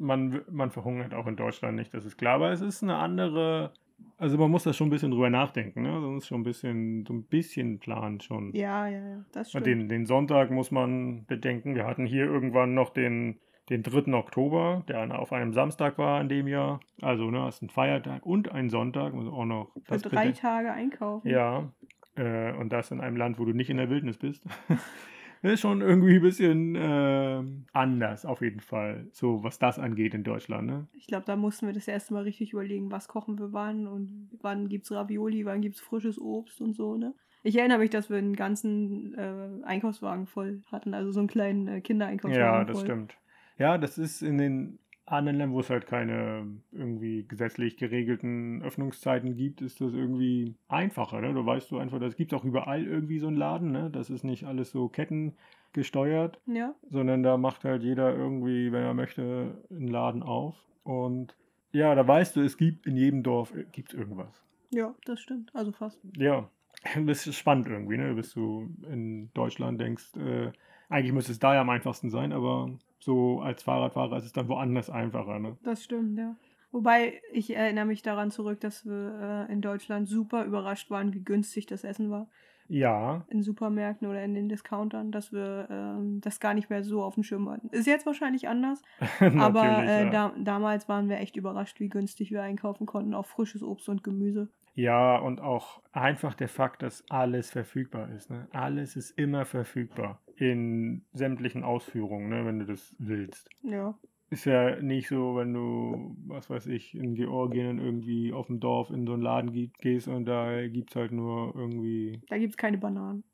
Man, 0.00 0.42
man 0.50 0.70
verhungert 0.70 1.14
auch 1.14 1.26
in 1.26 1.36
Deutschland 1.36 1.76
nicht, 1.76 1.92
das 1.94 2.04
ist 2.04 2.16
klar. 2.16 2.34
Aber 2.34 2.50
es 2.50 2.60
ist 2.60 2.82
eine 2.82 2.96
andere. 2.96 3.72
Also 4.16 4.38
man 4.38 4.50
muss 4.50 4.64
da 4.64 4.72
schon 4.72 4.88
ein 4.88 4.90
bisschen 4.90 5.10
drüber 5.10 5.30
nachdenken, 5.30 5.82
ne? 5.82 6.00
Sonst 6.00 6.26
schon 6.26 6.40
ein 6.40 6.44
bisschen, 6.44 7.04
so 7.06 7.12
ein 7.12 7.24
bisschen 7.24 7.78
planen 7.78 8.20
schon. 8.20 8.54
Ja, 8.54 8.86
ja, 8.86 8.98
ja, 8.98 9.24
das 9.32 9.50
stimmt. 9.50 9.66
Den, 9.66 9.88
den 9.88 10.06
Sonntag 10.06 10.50
muss 10.50 10.70
man 10.70 11.26
bedenken. 11.26 11.74
Wir 11.74 11.86
hatten 11.86 12.06
hier 12.06 12.24
irgendwann 12.24 12.74
noch 12.74 12.90
den, 12.90 13.38
den 13.68 13.82
3. 13.82 14.14
Oktober, 14.14 14.84
der 14.88 15.18
auf 15.18 15.32
einem 15.32 15.52
Samstag 15.52 15.98
war 15.98 16.20
in 16.20 16.30
dem 16.30 16.48
Jahr. 16.48 16.80
Also, 17.02 17.30
ne, 17.30 17.46
ist 17.48 17.62
ein 17.62 17.68
Feiertag 17.68 18.24
und 18.24 18.50
ein 18.52 18.70
Sonntag. 18.70 19.12
Muss 19.12 19.28
auch 19.28 19.44
noch 19.44 19.72
Für 19.84 19.98
drei 19.98 20.32
Tage 20.32 20.72
einkaufen. 20.72 21.28
Ja, 21.28 21.70
äh, 22.16 22.52
und 22.52 22.72
das 22.72 22.90
in 22.90 23.00
einem 23.00 23.16
Land, 23.16 23.38
wo 23.38 23.44
du 23.44 23.52
nicht 23.52 23.70
in 23.70 23.76
der 23.76 23.90
Wildnis 23.90 24.18
bist. 24.18 24.44
Das 25.42 25.52
ist 25.52 25.60
schon 25.60 25.80
irgendwie 25.80 26.16
ein 26.16 26.22
bisschen 26.22 26.74
äh, 26.74 27.42
anders, 27.72 28.26
auf 28.26 28.42
jeden 28.42 28.60
Fall. 28.60 29.08
So, 29.12 29.42
was 29.42 29.58
das 29.58 29.78
angeht 29.78 30.12
in 30.12 30.22
Deutschland, 30.22 30.66
ne? 30.66 30.86
Ich 30.92 31.06
glaube, 31.06 31.24
da 31.24 31.36
mussten 31.36 31.66
wir 31.66 31.72
das 31.72 31.88
erste 31.88 32.12
Mal 32.12 32.24
richtig 32.24 32.52
überlegen, 32.52 32.90
was 32.90 33.08
kochen 33.08 33.38
wir 33.38 33.52
wann 33.52 33.86
und 33.86 34.28
wann 34.42 34.68
gibt's 34.68 34.92
Ravioli, 34.92 35.46
wann 35.46 35.62
gibt's 35.62 35.80
frisches 35.80 36.20
Obst 36.20 36.60
und 36.60 36.74
so, 36.74 36.96
ne? 36.96 37.14
Ich 37.42 37.56
erinnere 37.56 37.78
mich, 37.78 37.88
dass 37.88 38.10
wir 38.10 38.18
einen 38.18 38.36
ganzen 38.36 39.14
äh, 39.14 39.64
Einkaufswagen 39.64 40.26
voll 40.26 40.62
hatten, 40.70 40.92
also 40.92 41.10
so 41.10 41.20
einen 41.20 41.28
kleinen 41.28 41.68
äh, 41.68 41.80
Kindereinkaufswagen 41.80 42.44
Ja, 42.44 42.64
das 42.64 42.76
voll. 42.76 42.84
stimmt. 42.86 43.14
Ja, 43.56 43.78
das 43.78 43.96
ist 43.96 44.20
in 44.20 44.36
den 44.36 44.78
anderen 45.10 45.38
Ländern, 45.38 45.52
wo 45.52 45.60
es 45.60 45.70
halt 45.70 45.86
keine 45.86 46.46
irgendwie 46.72 47.24
gesetzlich 47.26 47.76
geregelten 47.76 48.62
Öffnungszeiten 48.62 49.34
gibt, 49.34 49.60
ist 49.60 49.80
das 49.80 49.92
irgendwie 49.92 50.54
einfacher. 50.68 51.20
Ne? 51.20 51.34
Du 51.34 51.44
weißt 51.44 51.68
so 51.68 51.78
einfach, 51.78 51.98
das 52.00 52.16
gibt 52.16 52.32
auch 52.34 52.44
überall 52.44 52.86
irgendwie 52.86 53.18
so 53.18 53.26
einen 53.26 53.36
Laden. 53.36 53.72
Ne? 53.72 53.90
Das 53.90 54.10
ist 54.10 54.24
nicht 54.24 54.44
alles 54.44 54.70
so 54.70 54.88
kettengesteuert, 54.88 56.40
Ja, 56.46 56.74
sondern 56.90 57.22
da 57.22 57.36
macht 57.36 57.64
halt 57.64 57.82
jeder 57.82 58.14
irgendwie, 58.14 58.72
wenn 58.72 58.82
er 58.82 58.94
möchte, 58.94 59.62
einen 59.70 59.88
Laden 59.88 60.22
auf. 60.22 60.56
Und 60.84 61.36
ja, 61.72 61.94
da 61.94 62.06
weißt 62.06 62.36
du, 62.36 62.40
es 62.40 62.56
gibt 62.56 62.86
in 62.86 62.96
jedem 62.96 63.22
Dorf 63.22 63.54
äh, 63.54 63.64
gibt's 63.72 63.94
irgendwas. 63.94 64.42
ja, 64.70 64.94
das 65.04 65.20
stimmt. 65.20 65.54
Also 65.54 65.72
fast. 65.72 66.00
Ja, 66.16 66.48
das 67.06 67.26
ist 67.26 67.36
spannend 67.36 67.68
irgendwie, 67.68 67.96
ne? 67.96 68.14
Bis 68.14 68.32
du 68.32 68.74
in 68.90 69.30
Deutschland 69.34 69.80
denkst, 69.80 70.16
äh, 70.16 70.52
Eigentlich 70.90 71.12
müsste 71.12 71.32
es 71.32 71.38
da 71.38 71.54
ja 71.54 71.60
am 71.60 71.70
einfachsten 71.70 72.10
sein, 72.10 72.32
aber 72.32 72.68
so 72.98 73.40
als 73.40 73.62
Fahrradfahrer 73.62 74.16
ist 74.16 74.24
es 74.24 74.32
dann 74.32 74.48
woanders 74.48 74.90
einfacher. 74.90 75.38
Ne? 75.38 75.56
Das 75.62 75.84
stimmt, 75.84 76.18
ja. 76.18 76.34
Wobei 76.72 77.22
ich 77.32 77.54
erinnere 77.54 77.84
mich 77.84 78.02
daran 78.02 78.32
zurück, 78.32 78.60
dass 78.60 78.84
wir 78.84 79.46
äh, 79.48 79.52
in 79.52 79.60
Deutschland 79.60 80.08
super 80.08 80.44
überrascht 80.44 80.90
waren, 80.90 81.14
wie 81.14 81.22
günstig 81.22 81.66
das 81.66 81.84
Essen 81.84 82.10
war. 82.10 82.28
Ja. 82.68 83.24
In 83.28 83.42
Supermärkten 83.42 84.08
oder 84.08 84.22
in 84.22 84.34
den 84.34 84.48
Discountern, 84.48 85.12
dass 85.12 85.32
wir 85.32 85.68
ähm, 85.70 86.20
das 86.20 86.40
gar 86.40 86.54
nicht 86.54 86.70
mehr 86.70 86.82
so 86.82 87.02
auf 87.02 87.14
dem 87.14 87.22
Schirm 87.22 87.48
hatten. 87.48 87.68
Ist 87.70 87.86
jetzt 87.86 88.06
wahrscheinlich 88.06 88.48
anders, 88.48 88.82
aber 89.20 89.84
äh, 89.84 90.04
ja. 90.04 90.10
da, 90.10 90.34
damals 90.38 90.88
waren 90.88 91.08
wir 91.08 91.18
echt 91.18 91.36
überrascht, 91.36 91.78
wie 91.78 91.88
günstig 91.88 92.30
wir 92.32 92.42
einkaufen 92.42 92.86
konnten, 92.86 93.14
auch 93.14 93.26
frisches 93.26 93.62
Obst 93.62 93.88
und 93.88 94.04
Gemüse. 94.04 94.48
Ja, 94.74 95.16
und 95.16 95.40
auch 95.40 95.82
einfach 95.92 96.34
der 96.34 96.48
Fakt, 96.48 96.82
dass 96.82 97.04
alles 97.10 97.50
verfügbar 97.50 98.10
ist. 98.10 98.30
Ne? 98.30 98.48
Alles 98.52 98.96
ist 98.96 99.10
immer 99.18 99.44
verfügbar 99.44 100.20
in 100.36 101.02
sämtlichen 101.12 101.64
Ausführungen, 101.64 102.30
ne, 102.30 102.46
wenn 102.46 102.60
du 102.60 102.64
das 102.64 102.94
willst. 102.98 103.50
Ja. 103.62 103.98
Ist 104.30 104.46
ja 104.46 104.80
nicht 104.80 105.08
so, 105.08 105.36
wenn 105.36 105.52
du, 105.52 106.16
was 106.26 106.48
weiß 106.48 106.68
ich, 106.68 106.94
in 106.94 107.14
Georgien 107.14 107.78
irgendwie 107.78 108.32
auf 108.32 108.46
dem 108.46 108.60
Dorf 108.60 108.90
in 108.90 109.06
so 109.06 109.12
einen 109.12 109.22
Laden 109.22 109.72
gehst 109.80 110.08
und 110.08 110.24
da 110.24 110.66
gibt 110.68 110.90
es 110.90 110.96
halt 110.96 111.12
nur 111.12 111.54
irgendwie. 111.54 112.22
Da 112.28 112.38
gibt 112.38 112.52
es 112.52 112.56
keine 112.56 112.78
Bananen. 112.78 113.24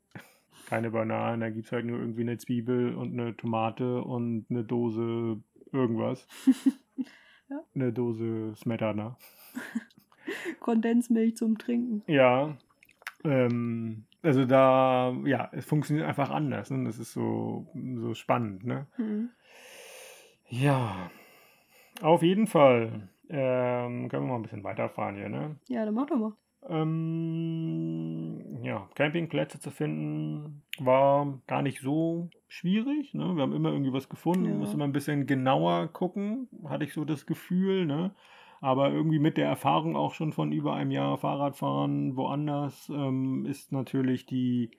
Keine 0.65 0.89
Bananen, 0.89 1.41
da 1.41 1.49
gibt 1.49 1.67
es 1.67 1.71
halt 1.71 1.85
nur 1.85 1.99
irgendwie 1.99 2.21
eine 2.21 2.37
Zwiebel 2.39 2.95
und 2.95 3.13
eine 3.13 3.37
Tomate 3.37 4.01
und 4.01 4.47
eine 4.49 4.63
Dose 4.63 5.39
irgendwas. 5.71 6.27
ja. 7.49 7.63
Eine 7.75 7.93
Dose 7.93 8.53
Smetana. 8.55 9.17
Kondensmilch 10.59 11.35
zum 11.37 11.57
Trinken. 11.57 12.03
Ja. 12.07 12.57
Ähm, 13.23 14.05
also 14.21 14.45
da, 14.45 15.15
ja, 15.25 15.49
es 15.53 15.65
funktioniert 15.65 16.07
einfach 16.07 16.29
anders. 16.29 16.69
Ne? 16.71 16.83
Das 16.85 16.99
ist 16.99 17.13
so, 17.13 17.67
so 17.95 18.13
spannend, 18.13 18.65
ne? 18.65 18.87
Mhm. 18.97 19.29
Ja, 20.49 21.11
auf 22.01 22.23
jeden 22.23 22.47
Fall. 22.47 23.09
Ähm, 23.29 24.07
können 24.07 24.23
wir 24.23 24.29
mal 24.29 24.35
ein 24.35 24.43
bisschen 24.43 24.63
weiterfahren 24.63 25.15
hier, 25.15 25.29
ne? 25.29 25.57
Ja, 25.67 25.83
dann 25.85 25.93
mach 25.93 26.07
doch 26.07 26.17
mal. 26.17 26.33
Ähm, 26.69 28.43
ja, 28.61 28.89
Campingplätze 28.95 29.59
zu 29.59 29.71
finden 29.71 30.63
war 30.79 31.39
gar 31.47 31.61
nicht 31.61 31.81
so 31.81 32.29
schwierig. 32.47 33.13
Ne? 33.13 33.35
Wir 33.35 33.43
haben 33.43 33.53
immer 33.53 33.71
irgendwie 33.71 33.93
was 33.93 34.09
gefunden, 34.09 34.45
ja. 34.45 34.53
musste 34.53 34.77
mal 34.77 34.85
ein 34.85 34.93
bisschen 34.93 35.27
genauer 35.27 35.87
gucken, 35.87 36.47
hatte 36.65 36.83
ich 36.83 36.93
so 36.93 37.05
das 37.05 37.25
Gefühl. 37.25 37.85
Ne? 37.85 38.11
Aber 38.61 38.91
irgendwie 38.91 39.19
mit 39.19 39.37
der 39.37 39.47
Erfahrung 39.47 39.95
auch 39.95 40.13
schon 40.13 40.33
von 40.33 40.51
über 40.51 40.73
einem 40.73 40.91
Jahr 40.91 41.17
Fahrradfahren 41.17 42.15
woanders 42.15 42.89
ähm, 42.89 43.45
ist 43.45 43.71
natürlich 43.71 44.25
die 44.25 44.71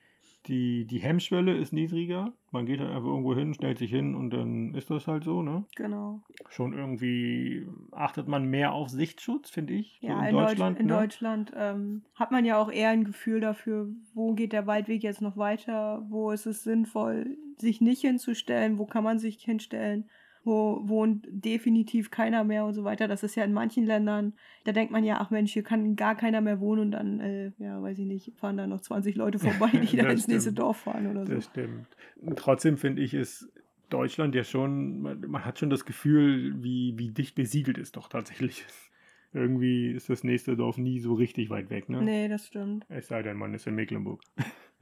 die, 0.48 0.86
die 0.86 0.98
Hemmschwelle 0.98 1.56
ist 1.56 1.72
niedriger. 1.72 2.32
Man 2.50 2.64
geht 2.64 2.80
halt 2.80 2.90
einfach 2.90 3.08
irgendwo 3.08 3.34
hin, 3.34 3.52
stellt 3.52 3.78
sich 3.78 3.90
hin 3.90 4.14
und 4.14 4.30
dann 4.30 4.74
ist 4.74 4.90
das 4.90 5.06
halt 5.06 5.24
so, 5.24 5.42
ne? 5.42 5.64
Genau. 5.76 6.22
Schon 6.48 6.72
irgendwie 6.72 7.68
achtet 7.92 8.28
man 8.28 8.46
mehr 8.46 8.72
auf 8.72 8.88
Sichtschutz, 8.88 9.50
finde 9.50 9.74
ich. 9.74 9.98
Ja, 10.00 10.14
so 10.14 10.20
in, 10.20 10.26
in, 10.26 10.34
Deutschland. 10.34 10.76
Deutsch, 10.76 10.80
in 10.80 10.86
ne? 10.86 10.92
Deutschland 10.94 11.52
ähm, 11.54 12.02
hat 12.14 12.30
man 12.30 12.44
ja 12.44 12.58
auch 12.58 12.70
eher 12.70 12.90
ein 12.90 13.04
Gefühl 13.04 13.40
dafür, 13.40 13.88
wo 14.14 14.32
geht 14.32 14.52
der 14.52 14.66
Waldweg 14.66 15.02
jetzt 15.02 15.20
noch 15.20 15.36
weiter, 15.36 16.06
wo 16.08 16.30
ist 16.30 16.46
es 16.46 16.62
sinnvoll, 16.62 17.36
sich 17.58 17.80
nicht 17.80 18.00
hinzustellen, 18.00 18.78
wo 18.78 18.86
kann 18.86 19.04
man 19.04 19.18
sich 19.18 19.42
hinstellen 19.42 20.08
wo 20.48 20.80
wohnt 20.88 21.26
definitiv 21.30 22.10
keiner 22.10 22.42
mehr 22.42 22.64
und 22.64 22.74
so 22.74 22.82
weiter. 22.82 23.06
Das 23.06 23.22
ist 23.22 23.36
ja 23.36 23.44
in 23.44 23.52
manchen 23.52 23.84
Ländern, 23.84 24.32
da 24.64 24.72
denkt 24.72 24.90
man 24.90 25.04
ja, 25.04 25.18
ach 25.20 25.30
Mensch, 25.30 25.52
hier 25.52 25.62
kann 25.62 25.94
gar 25.94 26.16
keiner 26.16 26.40
mehr 26.40 26.58
wohnen 26.58 26.80
und 26.80 26.90
dann, 26.90 27.20
äh, 27.20 27.52
ja, 27.58 27.80
weiß 27.80 27.98
ich 27.98 28.06
nicht, 28.06 28.32
fahren 28.36 28.56
da 28.56 28.66
noch 28.66 28.80
20 28.80 29.14
Leute 29.14 29.38
vorbei, 29.38 29.70
die 29.92 29.96
da 29.96 30.10
ins 30.10 30.26
nächste 30.26 30.52
Dorf 30.52 30.78
fahren 30.78 31.06
oder 31.06 31.26
so. 31.26 31.34
Das 31.34 31.44
stimmt. 31.44 31.86
Trotzdem 32.34 32.78
finde 32.78 33.02
ich 33.02 33.14
es 33.14 33.48
Deutschland 33.90 34.34
ja 34.34 34.44
schon, 34.44 35.00
man, 35.00 35.20
man, 35.28 35.44
hat 35.44 35.58
schon 35.58 35.70
das 35.70 35.84
Gefühl, 35.84 36.62
wie, 36.62 36.94
wie 36.98 37.10
dicht 37.10 37.34
besiedelt 37.34 37.78
es 37.78 37.92
doch 37.92 38.08
tatsächlich 38.08 38.64
ist. 38.66 38.90
Irgendwie 39.32 39.92
ist 39.92 40.08
das 40.08 40.24
nächste 40.24 40.56
Dorf 40.56 40.78
nie 40.78 41.00
so 41.00 41.14
richtig 41.14 41.50
weit 41.50 41.68
weg, 41.70 41.88
ne? 41.88 42.02
Nee, 42.02 42.28
das 42.28 42.46
stimmt. 42.46 42.86
Es 42.88 43.08
sei 43.08 43.22
denn, 43.22 43.36
man 43.36 43.52
ist 43.52 43.66
in 43.66 43.74
Mecklenburg. 43.74 44.22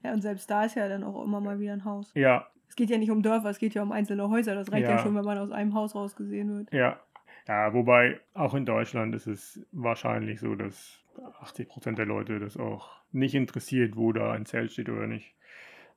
Ja, 0.04 0.12
und 0.12 0.22
selbst 0.22 0.48
da 0.48 0.64
ist 0.64 0.76
ja 0.76 0.88
dann 0.88 1.02
auch 1.02 1.24
immer 1.24 1.40
mal 1.40 1.58
wieder 1.58 1.72
ein 1.72 1.84
Haus. 1.84 2.12
Ja, 2.14 2.48
es 2.68 2.76
geht 2.76 2.90
ja 2.90 2.98
nicht 2.98 3.10
um 3.10 3.22
Dörfer, 3.22 3.50
es 3.50 3.58
geht 3.58 3.74
ja 3.74 3.82
um 3.82 3.92
einzelne 3.92 4.28
Häuser. 4.28 4.54
Das 4.54 4.70
reicht 4.72 4.88
ja, 4.88 4.96
ja 4.96 4.98
schon, 4.98 5.14
wenn 5.14 5.24
man 5.24 5.38
aus 5.38 5.50
einem 5.50 5.74
Haus 5.74 5.94
rausgesehen 5.94 6.56
wird. 6.56 6.72
Ja. 6.72 7.00
Ja, 7.48 7.72
wobei 7.72 8.18
auch 8.34 8.54
in 8.54 8.66
Deutschland 8.66 9.14
ist 9.14 9.28
es 9.28 9.64
wahrscheinlich 9.70 10.40
so, 10.40 10.56
dass 10.56 11.04
80 11.42 11.68
Prozent 11.68 11.98
der 11.98 12.06
Leute 12.06 12.40
das 12.40 12.56
auch 12.56 12.90
nicht 13.12 13.34
interessiert, 13.34 13.96
wo 13.96 14.12
da 14.12 14.32
ein 14.32 14.46
Zelt 14.46 14.72
steht 14.72 14.88
oder 14.88 15.06
nicht. 15.06 15.36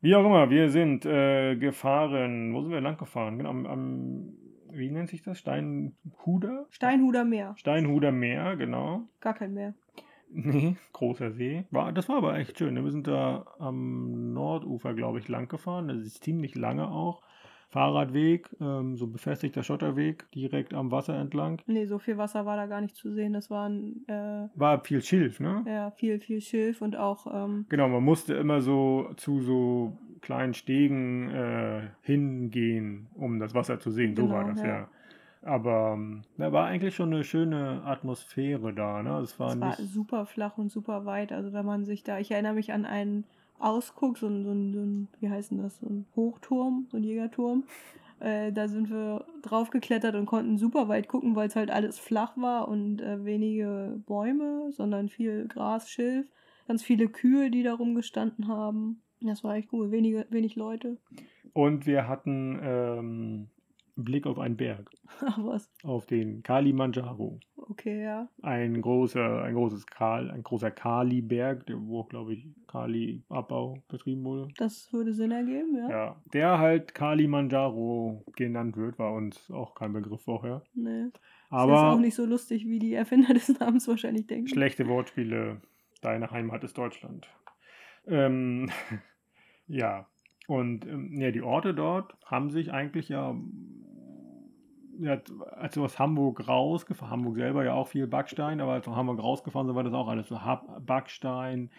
Wie 0.01 0.15
auch 0.15 0.26
immer, 0.26 0.49
wir 0.49 0.70
sind 0.70 1.05
äh, 1.05 1.55
gefahren. 1.55 2.53
Wo 2.53 2.61
sind 2.61 2.72
wir 2.72 2.82
lang 2.82 2.97
gefahren? 2.97 3.38
Genau, 3.38 3.49
am, 3.49 3.65
am, 3.65 4.34
wie 4.72 4.91
nennt 4.91 5.09
sich 5.09 5.24
das? 5.24 5.39
Steinhuder? 5.39 6.67
Steinhuder 6.70 7.26
Meer. 7.26 7.53
Steinhuder 7.57 8.11
Meer, 8.11 8.55
genau. 8.55 9.09
Gar 9.20 9.34
kein 9.34 9.53
Meer. 9.53 9.74
Nee, 10.32 10.75
großer 10.93 11.32
See. 11.32 11.65
War, 11.71 11.91
das 11.91 12.07
war 12.09 12.17
aber 12.17 12.38
echt 12.38 12.57
schön. 12.57 12.75
Wir 12.75 12.91
sind 12.91 13.07
da 13.07 13.45
am 13.57 14.34
Nordufer, 14.34 14.93
glaube 14.93 15.19
ich, 15.19 15.27
lang 15.27 15.47
gefahren. 15.47 15.88
Das 15.88 15.97
ist 15.97 16.23
ziemlich 16.23 16.55
lange 16.55 16.89
auch. 16.89 17.21
Fahrradweg, 17.69 18.49
ähm, 18.59 18.95
so 18.95 19.05
befestigter 19.05 19.61
Schotterweg, 19.61 20.30
direkt 20.32 20.73
am 20.73 20.89
Wasser 20.91 21.19
entlang. 21.19 21.61
Nee, 21.67 21.86
so 21.86 21.99
viel 21.99 22.17
Wasser 22.17 22.45
war 22.47 22.57
da 22.57 22.65
gar 22.65 22.82
nicht 22.82 22.95
zu 22.95 23.11
sehen. 23.11 23.34
Das 23.34 23.51
waren. 23.51 24.07
Äh, 24.07 24.47
war 24.55 24.84
viel 24.84 25.01
Schilf, 25.01 25.39
ne? 25.39 25.63
Ja, 25.67 25.91
viel, 25.91 26.19
viel 26.19 26.41
Schilf 26.41 26.82
und 26.82 26.95
auch. 26.95 27.27
Ähm, 27.32 27.67
genau, 27.69 27.88
man 27.88 28.03
musste 28.03 28.34
immer 28.34 28.61
so 28.61 29.11
zu 29.17 29.41
so 29.41 29.97
kleinen 30.21 30.55
Stegen 30.55 31.30
äh, 31.30 31.82
hingehen, 32.01 33.07
um 33.13 33.39
das 33.39 33.53
Wasser 33.53 33.80
zu 33.80 33.91
sehen. 33.91 34.15
So 34.15 34.23
genau, 34.23 34.36
war 34.36 34.45
das, 34.45 34.61
ja. 34.61 34.67
ja. 34.67 34.89
Aber 35.41 35.93
ähm, 35.93 36.23
da 36.37 36.51
war 36.51 36.65
eigentlich 36.65 36.95
schon 36.95 37.13
eine 37.13 37.23
schöne 37.23 37.81
Atmosphäre 37.85 38.73
da. 38.73 39.01
Ne? 39.01 39.19
Es 39.19 39.39
war, 39.39 39.53
es 39.53 39.59
war 39.59 39.75
super 39.75 40.25
flach 40.25 40.57
und 40.57 40.69
super 40.69 41.05
weit. 41.05 41.31
Also 41.31 41.53
wenn 41.53 41.65
man 41.65 41.85
sich 41.85 42.03
da, 42.03 42.19
ich 42.19 42.31
erinnere 42.31 42.53
mich 42.53 42.73
an 42.73 42.85
einen 42.85 43.23
Ausguck, 43.57 44.17
so 44.17 44.27
ein, 44.27 44.43
so 44.43 44.51
ein, 44.51 44.73
so 44.73 44.79
ein 44.79 45.07
wie 45.19 45.29
heißt 45.29 45.51
denn 45.51 45.59
das, 45.59 45.77
so 45.79 45.87
ein 45.87 46.05
Hochturm, 46.15 46.87
so 46.91 46.97
ein 46.97 47.03
Jägerturm. 47.03 47.63
Äh, 48.19 48.51
da 48.51 48.67
sind 48.67 48.89
wir 48.89 49.25
drauf 49.41 49.69
geklettert 49.69 50.15
und 50.15 50.25
konnten 50.25 50.57
super 50.57 50.89
weit 50.89 51.07
gucken, 51.07 51.35
weil 51.35 51.47
es 51.47 51.55
halt 51.55 51.71
alles 51.71 51.99
flach 51.99 52.35
war 52.35 52.67
und 52.67 53.01
äh, 53.01 53.23
wenige 53.23 54.01
Bäume, 54.07 54.71
sondern 54.71 55.07
viel 55.07 55.47
Gras, 55.47 55.89
Schilf, 55.89 56.27
ganz 56.67 56.83
viele 56.83 57.07
Kühe, 57.07 57.49
die 57.49 57.63
da 57.63 57.73
rumgestanden 57.73 58.49
haben. 58.49 59.01
Das 59.21 59.43
war 59.43 59.55
echt 59.55 59.71
cool, 59.71 59.91
wenige, 59.91 60.25
wenig 60.29 60.57
Leute. 60.57 60.97
Und 61.53 61.85
wir 61.85 62.07
hatten 62.07 62.59
ähm, 62.61 63.47
Blick 64.04 64.26
auf 64.26 64.39
einen 64.39 64.58
Berg. 64.58 64.89
Ach 65.22 65.38
was. 65.41 65.70
Auf 65.84 66.06
den 66.06 66.43
Kalimanjaro. 66.43 67.39
Okay, 67.56 68.04
ja. 68.04 68.28
Ein 68.41 68.82
großer, 68.82 69.43
ein 69.43 69.54
großes 69.54 69.86
Kal, 69.86 70.32
ein 70.32 70.43
großer 70.43 70.72
Kali-Berg, 70.72 71.66
wo, 71.70 72.04
glaube 72.04 72.34
ich, 72.34 72.47
Kali-Abbau 72.68 73.84
betrieben 73.88 74.24
wurde. 74.24 74.47
Das 74.58 74.91
würde 74.91 75.14
Sinn 75.14 75.32
ergeben, 75.32 75.76
ja. 75.78 75.89
Ja. 75.89 76.22
Der 76.34 76.60
halt 76.60 76.95
Kalimanjaro 76.95 78.24
genannt 78.36 78.76
wird, 78.78 78.97
war 78.97 79.14
uns 79.14 79.52
auch 79.52 79.76
kein 79.76 79.93
Begriff 79.93 80.22
vorher. 80.22 80.64
Nee. 80.74 81.10
Aber 81.50 81.72
das 81.72 81.82
ist 81.82 81.88
auch 81.88 82.00
nicht 82.00 82.16
so 82.16 82.26
lustig, 82.26 82.66
wie 82.68 82.80
die 82.80 82.93
Erfinder 82.93 83.34
des 83.34 83.60
Namens 83.60 83.88
wahrscheinlich 83.88 84.28
denken. 84.28 84.47
Schlechte 84.47 84.88
Wortspiele. 84.88 85.62
Deine 86.02 86.32
Heimat 86.32 86.64
ist 86.64 86.78
Deutschland. 86.78 87.28
Ähm, 88.08 88.70
ja. 89.68 90.08
Und 90.50 90.88
ähm, 90.88 91.22
ja, 91.22 91.30
die 91.30 91.43
Orte 91.43 91.76
dort 91.76 92.18
haben 92.26 92.50
sich 92.50 92.74
eigentlich 92.74 93.08
ja 93.08 93.36
ja, 94.97 95.22
als 95.52 95.76
wir 95.76 95.84
aus 95.84 96.00
Hamburg 96.00 96.47
rausgefahren, 96.47 97.12
Hamburg 97.12 97.36
selber 97.36 97.64
ja 97.64 97.74
auch 97.74 97.88
viel 97.88 98.08
Backstein, 98.08 98.60
aber 98.60 98.74
als 98.74 98.88
wir 98.88 98.95
Hamburg 98.95 99.22
rausgefahren 99.22 99.68
sind, 99.68 99.76
war 99.76 99.84
das 99.84 99.93
auch 99.93 100.08
alles 100.08 100.28
so 100.28 100.39
Backstein, 100.82 101.70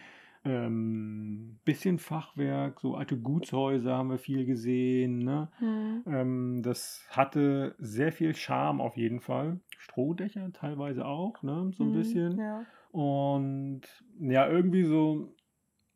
ähm, 0.44 1.58
bisschen 1.64 1.98
Fachwerk, 1.98 2.80
so 2.80 2.94
alte 2.94 3.18
Gutshäuser 3.18 3.96
haben 3.96 4.08
wir 4.08 4.18
viel 4.18 4.46
gesehen. 4.46 5.18
Ne? 5.18 5.48
Mhm. 5.58 6.04
Ähm, 6.06 6.62
das 6.62 7.04
hatte 7.10 7.74
sehr 7.78 8.12
viel 8.12 8.36
Charme 8.36 8.80
auf 8.80 8.96
jeden 8.96 9.20
Fall. 9.20 9.58
Strohdächer 9.78 10.52
teilweise 10.52 11.04
auch, 11.04 11.42
ne? 11.42 11.72
so 11.74 11.82
ein 11.82 11.90
mhm, 11.90 11.94
bisschen. 11.94 12.38
Ja. 12.38 12.64
Und 12.92 13.82
ja, 14.20 14.48
irgendwie 14.48 14.84
so 14.84 15.34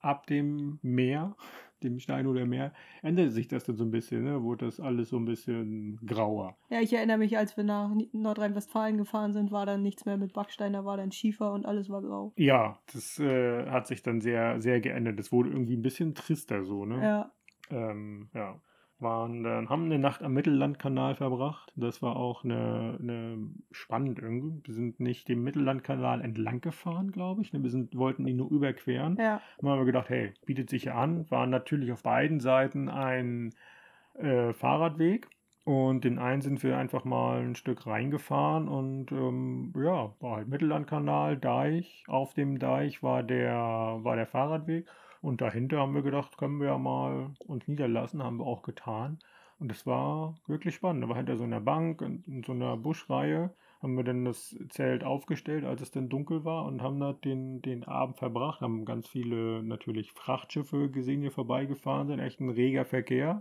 ab 0.01 0.27
dem 0.27 0.81
Meer 0.83 1.37
dem 1.85 1.99
Stein 2.01 2.27
oder 2.27 2.47
Meer, 2.47 2.73
änderte 3.03 3.31
sich 3.31 3.49
das 3.49 3.65
dann 3.65 3.77
so 3.77 3.85
ein 3.85 3.91
bisschen, 3.91 4.25
ne? 4.25 4.43
wurde 4.43 4.67
das 4.67 4.81
alles 4.81 5.11
so 5.11 5.17
ein 5.17 5.25
bisschen 5.25 6.01
grauer. 6.05 6.57
Ja, 6.71 6.81
ich 6.81 6.93
erinnere 6.93 7.19
mich, 7.19 7.37
als 7.39 7.57
wir 7.57 7.65
nach 7.65 7.91
Nordrhein-Westfalen 8.13 8.97
gefahren 8.97 9.33
sind, 9.33 9.53
war 9.53 9.67
dann 9.67 9.83
nichts 9.83 10.05
mehr 10.05 10.17
mit 10.17 10.33
Backstein, 10.33 10.73
da 10.73 10.85
war 10.85 10.97
dann 10.97 11.13
Schiefer 11.13 11.53
und 11.53 11.67
alles 11.67 11.89
war 11.89 12.03
grau. 12.03 12.33
Ja, 12.37 12.79
das 12.93 13.19
äh, 13.19 13.67
hat 13.67 13.87
sich 13.87 14.03
dann 14.03 14.21
sehr, 14.21 14.61
sehr 14.61 14.81
geändert. 14.81 15.19
Das 15.19 15.31
wurde 15.31 15.51
irgendwie 15.51 15.77
ein 15.77 15.83
bisschen 15.83 16.15
trister 16.15 16.65
so, 16.65 16.85
ne? 16.85 17.03
Ja. 17.03 17.33
Ähm, 17.71 18.29
ja 18.35 18.61
waren 19.01 19.43
dann, 19.43 19.69
haben 19.69 19.85
eine 19.87 19.99
Nacht 19.99 20.23
am 20.23 20.35
Mittellandkanal 20.35 21.15
verbracht. 21.15 21.73
Das 21.77 22.03
war 22.03 22.17
auch 22.17 22.45
eine, 22.45 22.99
eine 23.01 23.39
spannend 23.71 24.19
irgendwie. 24.19 24.61
Wir 24.67 24.75
sind 24.75 25.01
nicht 25.01 25.29
dem 25.29 25.43
Mittellandkanal 25.43 26.21
entlang 26.21 26.61
gefahren, 26.61 27.11
glaube 27.11 27.43
ich. 27.43 27.53
Ne? 27.53 27.63
Wir 27.63 27.71
sind, 27.71 27.97
wollten 27.97 28.27
ihn 28.27 28.37
nur 28.37 28.51
überqueren. 28.51 29.17
Ja. 29.17 29.41
Dann 29.59 29.71
haben 29.71 29.81
wir 29.81 29.85
gedacht, 29.85 30.09
hey, 30.09 30.33
bietet 30.47 30.71
sich 30.71 30.85
ja 30.85 30.95
an. 30.95 31.31
War 31.31 31.47
natürlich 31.47 31.93
auf 31.93 32.03
beiden 32.03 32.41
Seiten 32.41 32.89
ein 32.89 33.55
äh, 34.15 34.53
Fahrradweg. 34.53 35.29
Und 35.65 36.05
den 36.05 36.19
einen 36.19 36.43
sind 36.43 36.63
wir 36.63 36.77
einfach 36.77 37.05
mal 37.05 37.41
ein 37.41 37.55
Stück 37.55 37.87
reingefahren 37.87 38.69
und 38.69 39.11
ähm, 39.13 39.73
ja, 39.75 40.13
war 40.21 40.37
halt 40.37 40.49
Mittellandkanal, 40.49 41.39
Deich. 41.39 42.05
Auf 42.07 42.35
dem 42.35 42.59
Deich 42.59 43.03
war 43.03 43.23
der, 43.23 43.55
war 44.03 44.15
der 44.15 44.27
Fahrradweg. 44.27 44.87
Und 45.25 45.41
dahinter 45.41 45.79
haben 45.79 45.95
wir 45.95 46.03
gedacht, 46.03 46.37
können 46.37 46.61
wir 46.61 46.67
ja 46.67 46.77
mal 46.77 47.31
uns 47.39 47.67
niederlassen, 47.67 48.23
haben 48.23 48.37
wir 48.41 48.47
auch 48.47 48.63
getan. 48.63 49.19
Und 49.59 49.71
das 49.71 49.87
war 49.87 50.35
wirklich 50.47 50.75
spannend. 50.75 51.03
Da 51.03 51.09
war 51.09 51.17
hinter 51.17 51.39
so 51.39 51.45
einer 51.45 51.63
Bank, 51.63 52.03
in, 52.03 52.23
in 52.25 52.43
so 52.45 52.53
einer 52.53 52.77
Buschreihe, 52.77 53.55
haben 53.81 53.97
wir 53.97 54.05
dann 54.05 54.27
das 54.27 54.55
Zelt 54.69 55.03
aufgestellt, 55.03 55.65
als 55.65 55.81
es 55.81 55.91
dann 55.91 56.11
dunkel 56.11 56.45
war 56.45 56.67
und 56.67 56.83
haben 56.83 57.01
da 57.01 57.15
den, 57.15 57.63
den 57.63 57.85
Abend 57.85 58.19
verbracht. 58.19 58.61
Haben 58.61 58.85
ganz 58.85 59.09
viele 59.09 59.63
natürlich 59.63 60.13
Frachtschiffe 60.13 60.91
gesehen, 60.91 61.23
die 61.23 61.31
vorbeigefahren 61.31 62.09
sind. 62.09 62.21
Echt 62.21 62.41
ein 62.41 62.51
reger 62.51 62.85
Verkehr. 62.85 63.41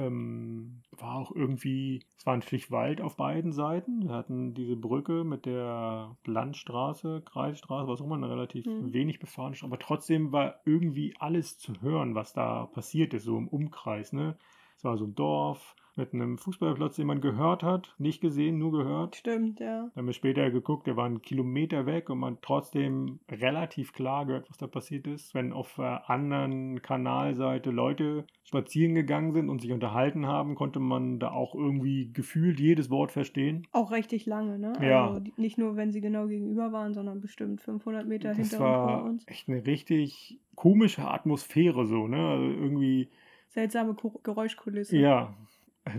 Ähm, 0.00 0.82
war 0.98 1.16
auch 1.16 1.30
irgendwie, 1.34 2.02
es 2.16 2.26
war 2.26 2.34
ein 2.34 2.42
Stich 2.42 2.70
Wald 2.70 3.00
auf 3.00 3.16
beiden 3.16 3.52
Seiten. 3.52 4.08
Wir 4.08 4.14
hatten 4.14 4.54
diese 4.54 4.76
Brücke 4.76 5.24
mit 5.24 5.46
der 5.46 6.16
Landstraße, 6.24 7.22
Kreisstraße, 7.24 7.88
was 7.88 8.00
auch 8.00 8.06
immer, 8.06 8.16
eine 8.16 8.30
relativ 8.30 8.66
Mhm. 8.66 8.92
wenig 8.92 9.18
befahren 9.18 9.52
ist. 9.52 9.62
Aber 9.64 9.78
trotzdem 9.78 10.32
war 10.32 10.60
irgendwie 10.64 11.14
alles 11.18 11.58
zu 11.58 11.80
hören, 11.80 12.14
was 12.14 12.32
da 12.32 12.66
passiert 12.66 13.14
ist, 13.14 13.24
so 13.24 13.36
im 13.38 13.48
Umkreis. 13.48 14.12
Ne? 14.12 14.36
Es 14.76 14.84
war 14.84 14.96
so 14.96 15.04
ein 15.04 15.14
Dorf 15.14 15.76
mit 15.96 16.14
einem 16.14 16.38
Fußballplatz, 16.38 16.96
den 16.96 17.06
man 17.06 17.20
gehört 17.20 17.62
hat, 17.62 17.94
nicht 17.98 18.20
gesehen, 18.20 18.58
nur 18.58 18.72
gehört. 18.72 19.16
Stimmt, 19.16 19.60
ja. 19.60 19.82
Dann 19.82 19.90
haben 19.96 20.06
wir 20.06 20.12
später 20.12 20.50
geguckt, 20.50 20.86
der 20.86 20.96
war 20.96 21.06
einen 21.06 21.22
Kilometer 21.22 21.86
weg 21.86 22.10
und 22.10 22.18
man 22.18 22.38
trotzdem 22.42 23.18
relativ 23.30 23.92
klar 23.92 24.26
gehört, 24.26 24.48
was 24.50 24.56
da 24.58 24.66
passiert 24.66 25.06
ist. 25.06 25.34
Wenn 25.34 25.52
auf 25.52 25.74
der 25.76 26.08
anderen 26.10 26.82
Kanalseite 26.82 27.70
Leute 27.70 28.24
spazieren 28.44 28.94
gegangen 28.94 29.32
sind 29.32 29.48
und 29.48 29.60
sich 29.60 29.72
unterhalten 29.72 30.26
haben, 30.26 30.54
konnte 30.54 30.80
man 30.80 31.18
da 31.18 31.30
auch 31.30 31.54
irgendwie 31.54 32.12
gefühlt 32.12 32.58
jedes 32.60 32.90
Wort 32.90 33.12
verstehen. 33.12 33.66
Auch 33.72 33.90
richtig 33.90 34.26
lange, 34.26 34.58
ne? 34.58 34.72
Ja. 34.80 35.08
Also 35.10 35.22
nicht 35.36 35.58
nur, 35.58 35.76
wenn 35.76 35.92
sie 35.92 36.00
genau 36.00 36.26
gegenüber 36.26 36.72
waren, 36.72 36.94
sondern 36.94 37.20
bestimmt 37.20 37.60
500 37.60 38.06
Meter 38.06 38.28
Das 38.28 38.36
hinter 38.38 38.56
und 38.56 38.62
vor 38.62 38.86
war 38.86 39.04
uns. 39.04 39.26
echt 39.28 39.48
eine 39.48 39.64
richtig 39.66 40.38
komische 40.54 41.08
Atmosphäre 41.08 41.86
so, 41.86 42.06
ne? 42.06 42.28
Also 42.28 42.44
irgendwie, 42.44 43.08
Seltsame 43.48 43.96
Geräuschkulisse. 44.22 44.96
ja. 44.96 45.34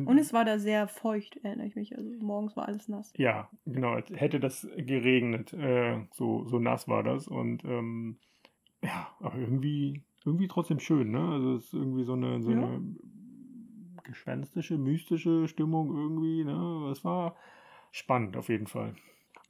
Und 0.06 0.18
es 0.18 0.34
war 0.34 0.46
da 0.46 0.60
sehr 0.60 0.88
feucht, 0.88 1.38
erinnere 1.44 1.68
ich 1.68 1.76
mich. 1.76 1.98
Also 1.98 2.10
morgens 2.20 2.56
war 2.56 2.68
alles 2.68 2.88
nass. 2.88 3.14
Ja, 3.18 3.50
genau, 3.66 3.92
als 3.94 4.10
hätte 4.10 4.40
das 4.40 4.68
geregnet. 4.78 5.54
Äh, 5.54 6.06
so, 6.12 6.46
so 6.46 6.60
nass 6.60 6.88
war 6.88 7.04
das. 7.04 7.28
Und 7.28 7.64
ähm, 7.66 8.18
ja, 8.84 9.10
aber 9.20 9.38
irgendwie, 9.38 10.04
irgendwie 10.26 10.48
trotzdem 10.48 10.80
schön, 10.80 11.12
ne? 11.12 11.20
Also 11.20 11.56
es 11.56 11.66
ist 11.66 11.74
irgendwie 11.74 12.04
so 12.04 12.14
eine, 12.14 12.42
so 12.42 12.52
Ja. 12.52 12.58
eine 12.58 12.82
gespenstische, 14.04 14.78
mystische 14.78 15.48
Stimmung 15.48 15.96
irgendwie, 15.96 16.44
ne? 16.44 16.90
Es 16.92 17.04
war 17.06 17.36
spannend 17.92 18.38
auf 18.38 18.50
jeden 18.50 18.68
Fall. 18.68 18.96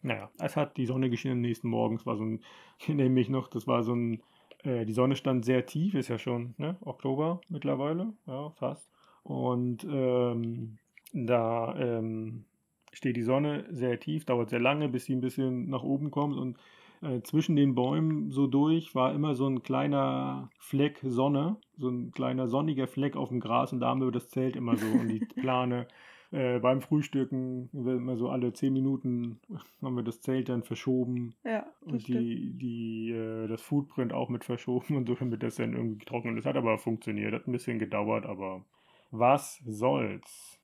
Naja, 0.01 0.31
es 0.39 0.55
hat 0.57 0.77
die 0.77 0.85
Sonne 0.85 1.09
geschienen 1.09 1.37
am 1.37 1.41
nächsten 1.41 1.69
Morgen. 1.69 1.95
Es 1.95 2.05
war 2.05 2.17
so 2.17 2.23
ein, 2.25 2.41
ich 2.79 2.89
erinnere 2.89 3.09
mich 3.09 3.29
noch, 3.29 3.47
das 3.47 3.67
war 3.67 3.83
so 3.83 3.93
ein, 3.93 4.21
äh, 4.63 4.85
die 4.85 4.93
Sonne 4.93 5.15
stand 5.15 5.45
sehr 5.45 5.65
tief, 5.65 5.93
ist 5.93 6.09
ja 6.09 6.17
schon, 6.17 6.55
ne? 6.57 6.77
Oktober 6.81 7.41
mittlerweile, 7.49 8.13
ja, 8.27 8.49
fast. 8.51 8.91
Und 9.23 9.85
ähm, 9.89 10.77
da 11.13 11.75
ähm, 11.77 12.45
steht 12.93 13.15
die 13.15 13.23
Sonne 13.23 13.65
sehr 13.69 13.99
tief, 13.99 14.25
dauert 14.25 14.49
sehr 14.49 14.59
lange, 14.59 14.89
bis 14.89 15.05
sie 15.05 15.15
ein 15.15 15.21
bisschen 15.21 15.69
nach 15.69 15.83
oben 15.83 16.11
kommt 16.11 16.37
und 16.37 16.57
äh, 17.01 17.21
zwischen 17.21 17.55
den 17.55 17.73
Bäumen 17.73 18.29
so 18.29 18.47
durch 18.47 18.93
war 18.93 19.13
immer 19.13 19.33
so 19.33 19.47
ein 19.47 19.63
kleiner 19.63 20.49
Fleck 20.59 20.99
Sonne, 21.03 21.57
so 21.77 21.89
ein 21.89 22.11
kleiner 22.11 22.47
sonniger 22.47 22.87
Fleck 22.87 23.15
auf 23.15 23.29
dem 23.29 23.39
Gras 23.39 23.73
und 23.73 23.79
da 23.79 23.87
haben 23.87 24.01
wir 24.01 24.11
das 24.11 24.29
Zelt 24.29 24.55
immer 24.55 24.77
so 24.77 24.85
und 24.85 25.07
die 25.07 25.19
Plane. 25.35 25.87
Äh, 26.33 26.59
beim 26.59 26.79
Frühstücken, 26.79 27.67
wir 27.73 27.95
immer 27.95 28.15
so 28.15 28.29
alle 28.29 28.53
zehn 28.53 28.71
Minuten 28.71 29.41
haben 29.81 29.95
wir 29.95 30.03
das 30.03 30.21
Zelt 30.21 30.47
dann 30.47 30.63
verschoben 30.63 31.35
Ja, 31.43 31.65
und 31.81 32.07
die, 32.07 32.53
die, 32.53 33.11
äh, 33.11 33.47
das 33.47 33.61
Footprint 33.61 34.13
auch 34.13 34.29
mit 34.29 34.45
verschoben 34.45 34.95
und 34.95 35.09
so, 35.09 35.15
damit 35.15 35.43
das 35.43 35.55
dann 35.55 35.73
irgendwie 35.73 35.97
getrocknet 35.97 36.37
ist. 36.37 36.45
Hat 36.45 36.55
aber 36.55 36.77
funktioniert, 36.77 37.33
hat 37.33 37.47
ein 37.47 37.51
bisschen 37.51 37.79
gedauert, 37.79 38.25
aber 38.25 38.63
was 39.11 39.61
soll's. 39.65 40.59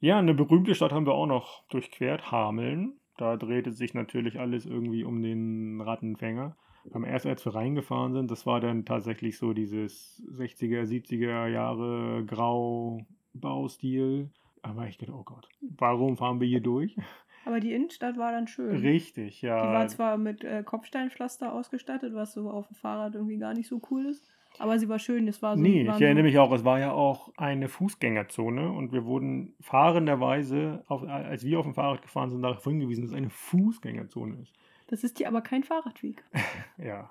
Ja, 0.00 0.18
eine 0.18 0.34
berühmte 0.34 0.74
Stadt 0.74 0.92
haben 0.92 1.06
wir 1.06 1.14
auch 1.14 1.26
noch 1.26 1.62
durchquert, 1.68 2.32
Hameln. 2.32 2.94
Da 3.18 3.36
drehte 3.36 3.72
sich 3.72 3.92
natürlich 3.92 4.40
alles 4.40 4.64
irgendwie 4.64 5.04
um 5.04 5.22
den 5.22 5.80
Rattenfänger. 5.80 6.56
Beim 6.90 7.04
ersten, 7.04 7.28
als 7.28 7.44
wir 7.44 7.54
reingefahren 7.54 8.14
sind, 8.14 8.30
das 8.30 8.46
war 8.46 8.60
dann 8.60 8.86
tatsächlich 8.86 9.36
so 9.36 9.52
dieses 9.52 10.22
60er, 10.32 10.84
70er 10.84 11.46
Jahre 11.48 12.24
Grau-Baustil. 12.24 14.30
Aber 14.62 14.86
ich 14.86 14.96
dachte, 14.96 15.12
oh 15.12 15.22
Gott, 15.22 15.46
warum 15.60 16.16
fahren 16.16 16.40
wir 16.40 16.48
hier 16.48 16.62
durch? 16.62 16.96
Aber 17.44 17.60
die 17.60 17.72
Innenstadt 17.72 18.18
war 18.18 18.32
dann 18.32 18.46
schön. 18.46 18.76
Richtig, 18.76 19.42
ja. 19.42 19.66
Die 19.66 19.74
war 19.74 19.88
zwar 19.88 20.16
mit 20.16 20.44
äh, 20.44 20.62
Kopfsteinpflaster 20.62 21.52
ausgestattet, 21.52 22.14
was 22.14 22.32
so 22.32 22.50
auf 22.50 22.68
dem 22.68 22.76
Fahrrad 22.76 23.14
irgendwie 23.14 23.38
gar 23.38 23.54
nicht 23.54 23.68
so 23.68 23.80
cool 23.90 24.06
ist. 24.06 24.30
Aber 24.60 24.78
sie 24.78 24.90
war 24.90 24.98
schön. 24.98 25.26
Es 25.26 25.40
war 25.40 25.56
so. 25.56 25.62
Nee, 25.62 25.82
ich 25.82 26.00
erinnere 26.02 26.22
mich 26.22 26.38
auch, 26.38 26.52
es 26.52 26.64
war 26.64 26.78
ja 26.78 26.92
auch 26.92 27.32
eine 27.38 27.68
Fußgängerzone 27.68 28.70
und 28.70 28.92
wir 28.92 29.06
wurden 29.06 29.54
fahrenderweise, 29.60 30.84
auf, 30.86 31.02
als 31.02 31.44
wir 31.44 31.58
auf 31.58 31.64
dem 31.64 31.74
Fahrrad 31.74 32.02
gefahren 32.02 32.28
sind, 32.28 32.42
darauf 32.42 32.62
hingewiesen, 32.62 33.00
dass 33.00 33.12
es 33.12 33.16
eine 33.16 33.30
Fußgängerzone 33.30 34.36
ist. 34.42 34.52
Das 34.88 35.02
ist 35.02 35.16
hier 35.16 35.28
aber 35.28 35.40
kein 35.40 35.64
Fahrradweg. 35.64 36.24
Ja. 36.78 37.10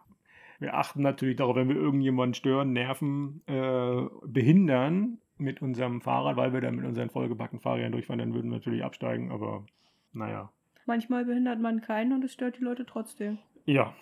Wir 0.60 0.76
achten 0.76 1.02
natürlich 1.02 1.38
darauf, 1.38 1.56
wenn 1.56 1.70
wir 1.70 1.78
irgendjemanden 1.78 2.34
stören, 2.34 2.74
nerven, 2.74 3.41
äh, 3.47 4.02
behindern 4.28 5.20
mit 5.38 5.62
unserem 5.62 6.02
Fahrrad, 6.02 6.36
weil 6.36 6.52
wir 6.52 6.60
dann 6.60 6.76
mit 6.76 6.86
unseren 6.86 7.10
vollgepackten 7.10 7.62
Fahrrädern 7.62 7.93
durchfahren, 7.93 8.20
dann 8.20 8.34
würden 8.34 8.52
wir 8.52 8.58
natürlich 8.58 8.84
absteigen, 8.84 9.32
aber 9.32 9.66
naja. 10.12 10.52
Manchmal 10.86 11.24
behindert 11.24 11.62
man 11.62 11.82
keinen 11.82 12.12
und 12.12 12.24
es 12.26 12.34
stört 12.34 12.60
die 12.60 12.64
Leute 12.64 12.86
trotzdem. 12.86 13.38
Ja. 13.66 13.93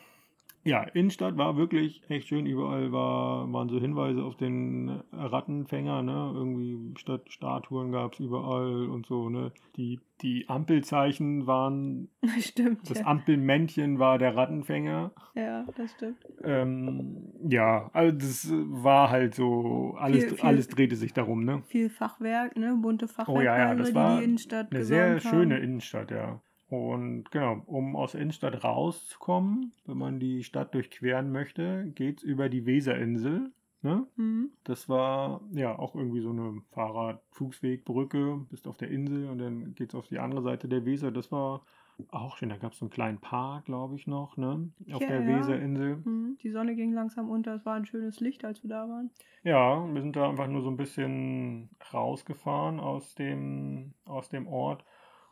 Ja, 0.68 0.84
Innenstadt 0.84 1.38
war 1.38 1.56
wirklich 1.56 2.02
echt 2.10 2.28
schön. 2.28 2.46
Überall 2.46 2.92
war, 2.92 3.52
waren 3.54 3.70
so 3.70 3.80
Hinweise 3.80 4.22
auf 4.24 4.36
den 4.36 5.02
Rattenfänger, 5.14 6.02
ne? 6.02 6.32
Irgendwie 6.36 6.78
Stadt, 7.00 7.22
Statuen 7.32 7.92
gab 7.94 8.14
es 8.14 8.20
überall 8.20 8.90
und 8.90 9.06
so, 9.06 9.30
ne? 9.30 9.52
Die, 9.78 10.00
die 10.22 10.50
Ampelzeichen 10.50 11.48
waren, 11.48 12.10
stimmt. 12.40 12.90
das 12.90 13.00
Ja. 13.00 13.06
Ampelmännchen 13.06 13.98
war 14.00 14.18
der 14.18 14.36
Rattenfänger. 14.36 15.12
ja, 15.36 15.66
das 15.78 15.92
stimmt. 15.92 16.18
Ähm, 16.44 17.30
ja, 17.48 17.90
also 17.94 18.18
das 18.18 18.52
war 18.52 19.10
halt 19.10 19.36
so, 19.36 19.96
alles, 19.98 20.26
Viel- 20.26 20.36
viel- 20.36 20.46
alles 20.46 20.68
drehte 20.68 20.96
sich 20.98 21.14
darum, 21.14 21.46
ne? 21.46 21.64
Viel 21.68 21.90
Fachwerk, 21.90 22.58
ne? 22.58 22.78
Bunte 22.82 23.08
Oh 23.28 23.40
ja, 23.40 23.58
ja, 23.58 23.74
das 23.76 23.90
die 23.90 23.96
war 23.96 24.18
die 24.18 24.26
Innenstadt 24.26 24.72
Eine 24.72 24.84
sehr 24.84 25.14
gesäumt 25.16 25.24
schöne 25.24 25.56
haben. 25.56 25.64
Innenstadt, 25.64 26.12
ja. 26.12 26.42
Und 26.70 27.32
genau, 27.32 27.62
um 27.66 27.96
aus 27.96 28.14
Innenstadt 28.14 28.64
rauszukommen, 28.64 29.72
wenn 29.86 29.98
man 29.98 30.20
die 30.20 30.44
Stadt 30.44 30.74
durchqueren 30.74 31.32
möchte, 31.32 31.86
geht 31.96 32.18
es 32.18 32.24
über 32.24 32.50
die 32.50 32.66
Weserinsel. 32.66 33.52
Ne? 33.82 34.06
Mhm. 34.18 34.52
Das 34.64 34.90
war 34.90 35.42
ja 35.52 35.78
auch 35.78 35.96
irgendwie 35.96 36.20
so 36.20 36.32
eine 36.32 36.62
Fahrrad-Fußwegbrücke, 36.72 38.46
bist 38.50 38.68
auf 38.68 38.76
der 38.78 38.90
Insel 38.90 39.30
und 39.30 39.38
dann 39.38 39.76
geht 39.76 39.90
es 39.90 39.96
auf 39.96 40.08
die 40.08 40.20
andere 40.20 40.42
Seite 40.42 40.68
der 40.68 40.84
Weser. 40.86 41.12
Das 41.12 41.32
war 41.32 41.62
auch 42.10 42.38
schön. 42.38 42.50
Da 42.50 42.58
gab 42.58 42.74
es 42.74 42.80
so 42.80 42.86
einen 42.86 42.92
kleinen 42.92 43.20
Park, 43.20 43.66
glaube 43.66 43.96
ich, 43.96 44.08
noch, 44.08 44.38
ne? 44.38 44.70
Auf 44.92 45.02
Ja, 45.02 45.08
der 45.08 45.22
ja. 45.22 45.40
Weserinsel. 45.40 45.98
Mhm. 45.98 46.38
Die 46.42 46.52
Sonne 46.52 46.76
ging 46.76 46.92
langsam 46.92 47.30
unter. 47.30 47.56
Es 47.56 47.66
war 47.66 47.76
ein 47.76 47.86
schönes 47.86 48.20
Licht, 48.20 48.44
als 48.46 48.64
wir 48.64 48.70
da 48.70 48.88
waren. 48.90 49.10
Ja, 49.44 49.86
wir 49.94 50.02
sind 50.02 50.16
da 50.16 50.30
einfach 50.30 50.48
nur 50.48 50.62
so 50.62 50.70
ein 50.70 50.78
bisschen 50.78 51.70
rausgefahren 51.94 52.80
aus 52.80 53.16
dem, 53.16 53.94
aus 54.06 54.30
dem 54.30 54.48
Ort, 54.48 54.84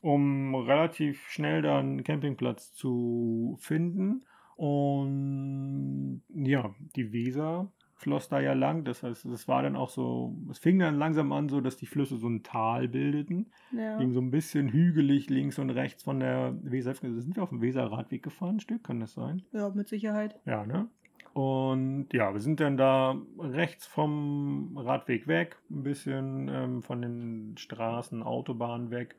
um 0.06 0.54
relativ 0.54 1.28
schnell 1.30 1.64
dann 1.64 1.86
einen 1.86 2.04
Campingplatz 2.04 2.72
zu 2.74 3.58
finden. 3.60 4.24
Und 4.56 6.22
ja, 6.32 6.76
die 6.96 7.12
Weser 7.12 7.72
floss 7.96 8.30
da 8.30 8.40
ja 8.40 8.54
lang. 8.54 8.84
Das 8.84 9.02
heißt, 9.02 9.26
es 9.26 9.48
war 9.48 9.64
dann 9.64 9.76
auch 9.76 9.90
so, 9.90 10.38
es 10.52 10.60
fing 10.60 10.78
dann 10.78 11.00
langsam 11.00 11.32
an, 11.32 11.50
so 11.50 11.60
dass 11.60 11.78
die 11.78 11.88
Flüsse 11.88 12.18
so 12.18 12.28
ein 12.28 12.44
Tal 12.44 12.88
bildeten. 12.88 13.48
Ja. 13.76 13.98
Ging 13.98 14.14
so 14.14 14.22
ein 14.22 14.30
bisschen 14.30 14.70
hügelig 14.70 15.32
links 15.32 15.58
und 15.58 15.72
rechts 15.72 16.04
von 16.04 16.20
der 16.20 16.56
Weser. 16.62 16.94
Sind 16.94 17.36
wir 17.36 17.42
auf 17.42 17.50
dem 17.50 17.64
Weserradweg 17.64 18.22
gefahren, 18.22 18.58
ein 18.58 18.60
Stück, 18.60 18.84
kann 18.84 19.00
das 19.00 19.14
sein? 19.14 19.42
ja, 19.54 19.70
mit 19.70 19.88
Sicherheit. 19.88 20.40
Ja, 20.46 20.68
ne? 20.68 20.88
Und 21.34 22.10
ja, 22.14 22.32
wir 22.32 22.42
sind 22.42 22.60
dann 22.60 22.78
da 22.78 23.20
rechts 23.40 23.88
vom 23.88 24.78
Radweg 24.78 25.28
weg, 25.28 25.58
ein 25.72 25.82
bisschen 25.82 26.48
ähm, 26.48 26.84
von 26.84 27.02
den 27.02 27.58
Straßen, 27.58 28.22
Autobahnen 28.22 28.92
weg. 28.92 29.16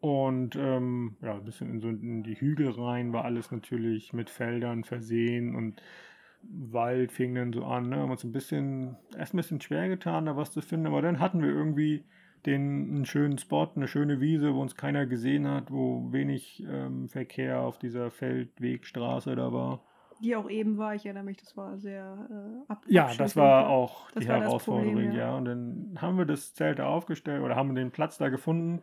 Und 0.00 0.56
ähm, 0.56 1.16
ja, 1.22 1.34
ein 1.34 1.44
bisschen 1.44 1.70
in, 1.70 1.80
so 1.80 1.88
in 1.88 2.22
die 2.22 2.34
Hügel 2.34 2.70
rein 2.70 3.12
war 3.12 3.24
alles 3.24 3.50
natürlich 3.50 4.12
mit 4.12 4.30
Feldern 4.30 4.84
versehen 4.84 5.54
und 5.54 5.80
Wald 6.42 7.12
fing 7.12 7.34
dann 7.34 7.52
so 7.52 7.64
an. 7.64 7.88
Ne? 7.88 7.96
Haben 7.96 8.10
uns 8.10 8.24
ein 8.24 8.32
bisschen, 8.32 8.96
erst 9.16 9.34
ein 9.34 9.38
bisschen 9.38 9.60
schwer 9.60 9.88
getan, 9.88 10.26
da 10.26 10.36
was 10.36 10.52
zu 10.52 10.60
finden, 10.60 10.86
aber 10.86 11.02
dann 11.02 11.20
hatten 11.20 11.42
wir 11.42 11.48
irgendwie 11.48 12.04
den, 12.46 12.90
einen 12.90 13.06
schönen 13.06 13.38
Spot, 13.38 13.70
eine 13.74 13.88
schöne 13.88 14.20
Wiese, 14.20 14.54
wo 14.54 14.60
uns 14.60 14.76
keiner 14.76 15.06
gesehen 15.06 15.48
hat, 15.48 15.70
wo 15.70 16.12
wenig 16.12 16.62
ähm, 16.68 17.08
Verkehr 17.08 17.60
auf 17.60 17.78
dieser 17.78 18.10
Feldwegstraße 18.10 19.34
da 19.34 19.52
war. 19.52 19.80
Die 20.22 20.36
auch 20.36 20.48
eben 20.48 20.78
war, 20.78 20.94
ich 20.94 21.04
erinnere 21.04 21.24
mich, 21.24 21.38
das 21.38 21.56
war 21.56 21.76
sehr 21.78 22.28
äh, 22.30 22.72
ab 22.72 22.84
Ja, 22.88 23.10
das 23.16 23.36
war 23.36 23.68
auch 23.68 24.10
Das 24.12 24.22
die 24.22 24.28
war 24.28 24.40
Herausforderung, 24.40 24.94
Problem, 24.94 25.12
ja. 25.12 25.18
ja. 25.18 25.36
Und 25.36 25.44
dann 25.46 25.98
haben 26.00 26.18
wir 26.18 26.24
das 26.24 26.54
Zelt 26.54 26.78
da 26.78 26.86
aufgestellt 26.86 27.42
oder 27.42 27.56
haben 27.56 27.74
den 27.74 27.90
Platz 27.90 28.18
da 28.18 28.28
gefunden, 28.28 28.82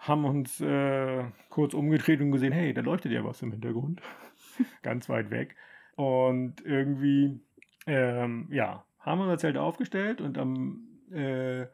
haben 0.00 0.24
uns 0.24 0.60
äh, 0.60 1.24
kurz 1.50 1.74
umgedreht 1.74 2.20
und 2.20 2.32
gesehen, 2.32 2.52
hey, 2.52 2.72
da 2.74 2.80
leuchtet 2.80 3.12
ja 3.12 3.24
was 3.24 3.42
im 3.42 3.52
Hintergrund. 3.52 4.00
Ganz 4.82 5.08
weit 5.08 5.30
weg. 5.30 5.56
Und 5.96 6.64
irgendwie, 6.64 7.40
ähm, 7.86 8.48
ja, 8.50 8.84
haben 8.98 9.18
wir 9.20 9.24
unser 9.24 9.38
Zelt 9.38 9.56
aufgestellt 9.56 10.20
und 10.20 10.38
am, 10.38 10.80
äh, 11.12 11.66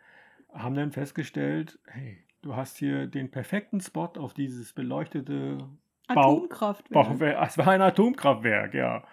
haben 0.52 0.74
dann 0.74 0.92
festgestellt, 0.92 1.78
hey, 1.86 2.18
du 2.42 2.56
hast 2.56 2.76
hier 2.78 3.06
den 3.06 3.30
perfekten 3.30 3.80
Spot 3.80 4.10
auf 4.16 4.34
dieses 4.34 4.72
beleuchtete 4.72 5.58
Bau- 6.08 6.36
Atomkraftwerk. 6.36 7.08
Bauwerk. 7.08 7.46
Es 7.48 7.58
war 7.58 7.68
ein 7.68 7.82
Atomkraftwerk, 7.82 8.74
ja. 8.74 9.04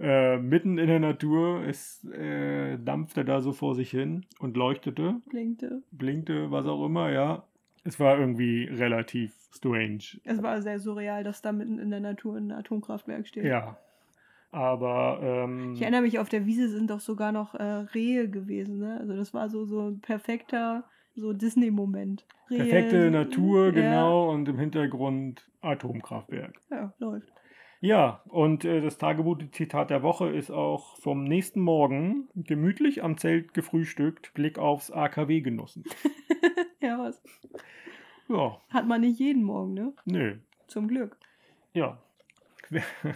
Äh, 0.00 0.38
mitten 0.38 0.78
in 0.78 0.86
der 0.86 1.00
Natur, 1.00 1.64
es 1.66 2.04
äh, 2.04 2.78
dampfte 2.78 3.24
da 3.24 3.40
so 3.40 3.52
vor 3.52 3.74
sich 3.74 3.90
hin 3.90 4.24
und 4.38 4.56
leuchtete, 4.56 5.16
blinkte. 5.28 5.82
blinkte, 5.90 6.52
was 6.52 6.66
auch 6.66 6.86
immer, 6.86 7.10
ja. 7.10 7.42
Es 7.88 7.98
war 7.98 8.18
irgendwie 8.18 8.64
relativ 8.64 9.32
strange. 9.50 10.20
Es 10.24 10.42
war 10.42 10.60
sehr 10.60 10.78
surreal, 10.78 11.24
dass 11.24 11.40
da 11.40 11.52
mitten 11.52 11.78
in 11.78 11.90
der 11.90 12.00
Natur 12.00 12.36
ein 12.36 12.52
Atomkraftwerk 12.52 13.26
steht. 13.26 13.46
Ja. 13.46 13.78
Aber 14.50 15.20
ähm, 15.22 15.72
Ich 15.72 15.80
erinnere 15.80 16.02
mich, 16.02 16.18
auf 16.18 16.28
der 16.28 16.44
Wiese 16.44 16.68
sind 16.68 16.90
doch 16.90 17.00
sogar 17.00 17.32
noch 17.32 17.54
äh, 17.54 17.62
Rehe 17.62 18.28
gewesen. 18.28 18.78
Ne? 18.78 18.98
Also 19.00 19.16
das 19.16 19.32
war 19.32 19.48
so, 19.48 19.64
so 19.64 19.88
ein 19.88 20.00
perfekter 20.00 20.84
so 21.16 21.32
Disney-Moment. 21.32 22.26
Perfekte 22.48 23.10
Natur, 23.10 23.66
ja, 23.66 23.70
genau, 23.72 24.30
und 24.30 24.46
im 24.48 24.58
Hintergrund 24.58 25.48
Atomkraftwerk. 25.62 26.60
Ja, 26.70 26.92
läuft. 26.98 27.32
Ja, 27.80 28.22
und 28.26 28.64
äh, 28.64 28.80
das 28.80 28.98
Tagebuch-Zitat 28.98 29.90
der 29.90 30.02
Woche 30.02 30.28
ist 30.30 30.50
auch 30.50 30.96
vom 30.96 31.24
nächsten 31.24 31.60
Morgen 31.60 32.28
gemütlich 32.34 33.04
am 33.04 33.16
Zelt 33.18 33.54
gefrühstückt, 33.54 34.34
Blick 34.34 34.58
aufs 34.58 34.90
AKW 34.90 35.40
genossen. 35.42 35.84
ja, 36.80 36.98
was? 36.98 37.22
Ja, 38.28 38.60
Hat 38.70 38.86
man 38.86 39.00
nicht 39.02 39.20
jeden 39.20 39.44
Morgen, 39.44 39.74
ne? 39.74 39.92
nö, 40.04 40.36
Zum 40.66 40.88
Glück. 40.88 41.16
ja. 41.72 41.98
Wir 42.70 42.82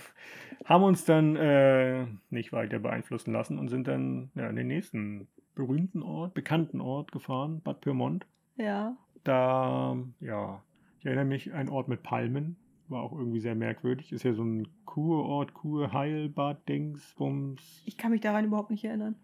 haben 0.64 0.82
uns 0.82 1.04
dann 1.04 1.36
äh, 1.36 2.06
nicht 2.30 2.54
weiter 2.54 2.78
beeinflussen 2.78 3.32
lassen 3.34 3.58
und 3.58 3.68
sind 3.68 3.86
dann 3.86 4.30
ja, 4.34 4.48
in 4.48 4.56
den 4.56 4.68
nächsten 4.68 5.28
berühmten 5.54 6.02
Ort, 6.02 6.32
bekannten 6.32 6.80
Ort 6.80 7.12
gefahren, 7.12 7.60
Bad 7.62 7.82
Pyrmont. 7.82 8.24
Ja. 8.56 8.96
Da, 9.24 9.98
ja, 10.20 10.62
ich 11.00 11.04
erinnere 11.04 11.26
mich, 11.26 11.52
ein 11.52 11.68
Ort 11.68 11.88
mit 11.88 12.02
Palmen. 12.02 12.56
War 12.92 13.02
auch 13.02 13.12
irgendwie 13.12 13.40
sehr 13.40 13.54
merkwürdig. 13.54 14.12
Ist 14.12 14.22
ja 14.22 14.34
so 14.34 14.44
ein 14.44 14.68
Kurort, 14.84 15.54
Kurheilbad, 15.54 16.68
Dings, 16.68 17.14
Bums. 17.16 17.82
Ich 17.86 17.96
kann 17.96 18.10
mich 18.10 18.20
daran 18.20 18.44
überhaupt 18.44 18.70
nicht 18.70 18.84
erinnern. 18.84 19.14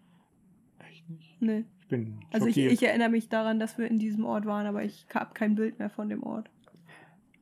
Echt 0.88 1.08
nicht? 1.10 1.40
Nee. 1.42 1.64
Ich 1.80 1.88
bin 1.88 2.18
Also 2.32 2.46
ich, 2.46 2.56
ich 2.56 2.82
erinnere 2.82 3.10
mich 3.10 3.28
daran, 3.28 3.60
dass 3.60 3.76
wir 3.76 3.86
in 3.86 3.98
diesem 3.98 4.24
Ort 4.24 4.46
waren, 4.46 4.66
aber 4.66 4.84
ich 4.84 5.06
habe 5.14 5.34
kein 5.34 5.54
Bild 5.54 5.78
mehr 5.78 5.90
von 5.90 6.08
dem 6.08 6.22
Ort. 6.22 6.50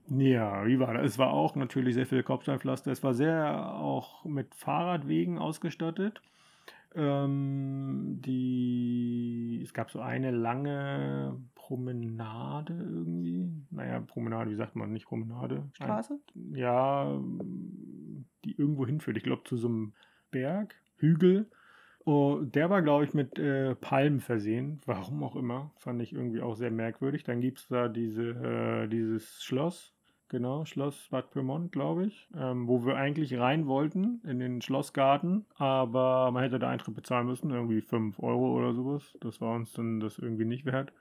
Ja, 0.09 0.67
wie 0.67 0.79
war 0.79 0.95
das? 0.95 1.13
Es 1.13 1.19
war 1.19 1.33
auch 1.33 1.55
natürlich 1.55 1.95
sehr 1.95 2.07
viel 2.07 2.23
Kopfsteinpflaster. 2.23 2.91
Es 2.91 3.03
war 3.03 3.15
sehr 3.15 3.75
auch 3.75 4.25
mit 4.25 4.55
Fahrradwegen 4.55 5.39
ausgestattet. 5.39 6.23
Ähm, 6.97 8.21
die, 8.25 9.61
es 9.63 9.73
gab 9.75 9.91
so 9.91 10.01
eine 10.01 10.31
lange 10.31 11.37
Promenade 11.67 12.75
irgendwie. 12.75 13.51
Naja, 13.73 13.99
Promenade, 13.99 14.53
wie 14.53 14.55
sagt 14.55 14.77
man, 14.77 14.93
nicht 14.93 15.07
Promenade. 15.07 15.57
Ein, 15.57 15.71
Straße? 15.73 16.21
ja, 16.53 17.21
die 18.45 18.57
irgendwo 18.57 18.87
hinführt. 18.87 19.17
Ich 19.17 19.25
glaube, 19.25 19.43
zu 19.43 19.57
so 19.57 19.67
einem 19.67 19.93
Berg, 20.31 20.77
Hügel. 20.99 21.51
Oh, 22.05 22.39
der 22.41 22.71
war, 22.71 22.83
glaube 22.83 23.05
ich, 23.05 23.15
mit 23.15 23.37
äh, 23.41 23.75
Palmen 23.75 24.21
versehen. 24.21 24.81
Warum 24.87 25.25
auch 25.25 25.35
immer. 25.35 25.73
Fand 25.79 26.01
ich 26.01 26.13
irgendwie 26.13 26.41
auch 26.41 26.55
sehr 26.55 26.71
merkwürdig. 26.71 27.25
Dann 27.25 27.41
gibt 27.41 27.59
es 27.59 27.67
da 27.67 27.89
diese, 27.89 28.29
äh, 28.31 28.87
dieses 28.87 29.43
Schloss. 29.43 29.93
Genau, 30.29 30.65
Schloss 30.67 31.09
Bad 31.11 31.33
Pyrmont, 31.33 31.73
glaube 31.73 32.07
ich. 32.07 32.29
Ähm, 32.37 32.69
wo 32.69 32.87
wir 32.87 32.95
eigentlich 32.95 33.37
rein 33.37 33.67
wollten, 33.67 34.21
in 34.25 34.39
den 34.39 34.63
Schlossgarten. 34.63 35.47
Aber 35.57 36.31
man 36.31 36.45
hätte 36.45 36.61
da 36.61 36.69
Eintritt 36.69 36.95
bezahlen 36.95 37.27
müssen. 37.27 37.51
Irgendwie 37.51 37.81
5 37.81 38.21
Euro 38.21 38.57
oder 38.57 38.73
sowas. 38.73 39.17
Das 39.21 39.41
war 39.41 39.57
uns 39.57 39.73
dann 39.73 39.99
das 39.99 40.17
irgendwie 40.17 40.45
nicht 40.45 40.65
wert. 40.65 40.93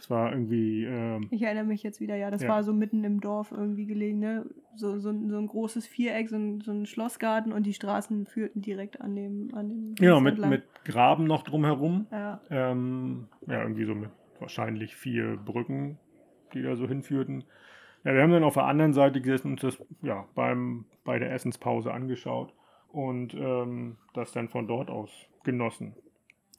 Das 0.00 0.08
war 0.08 0.32
irgendwie. 0.32 0.84
Ähm, 0.86 1.28
Ich 1.30 1.42
erinnere 1.42 1.64
mich 1.64 1.82
jetzt 1.82 2.00
wieder, 2.00 2.16
ja, 2.16 2.30
das 2.30 2.40
Ja. 2.42 2.48
war 2.48 2.62
so 2.62 2.72
mitten 2.72 3.04
im 3.04 3.20
Dorf 3.20 3.52
irgendwie 3.52 3.84
gelegen, 3.84 4.18
ne? 4.18 4.46
So, 4.74 4.98
so, 4.98 5.10
ein- 5.10 5.28
so 5.28 5.36
ein 5.36 5.46
großes 5.46 5.86
Viereck, 5.86 6.30
so 6.30 6.36
ein, 6.36 6.62
so 6.62 6.72
ein 6.72 6.86
Schlossgarten 6.86 7.52
und 7.52 7.66
die 7.66 7.74
Straßen 7.74 8.24
führten 8.24 8.62
direkt 8.62 9.02
an 9.02 9.14
dem, 9.14 9.50
an 9.54 9.68
dem 9.68 9.94
genau, 9.96 10.14
Fluss 10.14 10.22
mit, 10.22 10.32
entlang. 10.32 10.50
mit 10.50 10.62
Graben 10.86 11.24
noch 11.24 11.42
drumherum. 11.42 12.06
Ja, 12.10 12.40
Ähm, 12.50 13.26
ja, 13.46 13.60
irgendwie 13.60 13.84
so 13.84 13.94
mit 13.94 14.08
wahrscheinlich 14.38 14.96
vier 14.96 15.36
Brücken, 15.36 15.98
die 16.54 16.62
da 16.62 16.76
so 16.76 16.88
hinführten. 16.88 17.44
Ja, 18.02 18.14
wir 18.14 18.22
haben 18.22 18.32
dann 18.32 18.44
auf 18.44 18.54
der 18.54 18.64
anderen 18.64 18.94
Seite 18.94 19.20
gesessen 19.20 19.50
und 19.50 19.62
das 19.62 19.76
ja, 20.00 20.24
beim, 20.34 20.86
bei 21.04 21.18
der 21.18 21.30
Essenspause 21.32 21.92
angeschaut 21.92 22.54
und 22.88 23.34
ähm, 23.34 23.98
das 24.14 24.32
dann 24.32 24.48
von 24.48 24.66
dort 24.66 24.88
aus 24.88 25.10
genossen. 25.44 25.94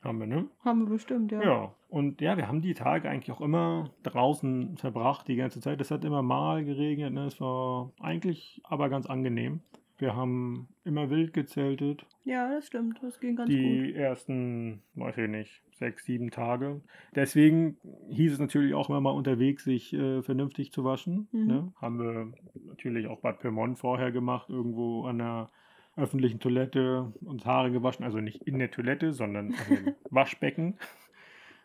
Haben 0.04 0.20
wir, 0.20 0.28
ne? 0.28 0.48
haben 0.66 0.80
wir 0.80 0.90
bestimmt, 0.90 1.32
ja. 1.32 1.44
Ja. 1.44 1.76
Und 1.90 2.22
ja, 2.22 2.36
wir 2.38 2.48
haben 2.48 2.62
die 2.62 2.74
Tage 2.74 3.10
eigentlich 3.10 3.32
auch 3.32 3.42
immer 3.42 3.92
draußen 4.04 4.78
verbracht, 4.78 5.28
die 5.28 5.36
ganze 5.36 5.60
Zeit. 5.60 5.80
Es 5.80 5.92
hat 5.92 6.04
immer 6.06 6.24
mal 6.24 6.66
geregnet, 6.66 7.14
ne? 7.14 7.26
Es 7.26 7.40
war 7.40 7.92
eigentlich 8.00 8.62
aber 8.64 8.90
ganz 8.90 9.06
angenehm. 9.06 9.62
Wir 10.02 10.16
haben 10.16 10.68
immer 10.84 11.12
wild 11.12 11.32
gezeltet. 11.32 12.08
Ja, 12.24 12.50
das 12.50 12.66
stimmt, 12.66 12.98
das 13.04 13.20
ging 13.20 13.36
ganz 13.36 13.52
gut. 13.52 13.60
die 13.60 13.94
ersten, 13.94 14.82
weiß 14.96 15.16
ich 15.20 15.30
nicht, 15.30 15.62
sechs, 15.74 16.06
sieben 16.06 16.32
Tage. 16.32 16.82
Deswegen 17.14 17.78
hieß 18.10 18.34
es 18.34 18.40
natürlich 18.40 18.74
auch 18.74 18.90
immer 18.90 19.02
mal 19.02 19.12
unterwegs, 19.12 19.64
sich 19.64 19.94
äh, 19.94 20.24
vernünftig 20.24 20.72
zu 20.72 20.84
waschen. 20.84 21.28
Mhm. 21.32 21.46
Ne? 21.46 21.74
Haben 21.80 22.00
wir 22.00 22.34
natürlich 22.66 23.06
auch 23.06 23.20
Bad 23.20 23.40
Pyrmont 23.40 23.78
vorher 23.78 24.12
gemacht, 24.12 24.50
irgendwo 24.50 25.06
an 25.06 25.20
der 25.20 25.52
öffentlichen 25.96 26.40
Toilette 26.40 27.12
uns 27.22 27.46
Haare 27.46 27.72
gewaschen. 27.72 28.06
Also 28.06 28.20
nicht 28.20 28.44
in 28.44 28.60
der 28.60 28.72
Toilette, 28.72 29.14
sondern 29.14 29.54
an 29.54 29.76
dem 29.76 29.96
Waschbecken 30.10 30.78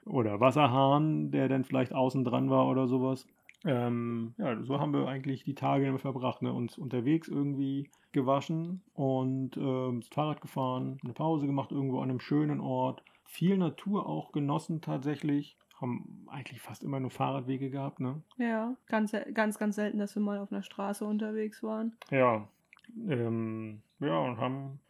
oder 0.05 0.41
Wasserhahn, 0.41 1.31
der 1.31 1.49
dann 1.49 1.65
vielleicht 1.65 1.93
außen 1.93 2.25
dran 2.25 2.51
war 2.51 2.69
oder 2.69 2.87
sowas. 2.87 3.27
Ähm, 3.65 4.35
ja, 4.39 4.63
so 4.63 4.79
haben 4.79 4.93
wir 4.93 5.09
eigentlich 5.09 5.45
die 5.45 5.55
Tage 5.55 5.87
immer 5.87 5.99
verbracht, 5.99 6.43
ne? 6.43 6.53
uns 6.53 6.79
unterwegs 6.79 7.27
irgendwie 7.27 7.91
gewaschen 8.13 8.83
und 8.95 9.57
ähm, 9.57 10.01
das 10.01 10.09
Fahrrad 10.09 10.41
gefahren, 10.41 10.99
eine 11.03 11.13
Pause 11.13 11.47
gemacht 11.47 11.73
irgendwo 11.73 12.01
an 12.01 12.11
einem 12.11 12.21
schönen 12.21 12.61
Ort, 12.61 13.03
viel 13.25 13.59
Natur 13.59 14.07
auch 14.07 14.31
genossen 14.31 14.83
tatsächlich, 14.83 15.57
haben 15.81 16.27
eigentlich 16.29 16.61
fast 16.61 16.85
immer 16.85 17.01
nur 17.01 17.11
Fahrradwege 17.11 17.71
gehabt, 17.71 17.99
ne? 18.01 18.23
Ja, 18.39 18.77
ganz, 18.87 19.15
ganz, 19.35 19.59
ganz 19.59 19.77
selten, 19.77 19.99
dass 19.99 20.15
wir 20.15 20.23
mal 20.23 20.39
auf 20.39 20.53
einer 20.53 20.63
Straße 20.63 21.05
unterwegs 21.05 21.63
waren. 21.63 21.97
Ja, 22.11 22.47
ähm, 23.09 23.83
ja 24.01 24.19
und 24.19 24.39
haben 24.39 24.81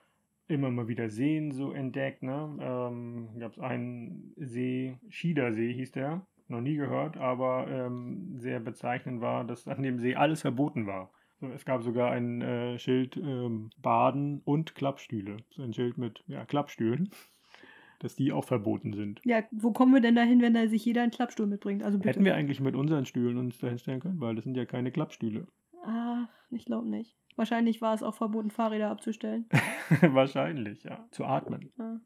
immer 0.48 0.70
mal 0.70 0.88
wieder 0.88 1.10
Seen 1.10 1.50
so 1.50 1.72
entdeckt, 1.72 2.22
ne? 2.22 2.56
Ähm, 2.60 3.28
gab 3.38 3.52
es 3.52 3.58
einen 3.58 4.32
See, 4.36 4.96
Schiedersee 5.08 5.72
hieß 5.72 5.92
der, 5.92 6.26
noch 6.48 6.60
nie 6.60 6.76
gehört, 6.76 7.16
aber 7.16 7.66
ähm, 7.68 8.38
sehr 8.38 8.60
bezeichnend 8.60 9.20
war, 9.20 9.44
dass 9.44 9.66
an 9.66 9.82
dem 9.82 9.98
See 9.98 10.14
alles 10.14 10.42
verboten 10.42 10.86
war. 10.86 11.10
Es 11.54 11.64
gab 11.64 11.82
sogar 11.82 12.12
ein 12.12 12.40
äh, 12.40 12.78
Schild 12.78 13.16
ähm, 13.16 13.70
Baden 13.82 14.40
und 14.44 14.74
Klappstühle. 14.74 15.36
So 15.50 15.62
ein 15.62 15.74
Schild 15.74 15.98
mit 15.98 16.24
ja, 16.28 16.46
Klappstühlen, 16.46 17.10
dass 17.98 18.16
die 18.16 18.32
auch 18.32 18.44
verboten 18.44 18.94
sind. 18.94 19.20
Ja, 19.24 19.42
wo 19.50 19.72
kommen 19.72 19.92
wir 19.92 20.00
denn 20.00 20.14
dahin, 20.14 20.40
wenn 20.40 20.54
da 20.54 20.66
sich 20.68 20.84
jeder 20.84 21.02
einen 21.02 21.10
Klappstuhl 21.10 21.46
mitbringt? 21.46 21.82
Also 21.82 21.98
bitte. 21.98 22.10
Hätten 22.10 22.24
wir 22.24 22.34
eigentlich 22.34 22.60
mit 22.60 22.74
unseren 22.74 23.04
Stühlen 23.04 23.36
uns 23.36 23.58
dahin 23.58 23.78
stellen 23.78 24.00
können, 24.00 24.20
weil 24.20 24.34
das 24.34 24.44
sind 24.44 24.56
ja 24.56 24.64
keine 24.64 24.90
Klappstühle. 24.92 25.46
Ah, 25.84 26.26
ich 26.50 26.64
glaube 26.64 26.88
nicht. 26.88 27.16
Wahrscheinlich 27.36 27.80
war 27.80 27.94
es 27.94 28.02
auch 28.02 28.14
verboten, 28.14 28.50
Fahrräder 28.50 28.90
abzustellen. 28.90 29.46
Wahrscheinlich, 30.00 30.82
ja. 30.84 31.06
Zu 31.10 31.24
atmen. 31.24 31.70
Ja. 31.78 32.00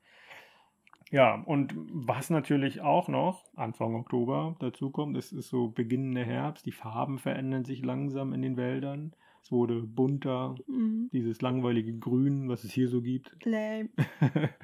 Ja, 1.13 1.35
und 1.45 1.75
was 1.77 2.31
natürlich 2.31 2.83
auch 2.83 3.09
noch 3.09 3.45
Anfang 3.57 3.97
Oktober 3.97 4.55
dazu 4.61 4.91
kommt, 4.91 5.17
es 5.17 5.33
ist 5.33 5.49
so 5.49 5.69
beginnender 5.69 6.23
Herbst, 6.23 6.67
die 6.67 6.73
Farben 6.73 7.19
verändern 7.19 7.65
sich 7.65 7.85
langsam 7.85 8.33
in 8.33 8.43
den 8.43 8.57
Wäldern. 8.57 9.13
Es 9.43 9.51
wurde 9.51 9.83
bunter, 9.83 10.55
Mhm. 10.69 11.09
dieses 11.13 11.41
langweilige 11.43 11.99
Grün, 11.99 12.49
was 12.49 12.63
es 12.63 12.71
hier 12.71 12.89
so 12.89 13.01
gibt. 13.03 13.37
Lame. 13.45 13.89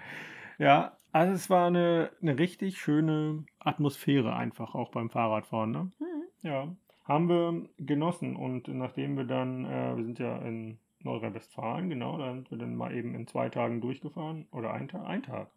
ja, 0.59 0.97
also 1.13 1.33
es 1.33 1.51
war 1.51 1.67
eine, 1.67 2.11
eine 2.23 2.39
richtig 2.39 2.79
schöne 2.79 3.45
Atmosphäre 3.59 4.37
einfach 4.37 4.75
auch 4.77 4.91
beim 4.91 5.11
Fahrradfahren. 5.11 5.71
Ne? 5.73 5.91
Mhm. 5.99 6.49
Ja, 6.49 6.77
haben 7.07 7.29
wir 7.29 7.69
genossen 7.79 8.37
und 8.37 8.69
nachdem 8.69 9.17
wir 9.17 9.25
dann, 9.25 9.65
äh, 9.65 9.97
wir 9.97 10.05
sind 10.05 10.19
ja 10.19 10.37
in 10.39 10.79
Nordrhein-Westfalen, 11.03 11.89
genau, 11.89 12.19
da 12.19 12.35
sind 12.35 12.51
wir 12.51 12.59
dann 12.59 12.75
mal 12.75 12.95
eben 12.95 13.15
in 13.15 13.27
zwei 13.27 13.49
Tagen 13.49 13.81
durchgefahren 13.81 14.47
oder 14.51 14.73
ein 14.73 14.89
Tag, 14.89 15.07
ein 15.07 15.23
Tag. 15.23 15.49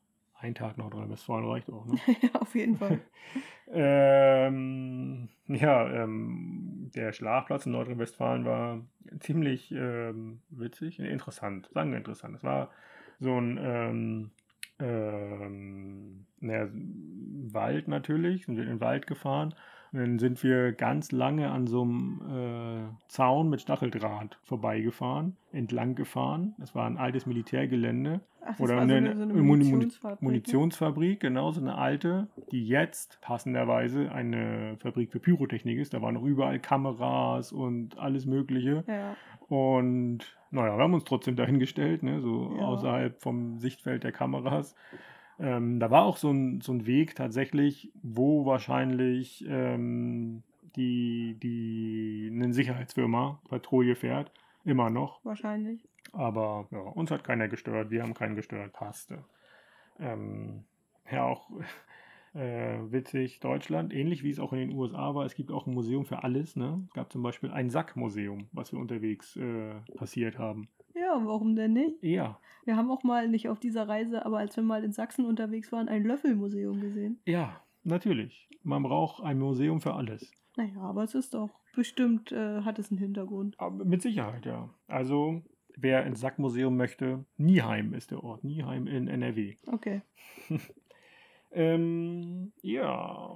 Ein 0.42 0.56
Tag 0.56 0.78
Nordrhein-Westfalen 0.78 1.46
reicht 1.50 1.70
auch, 1.70 1.86
ne? 1.86 1.96
ja, 2.22 2.40
auf 2.40 2.56
jeden 2.56 2.78
Fall. 2.78 3.02
ähm, 3.74 5.28
ja, 5.48 6.04
ähm, 6.04 6.92
der 6.96 7.12
Schlafplatz 7.12 7.66
in 7.66 7.74
Nordrhein-Westfalen 7.74 8.46
war 8.46 8.82
ziemlich 9.20 9.72
ähm, 9.72 10.40
witzig, 10.50 11.00
interessant, 11.00 11.70
sagen 11.74 11.92
wir 11.92 11.98
interessant. 11.98 12.36
Es 12.38 12.44
war 12.44 12.70
so 13.20 13.36
ein 13.38 13.60
ähm, 13.62 14.32
ähm, 14.80 16.26
naja, 16.40 16.70
Wald 16.72 17.88
natürlich, 17.88 18.46
sind 18.46 18.56
wir 18.56 18.64
in 18.64 18.70
den 18.70 18.82
Wald 18.82 19.08
gefahren. 19.08 19.54
Dann 19.92 20.20
sind 20.20 20.44
wir 20.44 20.72
ganz 20.74 21.12
lange 21.12 21.50
an 21.50 21.66
so 21.68 21.82
einem 21.82 22.22
äh, 22.30 23.08
Zaun 23.08 23.50
mit 23.50 23.62
Stacheldraht 23.62 24.38
vorbeigefahren, 24.44 25.36
entlang 25.52 25.96
gefahren. 25.96 26.54
Das 26.60 26.76
war 26.76 26.86
ein 26.86 26.98
altes 26.98 27.26
Militärgelände. 27.26 28.22
Ach, 28.46 28.60
Oder 28.60 28.78
war 28.78 28.88
so 28.88 28.94
eine, 28.94 29.10
eine, 29.12 29.16
so 29.18 29.24
eine 29.24 29.34
Muni- 29.34 29.44
Muni- 29.44 29.64
Munitionsfabrik. 29.72 30.22
ne? 30.22 30.28
Munitionsfabrik, 30.28 31.20
genau, 31.20 31.52
so 31.52 31.62
eine 31.62 31.76
alte, 31.78 32.28
die 32.52 32.66
jetzt 32.68 33.20
passenderweise 33.22 34.12
eine 34.12 34.78
Fabrik 34.80 35.12
für 35.12 35.20
Pyrotechnik 35.20 35.78
ist. 35.80 35.94
Da 35.94 36.02
waren 36.02 36.14
noch 36.14 36.24
überall 36.24 36.60
Kameras 36.60 37.52
und 37.52 37.98
alles 37.98 38.26
Mögliche. 38.26 38.84
Ja, 38.88 39.16
Und 39.48 40.20
naja, 40.52 40.78
wir 40.78 40.84
haben 40.84 40.94
uns 40.94 41.04
trotzdem 41.04 41.36
dahingestellt, 41.36 42.04
ne, 42.04 42.22
so 42.22 42.56
Ja. 42.58 42.66
außerhalb 42.66 43.20
vom 43.22 43.58
Sichtfeld 43.60 44.04
der 44.04 44.12
Kameras. 44.12 44.76
Ähm, 45.40 45.80
da 45.80 45.90
war 45.90 46.04
auch 46.04 46.18
so 46.18 46.32
ein, 46.32 46.62
so 46.62 46.74
ein 46.74 46.86
Weg 46.86 47.16
tatsächlich, 47.16 47.92
wo 48.02 48.46
wahrscheinlich 48.46 49.46
ähm, 49.48 50.44
die, 50.76 51.38
die 51.42 52.30
eine 52.34 52.54
Sicherheitsfirma 52.54 53.42
Patrouille 53.48 53.96
fährt. 53.96 54.32
Immer 54.66 54.90
noch. 54.90 55.24
wahrscheinlich. 55.24 55.88
Aber 56.12 56.68
ja, 56.72 56.80
uns 56.80 57.12
hat 57.12 57.24
keiner 57.24 57.48
gestört, 57.48 57.92
wir 57.92 58.04
haben 58.04 58.14
keinen 58.14 58.36
gestört, 58.36 58.74
passte. 58.74 59.24
Ähm, 60.00 60.66
ja, 61.10 61.26
auch 61.26 61.50
äh, 62.34 62.80
witzig, 62.92 63.40
Deutschland, 63.40 63.94
ähnlich 63.94 64.24
wie 64.24 64.32
es 64.32 64.40
auch 64.40 64.54
in 64.54 64.60
den 64.60 64.74
USA 64.74 65.16
war, 65.16 65.26
es 65.26 65.36
gibt 65.36 65.52
auch 65.52 65.68
ein 65.68 65.74
Museum 65.74 66.06
für 66.06 66.24
alles. 66.24 66.56
Ne? 66.56 66.84
Es 66.88 66.94
gab 66.94 67.12
zum 67.12 67.24
Beispiel 67.24 67.52
ein 67.52 67.70
Sackmuseum, 67.70 68.50
was 68.52 68.72
wir 68.72 68.80
unterwegs 68.80 69.36
äh, 69.38 69.76
passiert 69.96 70.38
haben. 70.38 70.68
Ja, 71.10 71.26
warum 71.26 71.56
denn 71.56 71.74
nicht? 71.74 72.04
Ja, 72.04 72.40
Wir 72.66 72.76
haben 72.78 72.92
auch 72.92 73.04
mal, 73.04 73.28
nicht 73.28 73.50
auf 73.50 73.60
dieser 73.60 73.88
Reise, 73.88 74.26
aber 74.26 74.38
als 74.38 74.56
wir 74.56 74.64
mal 74.64 74.84
in 74.84 74.92
Sachsen 74.92 75.26
unterwegs 75.26 75.72
waren, 75.72 75.90
ein 75.90 76.04
Löffelmuseum 76.04 76.80
gesehen. 76.80 77.20
ja, 77.26 77.62
natürlich. 77.84 78.48
Man 78.64 78.84
braucht 78.84 79.24
ein 79.24 79.40
Museum 79.40 79.80
für 79.82 79.94
alles. 79.96 80.32
Naja, 80.58 80.82
aber 80.82 81.04
es 81.04 81.16
ist 81.16 81.34
doch 81.34 81.50
bestimmt, 81.74 82.32
äh, 82.32 82.62
hat 82.62 82.78
es 82.78 82.92
einen 82.92 83.00
Hintergrund. 83.00 83.56
Aber 83.60 83.86
mit 83.86 84.02
Sicherheit, 84.02 84.46
ja. 84.46 84.70
Also, 84.88 85.42
wer 85.78 86.06
ins 86.06 86.20
Sackmuseum 86.20 86.76
möchte, 86.76 87.26
Nieheim 87.38 87.94
ist 87.94 88.12
der 88.12 88.24
Ort. 88.24 88.44
Nieheim 88.44 88.86
in 88.88 89.08
NRW. 89.08 89.56
Okay. 89.72 90.02
Ähm, 91.52 92.52
ja, 92.62 93.36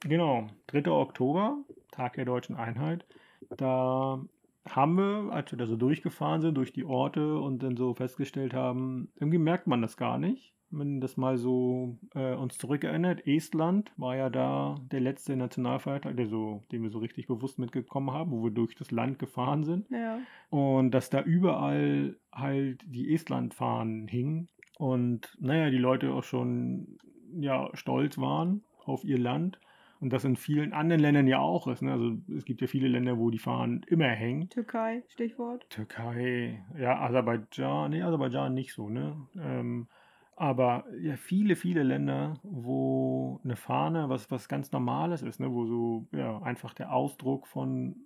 genau. 0.00 0.48
3. 0.66 0.90
Oktober, 0.90 1.58
Tag 1.92 2.14
der 2.14 2.24
deutschen 2.24 2.56
Einheit. 2.56 3.06
Da 3.56 4.20
haben 4.68 4.96
wir, 4.96 5.32
als 5.32 5.50
wir 5.52 5.58
da 5.58 5.66
so 5.66 5.76
durchgefahren 5.76 6.40
sind, 6.40 6.56
durch 6.56 6.72
die 6.72 6.84
Orte 6.84 7.38
und 7.38 7.62
dann 7.62 7.76
so 7.76 7.94
festgestellt 7.94 8.54
haben, 8.54 9.08
irgendwie 9.16 9.38
merkt 9.38 9.66
man 9.66 9.82
das 9.82 9.96
gar 9.96 10.18
nicht. 10.18 10.54
Wenn 10.70 11.00
das 11.00 11.16
mal 11.16 11.38
so 11.38 11.96
äh, 12.14 12.34
uns 12.34 12.58
zurückerinnert, 12.58 13.24
Estland 13.26 13.92
war 13.96 14.16
ja 14.16 14.30
da 14.30 14.74
der 14.90 15.00
letzte 15.00 15.36
Nationalfeiertag, 15.36 16.16
der 16.16 16.26
so, 16.26 16.64
den 16.72 16.82
wir 16.82 16.90
so 16.90 16.98
richtig 16.98 17.28
bewusst 17.28 17.58
mitgekommen 17.58 18.10
haben, 18.10 18.32
wo 18.32 18.42
wir 18.42 18.50
durch 18.50 18.74
das 18.74 18.90
Land 18.90 19.20
gefahren 19.20 19.62
sind. 19.62 19.88
Ja. 19.90 20.18
Und 20.50 20.90
dass 20.90 21.08
da 21.08 21.22
überall 21.22 22.16
halt 22.32 22.82
die 22.86 23.14
Estland-Fahnen 23.14 24.08
hingen. 24.08 24.48
Und 24.76 25.36
naja, 25.40 25.70
die 25.70 25.78
Leute 25.78 26.12
auch 26.12 26.24
schon 26.24 26.98
ja, 27.38 27.70
stolz 27.74 28.18
waren 28.18 28.64
auf 28.84 29.04
ihr 29.04 29.18
Land. 29.18 29.58
Und 30.00 30.12
das 30.12 30.24
in 30.24 30.36
vielen 30.36 30.72
anderen 30.72 31.00
Ländern 31.00 31.26
ja 31.26 31.38
auch 31.38 31.66
ist. 31.66 31.82
Ne? 31.82 31.92
Also 31.92 32.12
es 32.36 32.44
gibt 32.44 32.60
ja 32.60 32.66
viele 32.66 32.88
Länder, 32.88 33.18
wo 33.18 33.30
die 33.30 33.38
Fahnen 33.38 33.82
immer 33.88 34.08
hängen. 34.08 34.48
Türkei, 34.50 35.02
Stichwort. 35.08 35.68
Türkei, 35.70 36.62
ja, 36.78 37.00
Aserbaidschan, 37.00 37.90
nee, 37.90 38.02
Aserbaidschan 38.02 38.52
nicht 38.52 38.74
so, 38.74 38.90
ne? 38.90 39.16
Ähm, 39.40 39.88
aber 40.36 40.84
ja, 41.00 41.16
viele, 41.16 41.56
viele 41.56 41.82
Länder, 41.82 42.34
wo 42.42 43.40
eine 43.42 43.56
Fahne 43.56 44.10
was, 44.10 44.30
was 44.30 44.48
ganz 44.48 44.70
Normales 44.70 45.22
ist, 45.22 45.40
ne? 45.40 45.50
wo 45.50 45.64
so 45.64 46.06
ja, 46.12 46.42
einfach 46.42 46.74
der 46.74 46.92
Ausdruck 46.92 47.46
von 47.46 47.96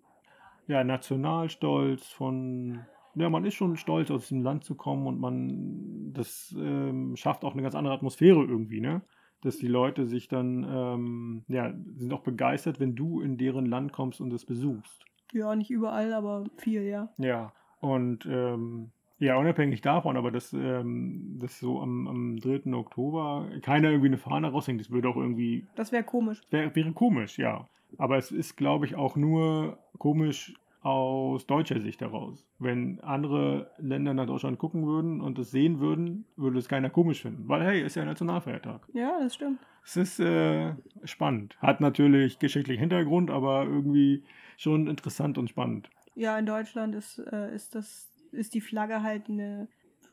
ja, 0.68 0.84
Nationalstolz, 0.84 2.06
von 2.06 2.86
ja, 3.16 3.28
man 3.28 3.44
ist 3.44 3.54
schon 3.54 3.76
stolz, 3.76 4.12
aus 4.12 4.28
diesem 4.28 4.44
Land 4.44 4.62
zu 4.62 4.76
kommen 4.76 5.08
und 5.08 5.18
man 5.18 6.12
das 6.12 6.54
ähm, 6.56 7.16
schafft 7.16 7.44
auch 7.44 7.54
eine 7.54 7.62
ganz 7.62 7.74
andere 7.74 7.94
Atmosphäre 7.94 8.44
irgendwie, 8.44 8.80
ne? 8.80 9.02
Dass 9.42 9.56
die 9.56 9.68
Leute 9.68 10.06
sich 10.06 10.28
dann, 10.28 10.66
ähm, 10.68 11.42
ja, 11.48 11.72
sind 11.96 12.12
auch 12.12 12.20
begeistert, 12.22 12.78
wenn 12.78 12.94
du 12.94 13.20
in 13.22 13.38
deren 13.38 13.66
Land 13.66 13.92
kommst 13.92 14.20
und 14.20 14.32
es 14.32 14.44
besuchst. 14.44 15.04
Ja, 15.32 15.54
nicht 15.56 15.70
überall, 15.70 16.12
aber 16.12 16.44
viel, 16.56 16.82
ja. 16.82 17.08
Ja, 17.18 17.52
und 17.80 18.26
ähm, 18.26 18.90
ja, 19.18 19.36
unabhängig 19.36 19.80
davon, 19.80 20.16
aber 20.16 20.30
dass, 20.30 20.52
ähm, 20.52 21.38
dass 21.40 21.58
so 21.58 21.80
am, 21.80 22.08
am 22.08 22.36
3. 22.38 22.72
Oktober 22.74 23.48
keiner 23.62 23.90
irgendwie 23.90 24.08
eine 24.08 24.18
Fahne 24.18 24.50
raushängt, 24.50 24.80
das 24.80 24.90
würde 24.90 25.08
auch 25.08 25.16
irgendwie, 25.16 25.66
Das 25.76 25.92
wäre 25.92 26.04
komisch. 26.04 26.40
wär, 26.50 26.74
wäre 26.74 26.92
komisch, 26.92 27.38
ja. 27.38 27.66
Aber 27.98 28.16
es 28.18 28.30
ist, 28.32 28.56
glaube 28.56 28.86
ich, 28.86 28.96
auch 28.96 29.16
nur 29.16 29.78
komisch 29.98 30.54
aus 30.82 31.46
deutscher 31.46 31.80
Sicht 31.80 32.00
heraus. 32.00 32.46
Wenn 32.58 33.00
andere 33.00 33.70
Länder 33.78 34.14
nach 34.14 34.26
Deutschland 34.26 34.58
gucken 34.58 34.86
würden 34.86 35.20
und 35.20 35.38
es 35.38 35.50
sehen 35.50 35.78
würden, 35.78 36.24
würde 36.36 36.58
es 36.58 36.68
keiner 36.68 36.90
komisch 36.90 37.22
finden. 37.22 37.48
Weil, 37.48 37.62
hey, 37.62 37.82
ist 37.82 37.96
ja 37.96 38.04
Nationalfeiertag. 38.04 38.86
Ja, 38.92 39.18
das 39.20 39.34
stimmt. 39.34 39.60
Es 39.84 39.96
ist 39.96 40.20
äh, 40.20 40.74
spannend. 41.04 41.56
Hat 41.60 41.80
natürlich 41.80 42.38
geschichtlichen 42.38 42.80
Hintergrund, 42.80 43.30
aber 43.30 43.64
irgendwie 43.64 44.24
schon 44.56 44.86
interessant 44.86 45.36
und 45.38 45.50
spannend. 45.50 45.90
Ja, 46.14 46.38
in 46.38 46.46
Deutschland 46.46 46.94
ist, 46.94 47.18
äh, 47.18 47.54
ist 47.54 47.74
das, 47.74 48.10
ist 48.32 48.54
die 48.54 48.60
Flagge 48.60 49.02
halt 49.02 49.28
eine, 49.28 49.68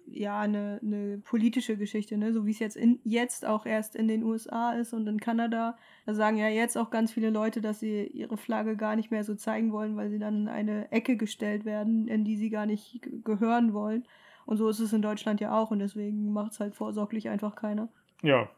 ja, 0.09 0.39
eine, 0.39 0.79
eine 0.81 1.17
politische 1.19 1.77
Geschichte, 1.77 2.17
ne? 2.17 2.33
So 2.33 2.45
wie 2.45 2.51
es 2.51 2.59
jetzt 2.59 2.77
in, 2.77 2.99
jetzt 3.03 3.45
auch 3.45 3.65
erst 3.65 3.95
in 3.95 4.07
den 4.07 4.23
USA 4.23 4.73
ist 4.73 4.93
und 4.93 5.07
in 5.07 5.19
Kanada. 5.19 5.77
Da 6.05 6.13
sagen 6.13 6.37
ja 6.37 6.47
jetzt 6.47 6.77
auch 6.77 6.89
ganz 6.89 7.11
viele 7.11 7.29
Leute, 7.29 7.61
dass 7.61 7.79
sie 7.79 8.05
ihre 8.07 8.37
Flagge 8.37 8.75
gar 8.75 8.95
nicht 8.95 9.11
mehr 9.11 9.23
so 9.23 9.35
zeigen 9.35 9.71
wollen, 9.71 9.95
weil 9.97 10.09
sie 10.09 10.19
dann 10.19 10.41
in 10.41 10.47
eine 10.47 10.91
Ecke 10.91 11.17
gestellt 11.17 11.65
werden, 11.65 12.07
in 12.07 12.23
die 12.23 12.37
sie 12.37 12.49
gar 12.49 12.65
nicht 12.65 13.01
gehören 13.23 13.73
wollen. 13.73 14.05
Und 14.45 14.57
so 14.57 14.69
ist 14.69 14.79
es 14.79 14.93
in 14.93 15.01
Deutschland 15.01 15.41
ja 15.41 15.57
auch 15.57 15.71
und 15.71 15.79
deswegen 15.79 16.31
macht 16.31 16.53
es 16.53 16.59
halt 16.59 16.75
vorsorglich 16.75 17.27
einfach 17.27 17.55
keiner. 17.55 17.89
Ja. 18.21 18.49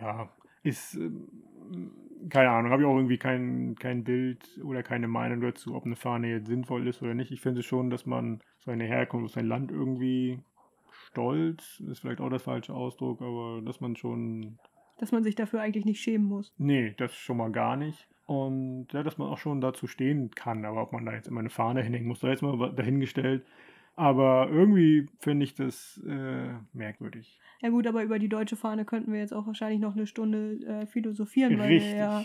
Ja. 0.00 0.28
Ist, 0.64 0.96
ähm, 0.96 1.92
keine 2.28 2.50
Ahnung, 2.50 2.72
habe 2.72 2.82
ich 2.82 2.88
auch 2.88 2.96
irgendwie 2.96 3.18
kein, 3.18 3.76
kein 3.78 4.02
Bild 4.02 4.60
oder 4.64 4.82
keine 4.82 5.06
Meinung 5.06 5.40
dazu, 5.40 5.76
ob 5.76 5.86
eine 5.86 5.96
Fahne 5.96 6.28
jetzt 6.28 6.48
sinnvoll 6.48 6.88
ist 6.88 7.02
oder 7.02 7.14
nicht. 7.14 7.30
Ich 7.30 7.40
finde 7.40 7.62
schon, 7.62 7.88
dass 7.88 8.04
man 8.04 8.40
seine 8.58 8.84
Herkunft, 8.84 9.34
sein 9.34 9.46
Land 9.46 9.70
irgendwie 9.70 10.40
stolz, 11.06 11.80
ist 11.90 12.00
vielleicht 12.00 12.20
auch 12.20 12.30
der 12.30 12.40
falsche 12.40 12.74
Ausdruck, 12.74 13.22
aber 13.22 13.62
dass 13.64 13.80
man 13.80 13.96
schon, 13.96 14.58
Dass 14.98 15.12
man 15.12 15.22
sich 15.22 15.34
dafür 15.34 15.60
eigentlich 15.60 15.84
nicht 15.84 16.00
schämen 16.00 16.26
muss. 16.26 16.52
nee, 16.58 16.94
das 16.96 17.14
schon 17.14 17.36
mal 17.36 17.50
gar 17.50 17.76
nicht. 17.76 18.08
Und 18.26 18.88
ja, 18.92 19.02
dass 19.04 19.18
man 19.18 19.28
auch 19.28 19.38
schon 19.38 19.60
dazu 19.60 19.86
stehen 19.86 20.30
kann, 20.32 20.64
aber 20.64 20.82
ob 20.82 20.92
man 20.92 21.06
da 21.06 21.12
jetzt 21.14 21.28
immer 21.28 21.40
eine 21.40 21.50
Fahne 21.50 21.82
hinhängen 21.82 22.08
muss, 22.08 22.20
da 22.20 22.28
jetzt 22.28 22.42
mal 22.42 22.72
dahingestellt. 22.74 23.46
Aber 23.94 24.48
irgendwie 24.50 25.06
finde 25.20 25.44
ich 25.44 25.54
das 25.54 26.02
äh, 26.06 26.52
merkwürdig. 26.74 27.38
Ja 27.62 27.70
gut, 27.70 27.86
aber 27.86 28.02
über 28.02 28.18
die 28.18 28.28
deutsche 28.28 28.56
Fahne 28.56 28.84
könnten 28.84 29.12
wir 29.12 29.20
jetzt 29.20 29.32
auch 29.32 29.46
wahrscheinlich 29.46 29.80
noch 29.80 29.94
eine 29.94 30.06
Stunde 30.06 30.58
äh, 30.66 30.86
philosophieren, 30.86 31.58
weil 31.58 31.68
Richtig. 31.68 31.92
wir 31.92 31.98
ja 31.98 32.24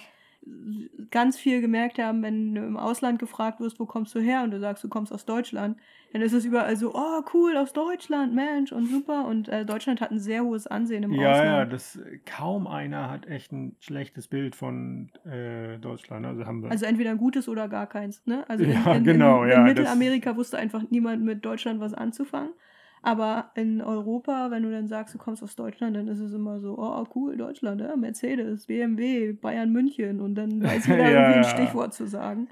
ganz 1.12 1.38
viel 1.38 1.62
gemerkt 1.62 2.00
haben, 2.00 2.24
wenn 2.24 2.56
du 2.56 2.62
im 2.66 2.78
Ausland 2.78 3.20
gefragt 3.20 3.60
wirst, 3.60 3.80
wo 3.80 3.86
kommst 3.86 4.16
du 4.16 4.20
her 4.20 4.44
und 4.44 4.52
du 4.52 4.60
sagst, 4.60 4.84
du 4.84 4.90
kommst 4.90 5.14
aus 5.14 5.26
Deutschland, 5.26 5.78
dann 6.14 6.22
ist 6.22 6.34
es 6.34 6.46
überall 6.46 6.76
so, 6.76 6.94
oh 6.96 7.22
cool, 7.34 7.56
aus 7.58 7.74
Deutschland, 7.74 8.34
Mensch 8.34 8.72
und 8.72 8.88
super 8.88 9.26
und 9.28 9.48
äh, 9.50 9.66
Deutschland 9.66 10.02
hat 10.02 10.12
ein 10.12 10.20
sehr 10.20 10.44
hohes 10.44 10.68
Ansehen 10.68 11.04
im 11.04 11.12
Ja, 11.14 11.22
ja, 11.22 11.32
Ausland. 11.62 11.74
das 11.74 12.00
kaum 12.26 12.68
einer 12.68 13.10
hat 13.10 13.28
echt 13.28 13.52
ein 13.52 13.76
schlechtes 13.80 14.28
Bild 14.28 14.56
von 14.56 15.12
äh, 15.26 15.78
Deutschland. 15.78 16.26
Also 16.26 16.46
haben 16.46 16.64
wir. 16.64 16.72
Also 16.72 16.86
entweder 16.86 17.12
ein 17.12 17.18
gutes 17.18 17.48
oder 17.48 17.68
gar 17.70 17.88
keins. 17.88 18.26
Ne? 18.26 18.44
Also 18.50 18.64
in, 18.64 18.72
Ja, 18.72 18.94
in, 18.96 19.04
genau, 19.04 19.44
in, 19.44 19.50
ja, 19.52 19.58
in 19.60 19.64
Mittelamerika 19.66 20.36
wusste 20.36 20.58
einfach 20.58 20.84
niemand 20.90 21.24
mit 21.24 21.46
Deutschland 21.46 21.80
was 21.80 21.94
anzufangen. 21.94 22.52
Aber 23.02 23.52
in 23.56 23.82
Europa, 23.82 24.52
wenn 24.52 24.64
du 24.64 24.72
dann 24.72 24.88
sagst, 24.88 25.16
du 25.16 25.18
kommst 25.18 25.42
aus 25.42 25.56
Deutschland, 25.56 25.96
dann 25.96 26.08
ist 26.08 26.20
es 26.20 26.34
immer 26.34 26.60
so, 26.60 26.78
oh 26.78 27.04
cool, 27.16 27.36
Deutschland, 27.36 27.82
ja, 27.82 27.96
Mercedes, 27.96 28.68
BMW, 28.68 29.34
Bayern 29.34 29.72
München 29.72 30.20
und 30.22 30.36
dann 30.36 30.62
weiß 30.62 30.86
jeder 30.88 31.10
Ja, 31.10 31.30
irgendwie 31.32 31.38
ein. 31.38 31.44
Stichwort 31.44 31.94
zu 31.94 32.06
sagen. 32.08 32.48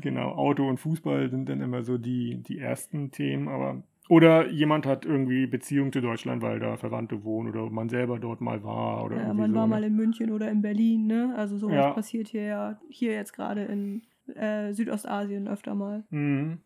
genau, 0.00 0.32
Auto 0.32 0.68
und 0.68 0.78
Fußball 0.78 1.30
sind 1.30 1.48
dann 1.48 1.60
immer 1.60 1.82
so 1.82 1.98
die, 1.98 2.42
die 2.42 2.58
ersten 2.58 3.10
Themen, 3.10 3.48
aber. 3.48 3.82
Oder 4.08 4.48
jemand 4.50 4.86
hat 4.86 5.04
irgendwie 5.04 5.48
Beziehung 5.48 5.92
zu 5.92 6.00
Deutschland, 6.00 6.40
weil 6.40 6.60
da 6.60 6.76
Verwandte 6.76 7.24
wohnen 7.24 7.48
oder 7.48 7.68
man 7.70 7.88
selber 7.88 8.20
dort 8.20 8.40
mal 8.40 8.62
war 8.62 9.04
oder 9.04 9.16
Ja, 9.16 9.34
man 9.34 9.50
so. 9.50 9.56
war 9.56 9.66
ne? 9.66 9.70
mal 9.70 9.82
in 9.84 9.96
München 9.96 10.30
oder 10.30 10.48
in 10.48 10.62
Berlin, 10.62 11.06
ne? 11.08 11.34
Also 11.36 11.56
sowas 11.56 11.74
Ja. 11.74 11.92
passiert 11.92 12.28
hier 12.28 12.42
ja, 12.42 12.80
hier 12.88 13.14
jetzt 13.14 13.32
gerade 13.32 13.64
in 13.64 14.02
äh, 14.36 14.72
Südostasien 14.72 15.48
öfter 15.48 15.74
mal. 15.74 16.04
Mhm. 16.10 16.58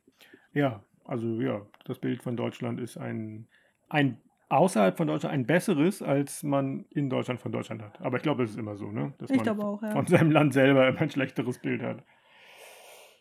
Ja, 0.53 0.83
also 1.11 1.27
ja, 1.41 1.61
das 1.85 1.99
Bild 1.99 2.23
von 2.23 2.37
Deutschland 2.37 2.79
ist 2.81 2.97
ein, 2.97 3.49
ein 3.89 4.21
außerhalb 4.49 4.97
von 4.97 5.09
Deutschland 5.09 5.35
ein 5.35 5.45
besseres, 5.45 6.03
als 6.03 6.43
man 6.45 6.85
in 6.91 7.11
Deutschland 7.11 7.41
von 7.41 7.51
Deutschland 7.51 7.83
hat. 7.83 8.01
Aber 8.01 8.17
ich 8.17 8.23
glaube, 8.23 8.45
es 8.45 8.51
ist 8.51 8.59
immer 8.59 8.77
so, 8.77 8.91
ne? 8.93 9.13
Dass 9.19 9.31
Ich 9.31 9.43
glaube 9.43 9.65
auch, 9.65 9.83
ja. 9.83 9.91
von 9.91 10.07
seinem 10.07 10.31
Land 10.31 10.53
selber 10.55 10.87
immer 10.89 11.01
ein 11.01 11.11
schlechteres 11.11 11.59
Bild 11.59 11.83
hat. 11.83 12.05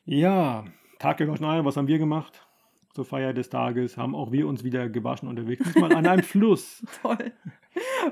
Ja, 0.06 0.66
Tag 1.00 1.18
gewaschen, 1.18 1.46
ah, 1.46 1.66
was 1.66 1.78
haben 1.78 1.88
wir 1.88 1.98
gemacht? 1.98 2.46
Zur 2.94 3.06
Feier 3.06 3.34
des 3.34 3.50
Tages 3.50 3.98
haben 3.98 4.14
auch 4.16 4.32
wir 4.32 4.48
uns 4.48 4.64
wieder 4.64 4.90
gewaschen 4.90 5.28
unterwegs. 5.30 5.64
Diesmal 5.64 5.94
an 5.96 6.06
einem 6.06 6.24
Fluss. 6.34 6.86
Toll. 7.02 7.32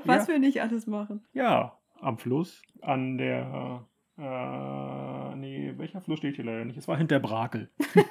Was 0.04 0.26
Ja. 0.26 0.34
wir 0.34 0.38
nicht 0.40 0.60
alles 0.60 0.86
machen. 0.86 1.24
Ja, 1.32 1.78
am 2.00 2.18
Fluss. 2.18 2.62
An 2.80 3.18
der. 3.18 3.86
Äh, 4.16 5.36
nee, 5.36 5.72
welcher 5.76 6.00
Fluss 6.00 6.18
steht 6.18 6.36
hier 6.36 6.44
leider 6.44 6.64
nicht? 6.64 6.76
Es 6.78 6.88
war 6.88 6.96
hinter 6.96 7.20
Brakel. 7.20 7.70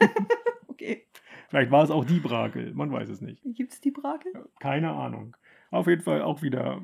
Okay. 0.70 1.08
Vielleicht 1.50 1.72
war 1.72 1.84
es 1.84 1.92
auch 1.92 2.06
die 2.06 2.20
Brakel, 2.20 2.74
man 2.74 2.92
weiß 2.92 3.10
es 3.10 3.22
nicht. 3.22 3.42
Gibt 3.44 3.74
es 3.74 3.82
die 3.82 3.92
Brakel? 3.92 4.32
Keine 4.60 4.92
Ahnung. 4.92 5.36
Auf 5.72 5.88
jeden 5.88 6.02
Fall 6.02 6.22
auch 6.22 6.42
wieder 6.42 6.82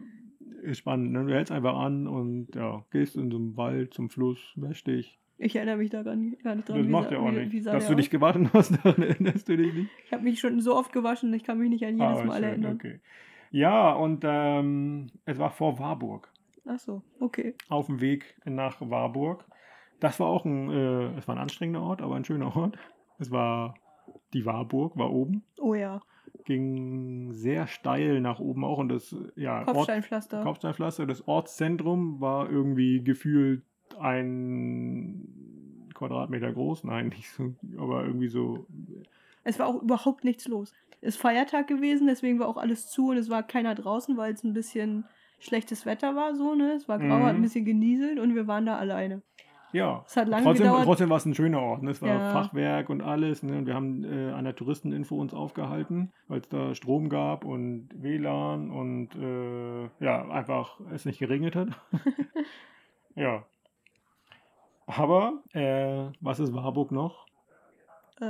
spannend. 0.71 1.11
Ne? 1.11 1.25
Du 1.25 1.33
hältst 1.33 1.51
einfach 1.51 1.77
an 1.77 2.07
und 2.07 2.55
ja, 2.55 2.85
gehst 2.91 3.15
in 3.15 3.29
so 3.29 3.37
einen 3.37 3.57
Wald 3.57 3.93
zum 3.93 4.09
Fluss, 4.09 4.39
wäsch 4.55 4.83
dich. 4.83 5.19
Ich 5.37 5.55
erinnere 5.55 5.77
mich 5.77 5.89
daran 5.89 6.37
gar 6.43 6.55
nicht 6.55 6.69
dran. 6.69 6.77
Das 6.77 6.87
macht 6.87 7.11
ja 7.11 7.19
auch 7.19 7.31
wie, 7.31 7.45
nicht. 7.45 7.65
Dass 7.65 7.87
du 7.87 7.95
dich 7.95 8.09
gewaschen 8.09 8.51
hast, 8.53 8.71
daran 8.83 9.01
erinnerst 9.03 9.49
du 9.49 9.57
dich 9.57 9.73
nicht. 9.73 9.89
Ich 10.05 10.13
habe 10.13 10.23
mich 10.23 10.39
schon 10.39 10.61
so 10.61 10.75
oft 10.75 10.93
gewaschen, 10.93 11.33
ich 11.33 11.43
kann 11.43 11.57
mich 11.57 11.69
nicht 11.69 11.83
an 11.83 11.97
jedes 11.97 12.19
Ah, 12.19 12.23
Mal 12.23 12.35
schön, 12.35 12.43
erinnern. 12.43 12.75
Okay. 12.75 12.99
Ja, 13.51 13.91
und 13.93 14.23
ähm, 14.25 15.07
es 15.25 15.37
war 15.39 15.51
vor 15.51 15.79
Warburg. 15.79 16.31
Ach 16.65 16.79
so, 16.79 17.03
okay. 17.19 17.55
Auf 17.67 17.87
dem 17.87 17.99
Weg 17.99 18.35
nach 18.45 18.77
Warburg. 18.79 19.45
Das 19.99 20.19
war 20.19 20.27
auch 20.27 20.45
ein, 20.45 20.69
äh, 20.69 21.17
es 21.17 21.27
war 21.27 21.35
ein 21.35 21.41
anstrengender 21.41 21.81
Ort, 21.81 22.01
aber 22.01 22.15
ein 22.15 22.25
schöner 22.25 22.55
Ort. 22.55 22.77
Es 23.19 23.31
war 23.31 23.75
die 24.33 24.45
Warburg, 24.45 24.97
war 24.97 25.11
oben. 25.11 25.43
Oh 25.59 25.73
ja, 25.75 26.01
Ging 26.45 27.31
sehr 27.31 27.67
steil 27.67 28.19
nach 28.19 28.39
oben 28.39 28.65
auch 28.65 28.77
und 28.79 28.89
das 28.89 29.15
ja, 29.35 29.59
Ort, 29.59 29.67
Kopfsteinpflaster. 29.67 30.41
Kopfsteinpflaster. 30.43 31.05
Das 31.05 31.27
Ortszentrum 31.27 32.19
war 32.19 32.49
irgendwie 32.49 33.03
gefühlt 33.03 33.63
ein 33.99 35.89
Quadratmeter 35.93 36.51
groß. 36.51 36.83
Nein, 36.85 37.07
nicht 37.15 37.29
so, 37.29 37.53
aber 37.77 38.03
irgendwie 38.05 38.27
so. 38.27 38.65
Es 39.43 39.59
war 39.59 39.67
auch 39.67 39.81
überhaupt 39.81 40.23
nichts 40.23 40.47
los. 40.47 40.73
Es 41.01 41.15
ist 41.15 41.21
Feiertag 41.21 41.67
gewesen, 41.67 42.07
deswegen 42.07 42.39
war 42.39 42.47
auch 42.47 42.57
alles 42.57 42.89
zu 42.89 43.09
und 43.09 43.17
es 43.17 43.29
war 43.29 43.43
keiner 43.43 43.75
draußen, 43.75 44.15
weil 44.17 44.33
es 44.33 44.43
ein 44.43 44.53
bisschen 44.53 45.05
schlechtes 45.39 45.85
Wetter 45.85 46.15
war, 46.15 46.35
so, 46.35 46.55
ne? 46.55 46.71
Es 46.73 46.87
war 46.87 46.97
grau, 46.99 47.19
Mhm. 47.19 47.23
hat 47.23 47.35
ein 47.35 47.41
bisschen 47.41 47.65
genieselt 47.65 48.19
und 48.19 48.33
wir 48.35 48.47
waren 48.47 48.65
da 48.65 48.77
alleine. 48.77 49.21
Ja, 49.73 50.03
Es 50.05 50.15
hat 50.15 50.27
lange 50.27 50.43
trotzdem, 50.43 50.67
gedauert. 50.67 50.85
trotzdem 50.85 51.09
war 51.09 51.17
es 51.17 51.25
ein 51.25 51.33
schöner 51.33 51.59
Ort. 51.61 51.81
Ne? 51.83 51.91
Es 51.91 52.01
war 52.01 52.09
Ja. 52.09 52.31
Fachwerk 52.31 52.89
und 52.89 53.01
alles. 53.01 53.41
Ne? 53.43 53.57
Und 53.57 53.65
wir 53.65 53.73
haben 53.73 54.03
äh, 54.03 54.31
an 54.31 54.45
der 54.45 54.55
Touristeninfo 54.55 55.19
uns 55.19 55.33
aufgehalten, 55.33 56.13
weil 56.27 56.39
es 56.39 56.47
da 56.49 56.75
Strom 56.75 57.09
gab 57.09 57.43
und 57.43 57.89
WLAN 57.95 58.69
und 58.69 59.09
äh, 59.15 59.89
ja, 60.03 60.29
einfach 60.29 60.79
es 60.93 61.05
nicht 61.05 61.19
geregnet 61.19 61.55
hat. 61.55 61.69
ja. 63.15 63.43
Aber, 64.85 65.41
äh, 65.53 66.05
was 66.21 66.39
ist 66.39 66.53
Warburg 66.53 66.91
noch? 66.91 67.25
Äh, 68.21 68.25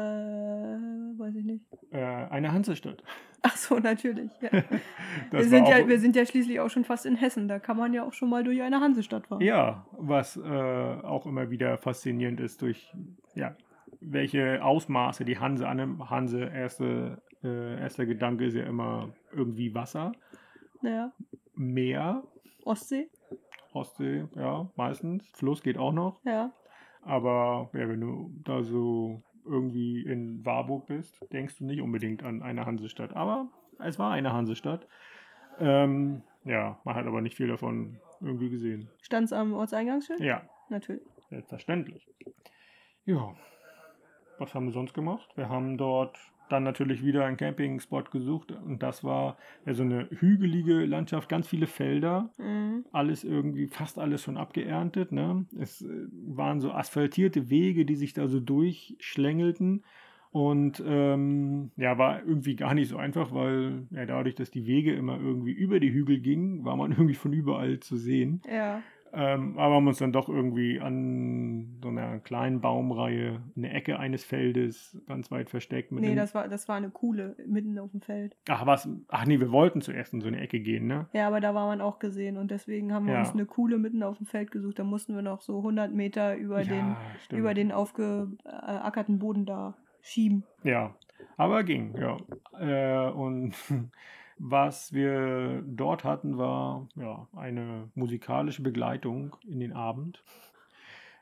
weiß 1.61 1.69
ich 1.73 1.91
nicht. 1.91 1.93
Äh, 1.93 2.27
eine 2.29 2.51
Hansestadt. 2.51 3.03
Ach 3.41 3.57
so, 3.57 3.77
natürlich. 3.77 4.31
Ja. 4.41 4.49
Wir, 5.31 5.43
sind 5.43 5.67
ja, 5.67 5.85
wir 5.87 5.99
sind 5.99 6.15
ja 6.15 6.25
schließlich 6.25 6.59
auch 6.59 6.69
schon 6.69 6.85
fast 6.85 7.05
in 7.05 7.15
Hessen. 7.15 7.47
Da 7.47 7.59
kann 7.59 7.75
man 7.77 7.93
ja 7.93 8.03
auch 8.03 8.13
schon 8.13 8.29
mal 8.29 8.43
durch 8.43 8.61
eine 8.61 8.79
Hansestadt 8.79 9.27
fahren. 9.27 9.41
Ja, 9.41 9.85
was 9.91 10.37
äh, 10.37 10.41
auch 10.41 11.25
immer 11.25 11.49
wieder 11.49 11.77
faszinierend 11.77 12.39
ist, 12.39 12.61
durch 12.61 12.93
ja, 13.35 13.55
welche 13.99 14.63
Ausmaße 14.63 15.25
die 15.25 15.37
Hanse 15.37 15.67
annimmt. 15.67 16.09
Hanse, 16.09 16.39
erste, 16.45 17.21
äh, 17.43 17.79
erster 17.79 18.05
Gedanke 18.05 18.45
ist 18.45 18.55
ja 18.55 18.63
immer 18.63 19.13
irgendwie 19.31 19.75
Wasser, 19.75 20.13
Ja. 20.81 21.11
Meer, 21.55 22.23
Ostsee. 22.63 23.09
Ostsee, 23.73 24.25
ja, 24.35 24.69
meistens. 24.75 25.27
Fluss 25.33 25.61
geht 25.61 25.77
auch 25.77 25.93
noch. 25.93 26.19
Ja. 26.25 26.51
Aber 27.01 27.69
ja, 27.73 27.89
wenn 27.89 28.01
du 28.01 28.31
da 28.43 28.63
so 28.63 29.21
irgendwie 29.45 30.01
in 30.01 30.45
Warburg 30.45 30.87
bist, 30.87 31.19
denkst 31.31 31.57
du 31.57 31.65
nicht 31.65 31.81
unbedingt 31.81 32.23
an 32.23 32.41
eine 32.41 32.65
Hansestadt. 32.65 33.15
Aber 33.15 33.47
es 33.79 33.99
war 33.99 34.11
eine 34.11 34.33
Hansestadt. 34.33 34.87
Ähm, 35.59 36.23
ja, 36.45 36.79
man 36.83 36.95
hat 36.95 37.05
aber 37.05 37.21
nicht 37.21 37.35
viel 37.35 37.47
davon 37.47 37.99
irgendwie 38.21 38.49
gesehen. 38.49 38.89
Stand 39.01 39.25
es 39.25 39.33
am 39.33 39.53
Ortseingangsschild? 39.53 40.19
Ja, 40.19 40.43
Natürlich. 40.69 41.03
Selbstverständlich. 41.29 42.07
Ja. 43.05 43.35
Was 44.39 44.53
haben 44.53 44.65
wir 44.65 44.73
sonst 44.73 44.93
gemacht? 44.93 45.29
Wir 45.35 45.49
haben 45.49 45.77
dort 45.77 46.17
dann 46.49 46.63
natürlich 46.63 47.03
wieder 47.03 47.25
einen 47.25 47.37
Campingspot 47.37 48.11
gesucht 48.11 48.51
und 48.51 48.83
das 48.83 49.03
war 49.03 49.37
ja 49.65 49.73
so 49.73 49.83
eine 49.83 50.07
hügelige 50.11 50.85
Landschaft, 50.85 51.29
ganz 51.29 51.47
viele 51.47 51.67
Felder, 51.67 52.31
Mhm. 52.37 52.85
alles 52.91 53.23
irgendwie, 53.23 53.67
fast 53.67 53.97
alles 53.97 54.21
schon 54.21 54.37
abgeerntet. 54.37 55.11
Ne? 55.11 55.45
Es 55.59 55.81
äh, 55.81 55.87
waren 56.27 56.59
so 56.59 56.71
asphaltierte 56.71 57.49
Wege, 57.49 57.85
die 57.85 57.95
sich 57.95 58.13
da 58.13 58.27
so 58.27 58.39
durchschlängelten. 58.39 59.83
Und 60.31 60.83
ähm, 60.85 61.69
ja, 61.77 61.97
war 61.99 62.23
irgendwie 62.23 62.55
gar 62.55 62.73
nicht 62.73 62.89
so 62.89 62.97
einfach, 62.97 63.31
weil 63.33 63.85
ja, 63.91 64.07
dadurch, 64.07 64.33
dass 64.33 64.49
die 64.49 64.65
Wege 64.65 64.93
immer 64.95 65.19
irgendwie 65.19 65.51
über 65.51 65.79
die 65.79 65.91
Hügel 65.93 66.19
gingen, 66.21 66.65
war 66.65 66.75
man 66.75 66.91
irgendwie 66.91 67.13
von 67.13 67.33
überall 67.33 67.79
zu 67.79 67.97
sehen. 67.97 68.41
Ja. 68.51 68.81
Ähm, 69.15 69.59
aber 69.59 69.75
haben 69.75 69.87
uns 69.87 69.99
dann 69.99 70.11
doch 70.11 70.27
irgendwie 70.27 70.79
an 70.81 71.77
so 71.83 71.89
einer 71.89 72.17
kleinen 72.19 72.61
Baumreihe 72.61 73.43
in 73.55 73.61
der 73.61 73.75
Ecke 73.75 73.99
eines 73.99 74.23
Feldes 74.23 74.99
ganz 75.07 75.29
weit 75.29 75.51
versteckt. 75.51 75.91
Mit 75.91 76.03
Nee, 76.03 76.15
das 76.15 76.33
war, 76.33 76.47
das 76.47 76.67
war 76.67 76.77
eine 76.77 76.89
Kuhle 76.89 77.35
mitten 77.45 77.77
auf 77.77 77.91
dem 77.91 78.01
Feld. 78.01 78.35
Ach 78.49 78.65
was? 78.65 78.89
Ach 79.09 79.25
nee, 79.27 79.39
wir 79.39 79.51
wollten 79.51 79.81
zuerst 79.81 80.13
in 80.13 80.21
so 80.21 80.27
eine 80.27 80.39
Ecke 80.41 80.59
gehen, 80.59 80.87
ne? 80.87 81.07
Ja, 81.13 81.27
aber 81.27 81.41
da 81.41 81.53
war 81.53 81.67
man 81.67 81.79
auch 81.79 81.99
gesehen 81.99 82.37
und 82.37 82.49
deswegen 82.49 82.91
haben 82.91 83.05
wir 83.05 83.13
Ja. 83.13 83.19
uns 83.19 83.33
eine 83.33 83.45
Kuhle 83.45 83.77
mitten 83.77 84.01
auf 84.01 84.17
dem 84.17 84.25
Feld 84.25 84.49
gesucht. 84.49 84.79
Da 84.79 84.83
mussten 84.83 85.13
wir 85.13 85.21
noch 85.21 85.41
so 85.41 85.57
100 85.59 85.93
Meter 85.93 86.35
über, 86.35 86.63
den, 86.63 86.95
stimmt. 87.23 87.39
über 87.39 87.53
den 87.53 87.71
aufgeackerten 87.71 89.19
Boden 89.19 89.45
da 89.45 89.75
schieben. 90.01 90.43
Ja, 90.63 90.95
aber 91.37 91.63
ging, 91.63 91.95
ja. 91.97 92.17
Äh, 92.59 93.11
und 93.11 93.53
was 94.37 94.93
wir 94.93 95.63
dort 95.65 96.03
hatten, 96.03 96.37
war 96.37 96.87
ja 96.95 97.27
eine 97.35 97.89
musikalische 97.95 98.63
Begleitung 98.63 99.35
in 99.47 99.59
den 99.59 99.73
Abend. 99.73 100.23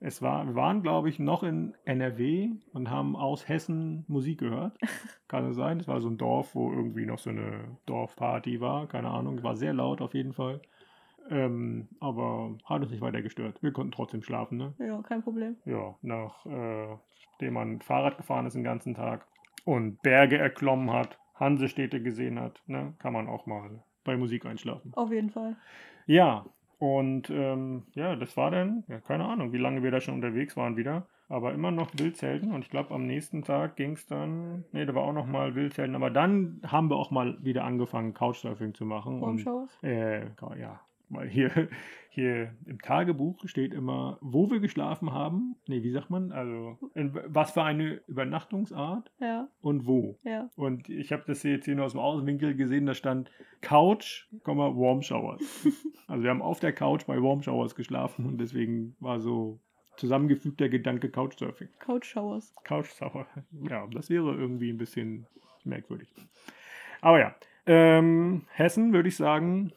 Es 0.03 0.21
war, 0.23 0.47
wir 0.47 0.55
waren, 0.55 0.81
glaube 0.81 1.09
ich, 1.09 1.19
noch 1.19 1.43
in 1.43 1.75
NRW 1.85 2.49
und 2.73 2.89
haben 2.89 3.15
aus 3.15 3.47
Hessen 3.47 4.03
Musik 4.07 4.39
gehört. 4.39 4.75
Kann 5.27 5.45
es 5.45 5.55
sein? 5.55 5.79
Es 5.79 5.87
war 5.87 6.01
so 6.01 6.09
ein 6.09 6.17
Dorf, 6.17 6.55
wo 6.55 6.71
irgendwie 6.71 7.05
noch 7.05 7.19
so 7.19 7.29
eine 7.29 7.77
Dorfparty 7.85 8.59
war. 8.61 8.87
Keine 8.87 9.09
Ahnung. 9.09 9.43
War 9.43 9.55
sehr 9.55 9.73
laut 9.73 10.01
auf 10.01 10.15
jeden 10.15 10.33
Fall. 10.33 10.59
Ähm, 11.29 11.87
aber 11.99 12.57
hat 12.65 12.81
uns 12.81 12.89
nicht 12.89 13.01
weiter 13.01 13.21
gestört. 13.21 13.61
Wir 13.61 13.71
konnten 13.71 13.91
trotzdem 13.91 14.23
schlafen, 14.23 14.57
ne? 14.57 14.73
Ja, 14.79 15.01
kein 15.03 15.21
Problem. 15.21 15.55
ja, 15.65 15.95
nachdem 16.01 17.53
man 17.53 17.79
Fahrrad 17.81 18.17
gefahren 18.17 18.47
ist 18.47 18.55
den 18.55 18.63
ganzen 18.63 18.95
Tag 18.95 19.27
und 19.65 20.01
Berge 20.01 20.39
erklommen 20.39 20.91
hat, 20.91 21.19
Hansestädte 21.41 22.01
gesehen 22.01 22.39
hat, 22.39 22.61
ne, 22.67 22.93
kann 22.99 23.11
man 23.11 23.27
auch 23.27 23.45
mal 23.45 23.83
bei 24.05 24.15
Musik 24.15 24.45
einschlafen. 24.45 24.93
Auf 24.95 25.11
jeden 25.11 25.31
Fall. 25.31 25.57
Ja, 26.05 26.45
und 26.79 27.29
ähm, 27.29 27.83
ja, 27.93 28.15
das 28.15 28.37
war 28.37 28.51
dann, 28.51 28.83
ja, 28.87 28.99
keine 28.99 29.25
Ahnung, 29.25 29.51
wie 29.51 29.57
lange 29.57 29.83
wir 29.83 29.91
da 29.91 29.99
schon 29.99 30.15
unterwegs 30.15 30.55
waren 30.55 30.77
wieder, 30.77 31.07
aber 31.29 31.53
immer 31.53 31.71
noch 31.71 31.91
Wildzelten 31.97 32.51
und 32.53 32.63
ich 32.63 32.69
glaube, 32.69 32.93
am 32.93 33.05
nächsten 33.05 33.43
Tag 33.43 33.75
ging 33.75 33.93
es 33.93 34.05
dann, 34.07 34.65
nee, 34.71 34.85
da 34.85 34.95
war 34.95 35.03
auch 35.03 35.13
noch 35.13 35.27
mal 35.27 35.55
Wildzelten, 35.55 35.95
aber 35.95 36.09
dann 36.09 36.61
haben 36.65 36.89
wir 36.89 36.95
auch 36.95 37.11
mal 37.11 37.37
wieder 37.43 37.65
angefangen, 37.65 38.13
Couchsurfing 38.13 38.73
zu 38.73 38.85
machen. 38.85 39.15
und 39.15 39.45
Warmshowers? 39.45 39.83
äh, 39.83 40.25
ja, 40.59 40.79
weil 41.11 41.27
hier, 41.29 41.69
hier 42.09 42.55
im 42.65 42.79
Tagebuch 42.81 43.47
steht 43.47 43.73
immer, 43.73 44.17
wo 44.21 44.49
wir 44.49 44.59
geschlafen 44.59 45.11
haben. 45.13 45.55
Nee, 45.67 45.83
wie 45.83 45.91
sagt 45.91 46.09
man? 46.09 46.31
Also, 46.31 46.77
was 47.27 47.51
für 47.51 47.63
eine 47.63 48.01
Übernachtungsart 48.07 49.11
Ja, 49.19 49.47
und 49.61 49.85
wo. 49.85 50.17
ja. 50.23 50.49
Und 50.55 50.89
ich 50.89 51.11
habe 51.11 51.23
das 51.27 51.43
jetzt 51.43 51.65
hier 51.65 51.75
nur 51.75 51.85
aus 51.85 51.91
dem 51.93 52.01
Außenwinkel 52.01 52.55
gesehen, 52.55 52.85
da 52.85 52.93
stand 52.93 53.29
Couch, 53.61 54.27
Warm 54.43 55.01
Showers. 55.01 55.41
also 56.07 56.23
wir 56.23 56.29
haben 56.29 56.41
auf 56.41 56.59
der 56.59 56.73
Couch 56.73 57.05
bei 57.05 57.21
Warm 57.21 57.41
Showers 57.43 57.75
geschlafen 57.75 58.25
und 58.25 58.39
deswegen 58.39 58.95
war 58.99 59.19
so 59.19 59.59
zusammengefügter 59.97 60.69
Gedanke 60.69 61.09
Couchsurfing. 61.09 61.69
Couch-Showers. 61.79 62.55
Couch 62.63 62.89
sauer. 62.89 63.27
Ja, 63.69 63.85
das 63.87 64.09
wäre 64.09 64.33
irgendwie 64.33 64.71
ein 64.71 64.77
bisschen 64.77 65.27
merkwürdig. 65.63 66.11
Aber 67.01 67.19
ja, 67.19 67.35
ähm, 67.67 68.47
Hessen 68.51 68.93
würde 68.93 69.09
ich 69.09 69.15
sagen, 69.15 69.71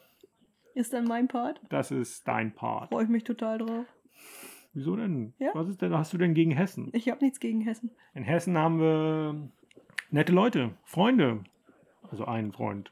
Ist 0.75 0.93
dann 0.93 1.05
mein 1.05 1.29
Part. 1.29 1.61
das 1.69 1.91
ist 1.91 2.27
dein 2.27 2.53
Part. 2.55 2.89
Freue 2.91 3.05
ich 3.05 3.11
mich 3.11 3.25
total 3.25 3.59
drauf. 3.59 3.87
Wieso 4.73 4.97
denn? 4.97 5.35
Ja. 5.39 5.51
Was 5.55 5.69
ist 5.69 5.81
denn, 5.83 5.95
hast 5.97 6.13
du 6.13 6.19
denn 6.19 6.35
gegen 6.35 6.51
Hessen? 6.51 6.91
Ich 6.93 7.09
habe 7.09 7.25
nichts 7.25 7.39
gegen 7.39 7.61
Hessen. 7.61 7.91
In 8.13 8.25
Hessen 8.25 8.59
haben 8.59 8.81
wir 8.81 9.49
nette 10.11 10.33
Leute, 10.33 10.73
Freunde, 10.85 11.45
also 12.11 12.25
einen 12.25 12.53
Freund 12.53 12.91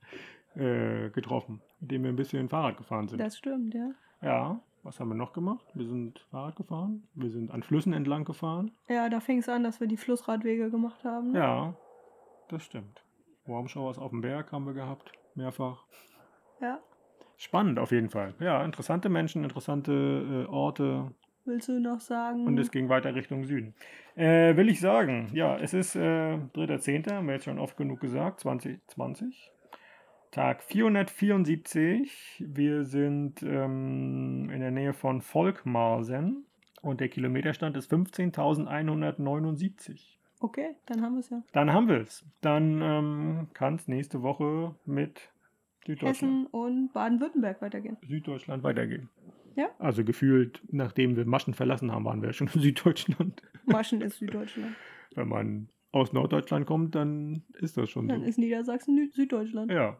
äh, 0.56 1.10
getroffen, 1.10 1.62
mit 1.78 1.92
dem 1.92 2.02
wir 2.02 2.10
ein 2.10 2.16
bisschen 2.16 2.48
Fahrrad 2.48 2.76
gefahren 2.76 3.06
sind. 3.06 3.20
Das 3.20 3.38
stimmt, 3.38 3.74
ja. 3.74 3.92
Ja, 4.22 4.60
was 4.82 4.98
haben 4.98 5.08
wir 5.08 5.14
noch 5.14 5.32
gemacht? 5.32 5.64
Wir 5.74 5.86
sind 5.86 6.18
Fahrrad 6.32 6.56
gefahren, 6.56 7.06
wir 7.14 7.30
sind 7.30 7.52
an 7.52 7.62
Flüssen 7.62 7.92
entlang 7.92 8.24
gefahren. 8.24 8.72
Ja, 8.88 9.08
da 9.08 9.20
fing 9.20 9.38
es 9.38 9.48
an, 9.48 9.62
dass 9.62 9.78
wir 9.78 9.86
die 9.86 9.96
Flussradwege 9.96 10.68
gemacht 10.70 11.04
haben. 11.04 11.34
Ja, 11.34 11.76
das 12.48 12.64
stimmt. 12.64 13.04
Warmshowers 13.46 13.98
auf 13.98 14.10
dem 14.10 14.20
Berg 14.20 14.50
haben 14.50 14.66
wir 14.66 14.74
gehabt, 14.74 15.12
mehrfach. 15.36 15.84
Ja. 16.60 16.80
Spannend 17.40 17.78
auf 17.78 17.90
jeden 17.90 18.10
Fall. 18.10 18.34
Ja, 18.38 18.62
interessante 18.62 19.08
Menschen, 19.08 19.44
interessante 19.44 19.92
äh, 19.92 20.44
Orte. 20.50 21.10
Willst 21.46 21.68
du 21.68 21.80
noch 21.80 22.00
sagen? 22.00 22.46
Und 22.46 22.58
es 22.58 22.70
ging 22.70 22.90
weiter 22.90 23.14
Richtung 23.14 23.44
Süden. 23.44 23.72
Äh, 24.14 24.56
will 24.56 24.68
ich 24.68 24.78
sagen, 24.78 25.30
ja, 25.32 25.56
es 25.56 25.72
ist 25.72 25.96
äh, 25.96 26.34
3.10., 26.34 27.10
haben 27.10 27.28
wir 27.28 27.32
jetzt 27.32 27.46
schon 27.46 27.58
oft 27.58 27.78
genug 27.78 28.00
gesagt, 28.00 28.40
2020. 28.40 29.50
Tag 30.32 30.62
474. 30.62 32.44
Wir 32.46 32.84
sind 32.84 33.42
ähm, 33.42 34.50
in 34.52 34.60
der 34.60 34.70
Nähe 34.70 34.92
von 34.92 35.22
Volkmarsen 35.22 36.44
und 36.82 37.00
der 37.00 37.08
Kilometerstand 37.08 37.74
ist 37.74 37.90
15.179. 37.90 40.18
Okay, 40.40 40.76
dann 40.84 41.00
haben 41.00 41.14
wir 41.14 41.20
es 41.20 41.30
ja. 41.30 41.42
Dann 41.52 41.72
haben 41.72 41.88
wir 41.88 42.02
es. 42.02 42.22
Dann 42.42 42.82
ähm, 42.82 43.48
kann 43.54 43.76
es 43.76 43.88
nächste 43.88 44.20
Woche 44.20 44.74
mit 44.84 45.30
Hessen 45.86 46.46
und 46.46 46.92
Baden-Württemberg 46.92 47.60
weitergehen. 47.62 47.96
Süddeutschland 48.06 48.62
weitergehen. 48.62 49.08
Ja. 49.56 49.70
Also 49.78 50.04
gefühlt, 50.04 50.62
nachdem 50.70 51.16
wir 51.16 51.26
Maschen 51.26 51.54
verlassen 51.54 51.90
haben, 51.92 52.04
waren 52.04 52.22
wir 52.22 52.32
schon 52.32 52.48
in 52.54 52.60
Süddeutschland. 52.60 53.42
Maschen 53.66 54.00
ist 54.00 54.18
Süddeutschland. 54.18 54.74
Wenn 55.14 55.28
man 55.28 55.68
aus 55.92 56.12
Norddeutschland 56.12 56.66
kommt, 56.66 56.94
dann 56.94 57.42
ist 57.54 57.76
das 57.76 57.90
schon 57.90 58.08
Dann 58.08 58.20
so. 58.20 58.26
ist 58.26 58.38
Niedersachsen 58.38 59.10
Süddeutschland. 59.12 59.70
Ja. 59.72 59.96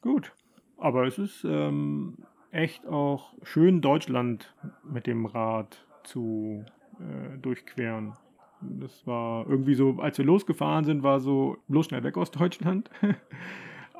Gut. 0.00 0.32
Aber 0.76 1.06
es 1.06 1.18
ist 1.18 1.44
ähm, 1.44 2.18
echt 2.50 2.86
auch 2.86 3.34
schön, 3.42 3.80
Deutschland 3.80 4.54
mit 4.82 5.06
dem 5.06 5.26
Rad 5.26 5.86
zu 6.02 6.64
äh, 6.98 7.38
durchqueren. 7.38 8.14
Das 8.60 9.06
war 9.06 9.48
irgendwie 9.48 9.74
so, 9.74 9.98
als 10.00 10.18
wir 10.18 10.24
losgefahren 10.24 10.84
sind, 10.84 11.02
war 11.02 11.20
so 11.20 11.58
bloß 11.68 11.86
schnell 11.86 12.02
weg 12.02 12.16
aus 12.16 12.30
Deutschland. 12.30 12.90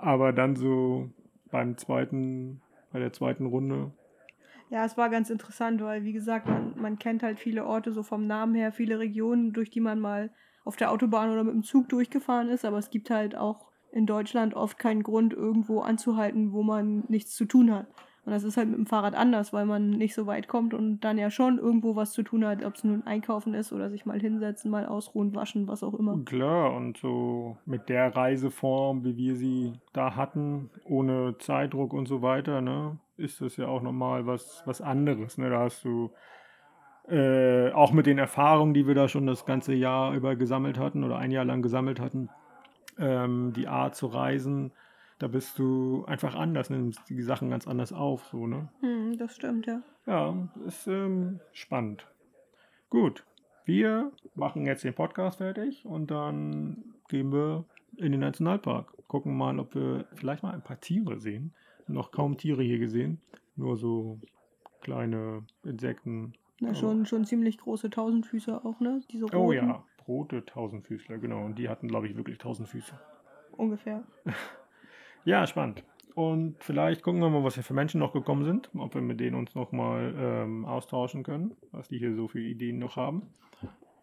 Aber 0.02 0.32
dann 0.32 0.56
so 0.56 1.10
beim 1.52 1.78
zweiten, 1.78 2.60
bei 2.92 2.98
der 2.98 3.12
zweiten 3.12 3.46
Runde. 3.46 3.92
Ja, 4.68 4.84
es 4.84 4.96
war 4.96 5.08
ganz 5.10 5.30
interessant, 5.30 5.80
weil, 5.80 6.02
wie 6.02 6.12
gesagt, 6.12 6.48
man, 6.48 6.74
man 6.76 6.98
kennt 6.98 7.22
halt 7.22 7.38
viele 7.38 7.64
Orte 7.64 7.92
so 7.92 8.02
vom 8.02 8.26
Namen 8.26 8.56
her, 8.56 8.72
viele 8.72 8.98
Regionen, 8.98 9.52
durch 9.52 9.70
die 9.70 9.80
man 9.80 10.00
mal 10.00 10.32
auf 10.64 10.74
der 10.74 10.90
Autobahn 10.90 11.30
oder 11.30 11.44
mit 11.44 11.54
dem 11.54 11.62
Zug 11.62 11.88
durchgefahren 11.88 12.48
ist, 12.48 12.64
aber 12.64 12.78
es 12.78 12.90
gibt 12.90 13.10
halt 13.10 13.36
auch 13.36 13.70
in 13.92 14.06
Deutschland 14.06 14.54
oft 14.54 14.76
keinen 14.76 15.04
Grund, 15.04 15.34
irgendwo 15.34 15.82
anzuhalten, 15.82 16.52
wo 16.52 16.64
man 16.64 17.04
nichts 17.06 17.36
zu 17.36 17.44
tun 17.44 17.72
hat. 17.72 17.86
Und 18.24 18.30
das 18.30 18.44
ist 18.44 18.56
halt 18.56 18.68
mit 18.68 18.78
dem 18.78 18.86
Fahrrad 18.86 19.14
anders, 19.14 19.52
weil 19.52 19.66
man 19.66 19.90
nicht 19.90 20.14
so 20.14 20.26
weit 20.26 20.46
kommt 20.46 20.74
und 20.74 21.00
dann 21.00 21.18
ja 21.18 21.28
schon 21.30 21.58
irgendwo 21.58 21.96
was 21.96 22.12
zu 22.12 22.22
tun 22.22 22.44
hat, 22.44 22.64
ob 22.64 22.76
es 22.76 22.84
nun 22.84 23.04
einkaufen 23.04 23.52
ist 23.52 23.72
oder 23.72 23.90
sich 23.90 24.06
mal 24.06 24.20
hinsetzen, 24.20 24.70
mal 24.70 24.86
ausruhen, 24.86 25.34
waschen, 25.34 25.66
was 25.66 25.82
auch 25.82 25.94
immer. 25.94 26.16
Klar, 26.24 26.72
und 26.72 26.98
so 26.98 27.56
mit 27.66 27.88
der 27.88 28.14
Reiseform, 28.14 29.04
wie 29.04 29.16
wir 29.16 29.34
sie 29.34 29.72
da 29.92 30.14
hatten, 30.14 30.70
ohne 30.84 31.36
Zeitdruck 31.38 31.92
und 31.92 32.06
so 32.06 32.22
weiter, 32.22 32.60
ne, 32.60 32.98
ist 33.16 33.40
das 33.40 33.56
ja 33.56 33.66
auch 33.66 33.82
nochmal 33.82 34.24
was, 34.24 34.62
was 34.66 34.80
anderes. 34.80 35.36
Ne? 35.36 35.50
Da 35.50 35.58
hast 35.58 35.84
du 35.84 36.12
äh, 37.08 37.72
auch 37.72 37.92
mit 37.92 38.06
den 38.06 38.18
Erfahrungen, 38.18 38.72
die 38.72 38.86
wir 38.86 38.94
da 38.94 39.08
schon 39.08 39.26
das 39.26 39.44
ganze 39.46 39.74
Jahr 39.74 40.14
über 40.14 40.36
gesammelt 40.36 40.78
hatten 40.78 41.02
oder 41.02 41.18
ein 41.18 41.32
Jahr 41.32 41.44
lang 41.44 41.60
gesammelt 41.60 41.98
hatten, 41.98 42.28
ähm, 42.98 43.52
die 43.54 43.66
Art 43.66 43.96
zu 43.96 44.06
reisen, 44.06 44.72
da 45.22 45.28
bist 45.28 45.56
du 45.56 46.04
einfach 46.06 46.34
anders, 46.34 46.68
nimmst 46.68 47.08
die 47.08 47.22
Sachen 47.22 47.48
ganz 47.48 47.68
anders 47.68 47.92
auf, 47.92 48.26
so, 48.32 48.48
ne? 48.48 48.68
Hm, 48.80 49.16
das 49.18 49.36
stimmt, 49.36 49.66
ja. 49.66 49.80
Ja, 50.04 50.48
ist 50.66 50.88
ähm, 50.88 51.38
spannend. 51.52 52.08
Gut, 52.90 53.24
wir 53.64 54.10
machen 54.34 54.66
jetzt 54.66 54.82
den 54.82 54.94
Podcast 54.94 55.38
fertig 55.38 55.86
und 55.86 56.10
dann 56.10 56.96
gehen 57.08 57.32
wir 57.32 57.64
in 57.98 58.10
den 58.10 58.20
Nationalpark. 58.20 58.92
Gucken 59.06 59.36
mal, 59.36 59.60
ob 59.60 59.76
wir 59.76 60.06
vielleicht 60.14 60.42
mal 60.42 60.54
ein 60.54 60.62
paar 60.62 60.80
Tiere 60.80 61.20
sehen. 61.20 61.54
Noch 61.86 62.10
kaum 62.10 62.36
Tiere 62.36 62.64
hier 62.64 62.80
gesehen, 62.80 63.20
nur 63.54 63.76
so 63.76 64.18
kleine 64.80 65.44
Insekten. 65.62 66.32
Na, 66.58 66.74
schon, 66.74 67.06
schon 67.06 67.24
ziemlich 67.26 67.58
große 67.58 67.90
Tausendfüßer 67.90 68.66
auch, 68.66 68.80
ne? 68.80 69.02
Diese 69.12 69.26
roten. 69.26 69.36
Oh 69.36 69.52
ja, 69.52 69.84
rote 70.08 70.44
Tausendfüßler, 70.44 71.18
genau. 71.18 71.44
Und 71.44 71.60
die 71.60 71.68
hatten, 71.68 71.86
glaube 71.86 72.08
ich, 72.08 72.16
wirklich 72.16 72.38
Tausendfüße. 72.38 72.98
Ungefähr. 73.52 74.02
Ja, 75.24 75.46
spannend. 75.46 75.84
Und 76.14 76.56
vielleicht 76.62 77.02
gucken 77.02 77.20
wir 77.20 77.30
mal, 77.30 77.42
was 77.42 77.54
hier 77.54 77.62
für 77.62 77.74
Menschen 77.74 77.98
noch 78.00 78.12
gekommen 78.12 78.44
sind, 78.44 78.70
ob 78.76 78.94
wir 78.94 79.00
mit 79.00 79.18
denen 79.20 79.36
uns 79.36 79.54
noch 79.54 79.72
mal 79.72 80.14
ähm, 80.18 80.64
austauschen 80.66 81.22
können, 81.22 81.56
was 81.70 81.88
die 81.88 81.98
hier 81.98 82.14
so 82.14 82.28
für 82.28 82.40
Ideen 82.40 82.78
noch 82.78 82.96
haben. 82.96 83.22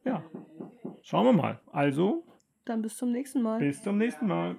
Ja, 0.05 0.23
schauen 1.03 1.25
wir 1.25 1.33
mal. 1.33 1.59
Also, 1.71 2.23
Dann 2.65 2.81
bis 2.81 2.97
zum 2.97 3.11
nächsten 3.11 3.41
Mal. 3.41 3.59
bis 3.59 3.83
zum 3.83 3.97
nächsten 3.97 4.27
Mal. 4.27 4.55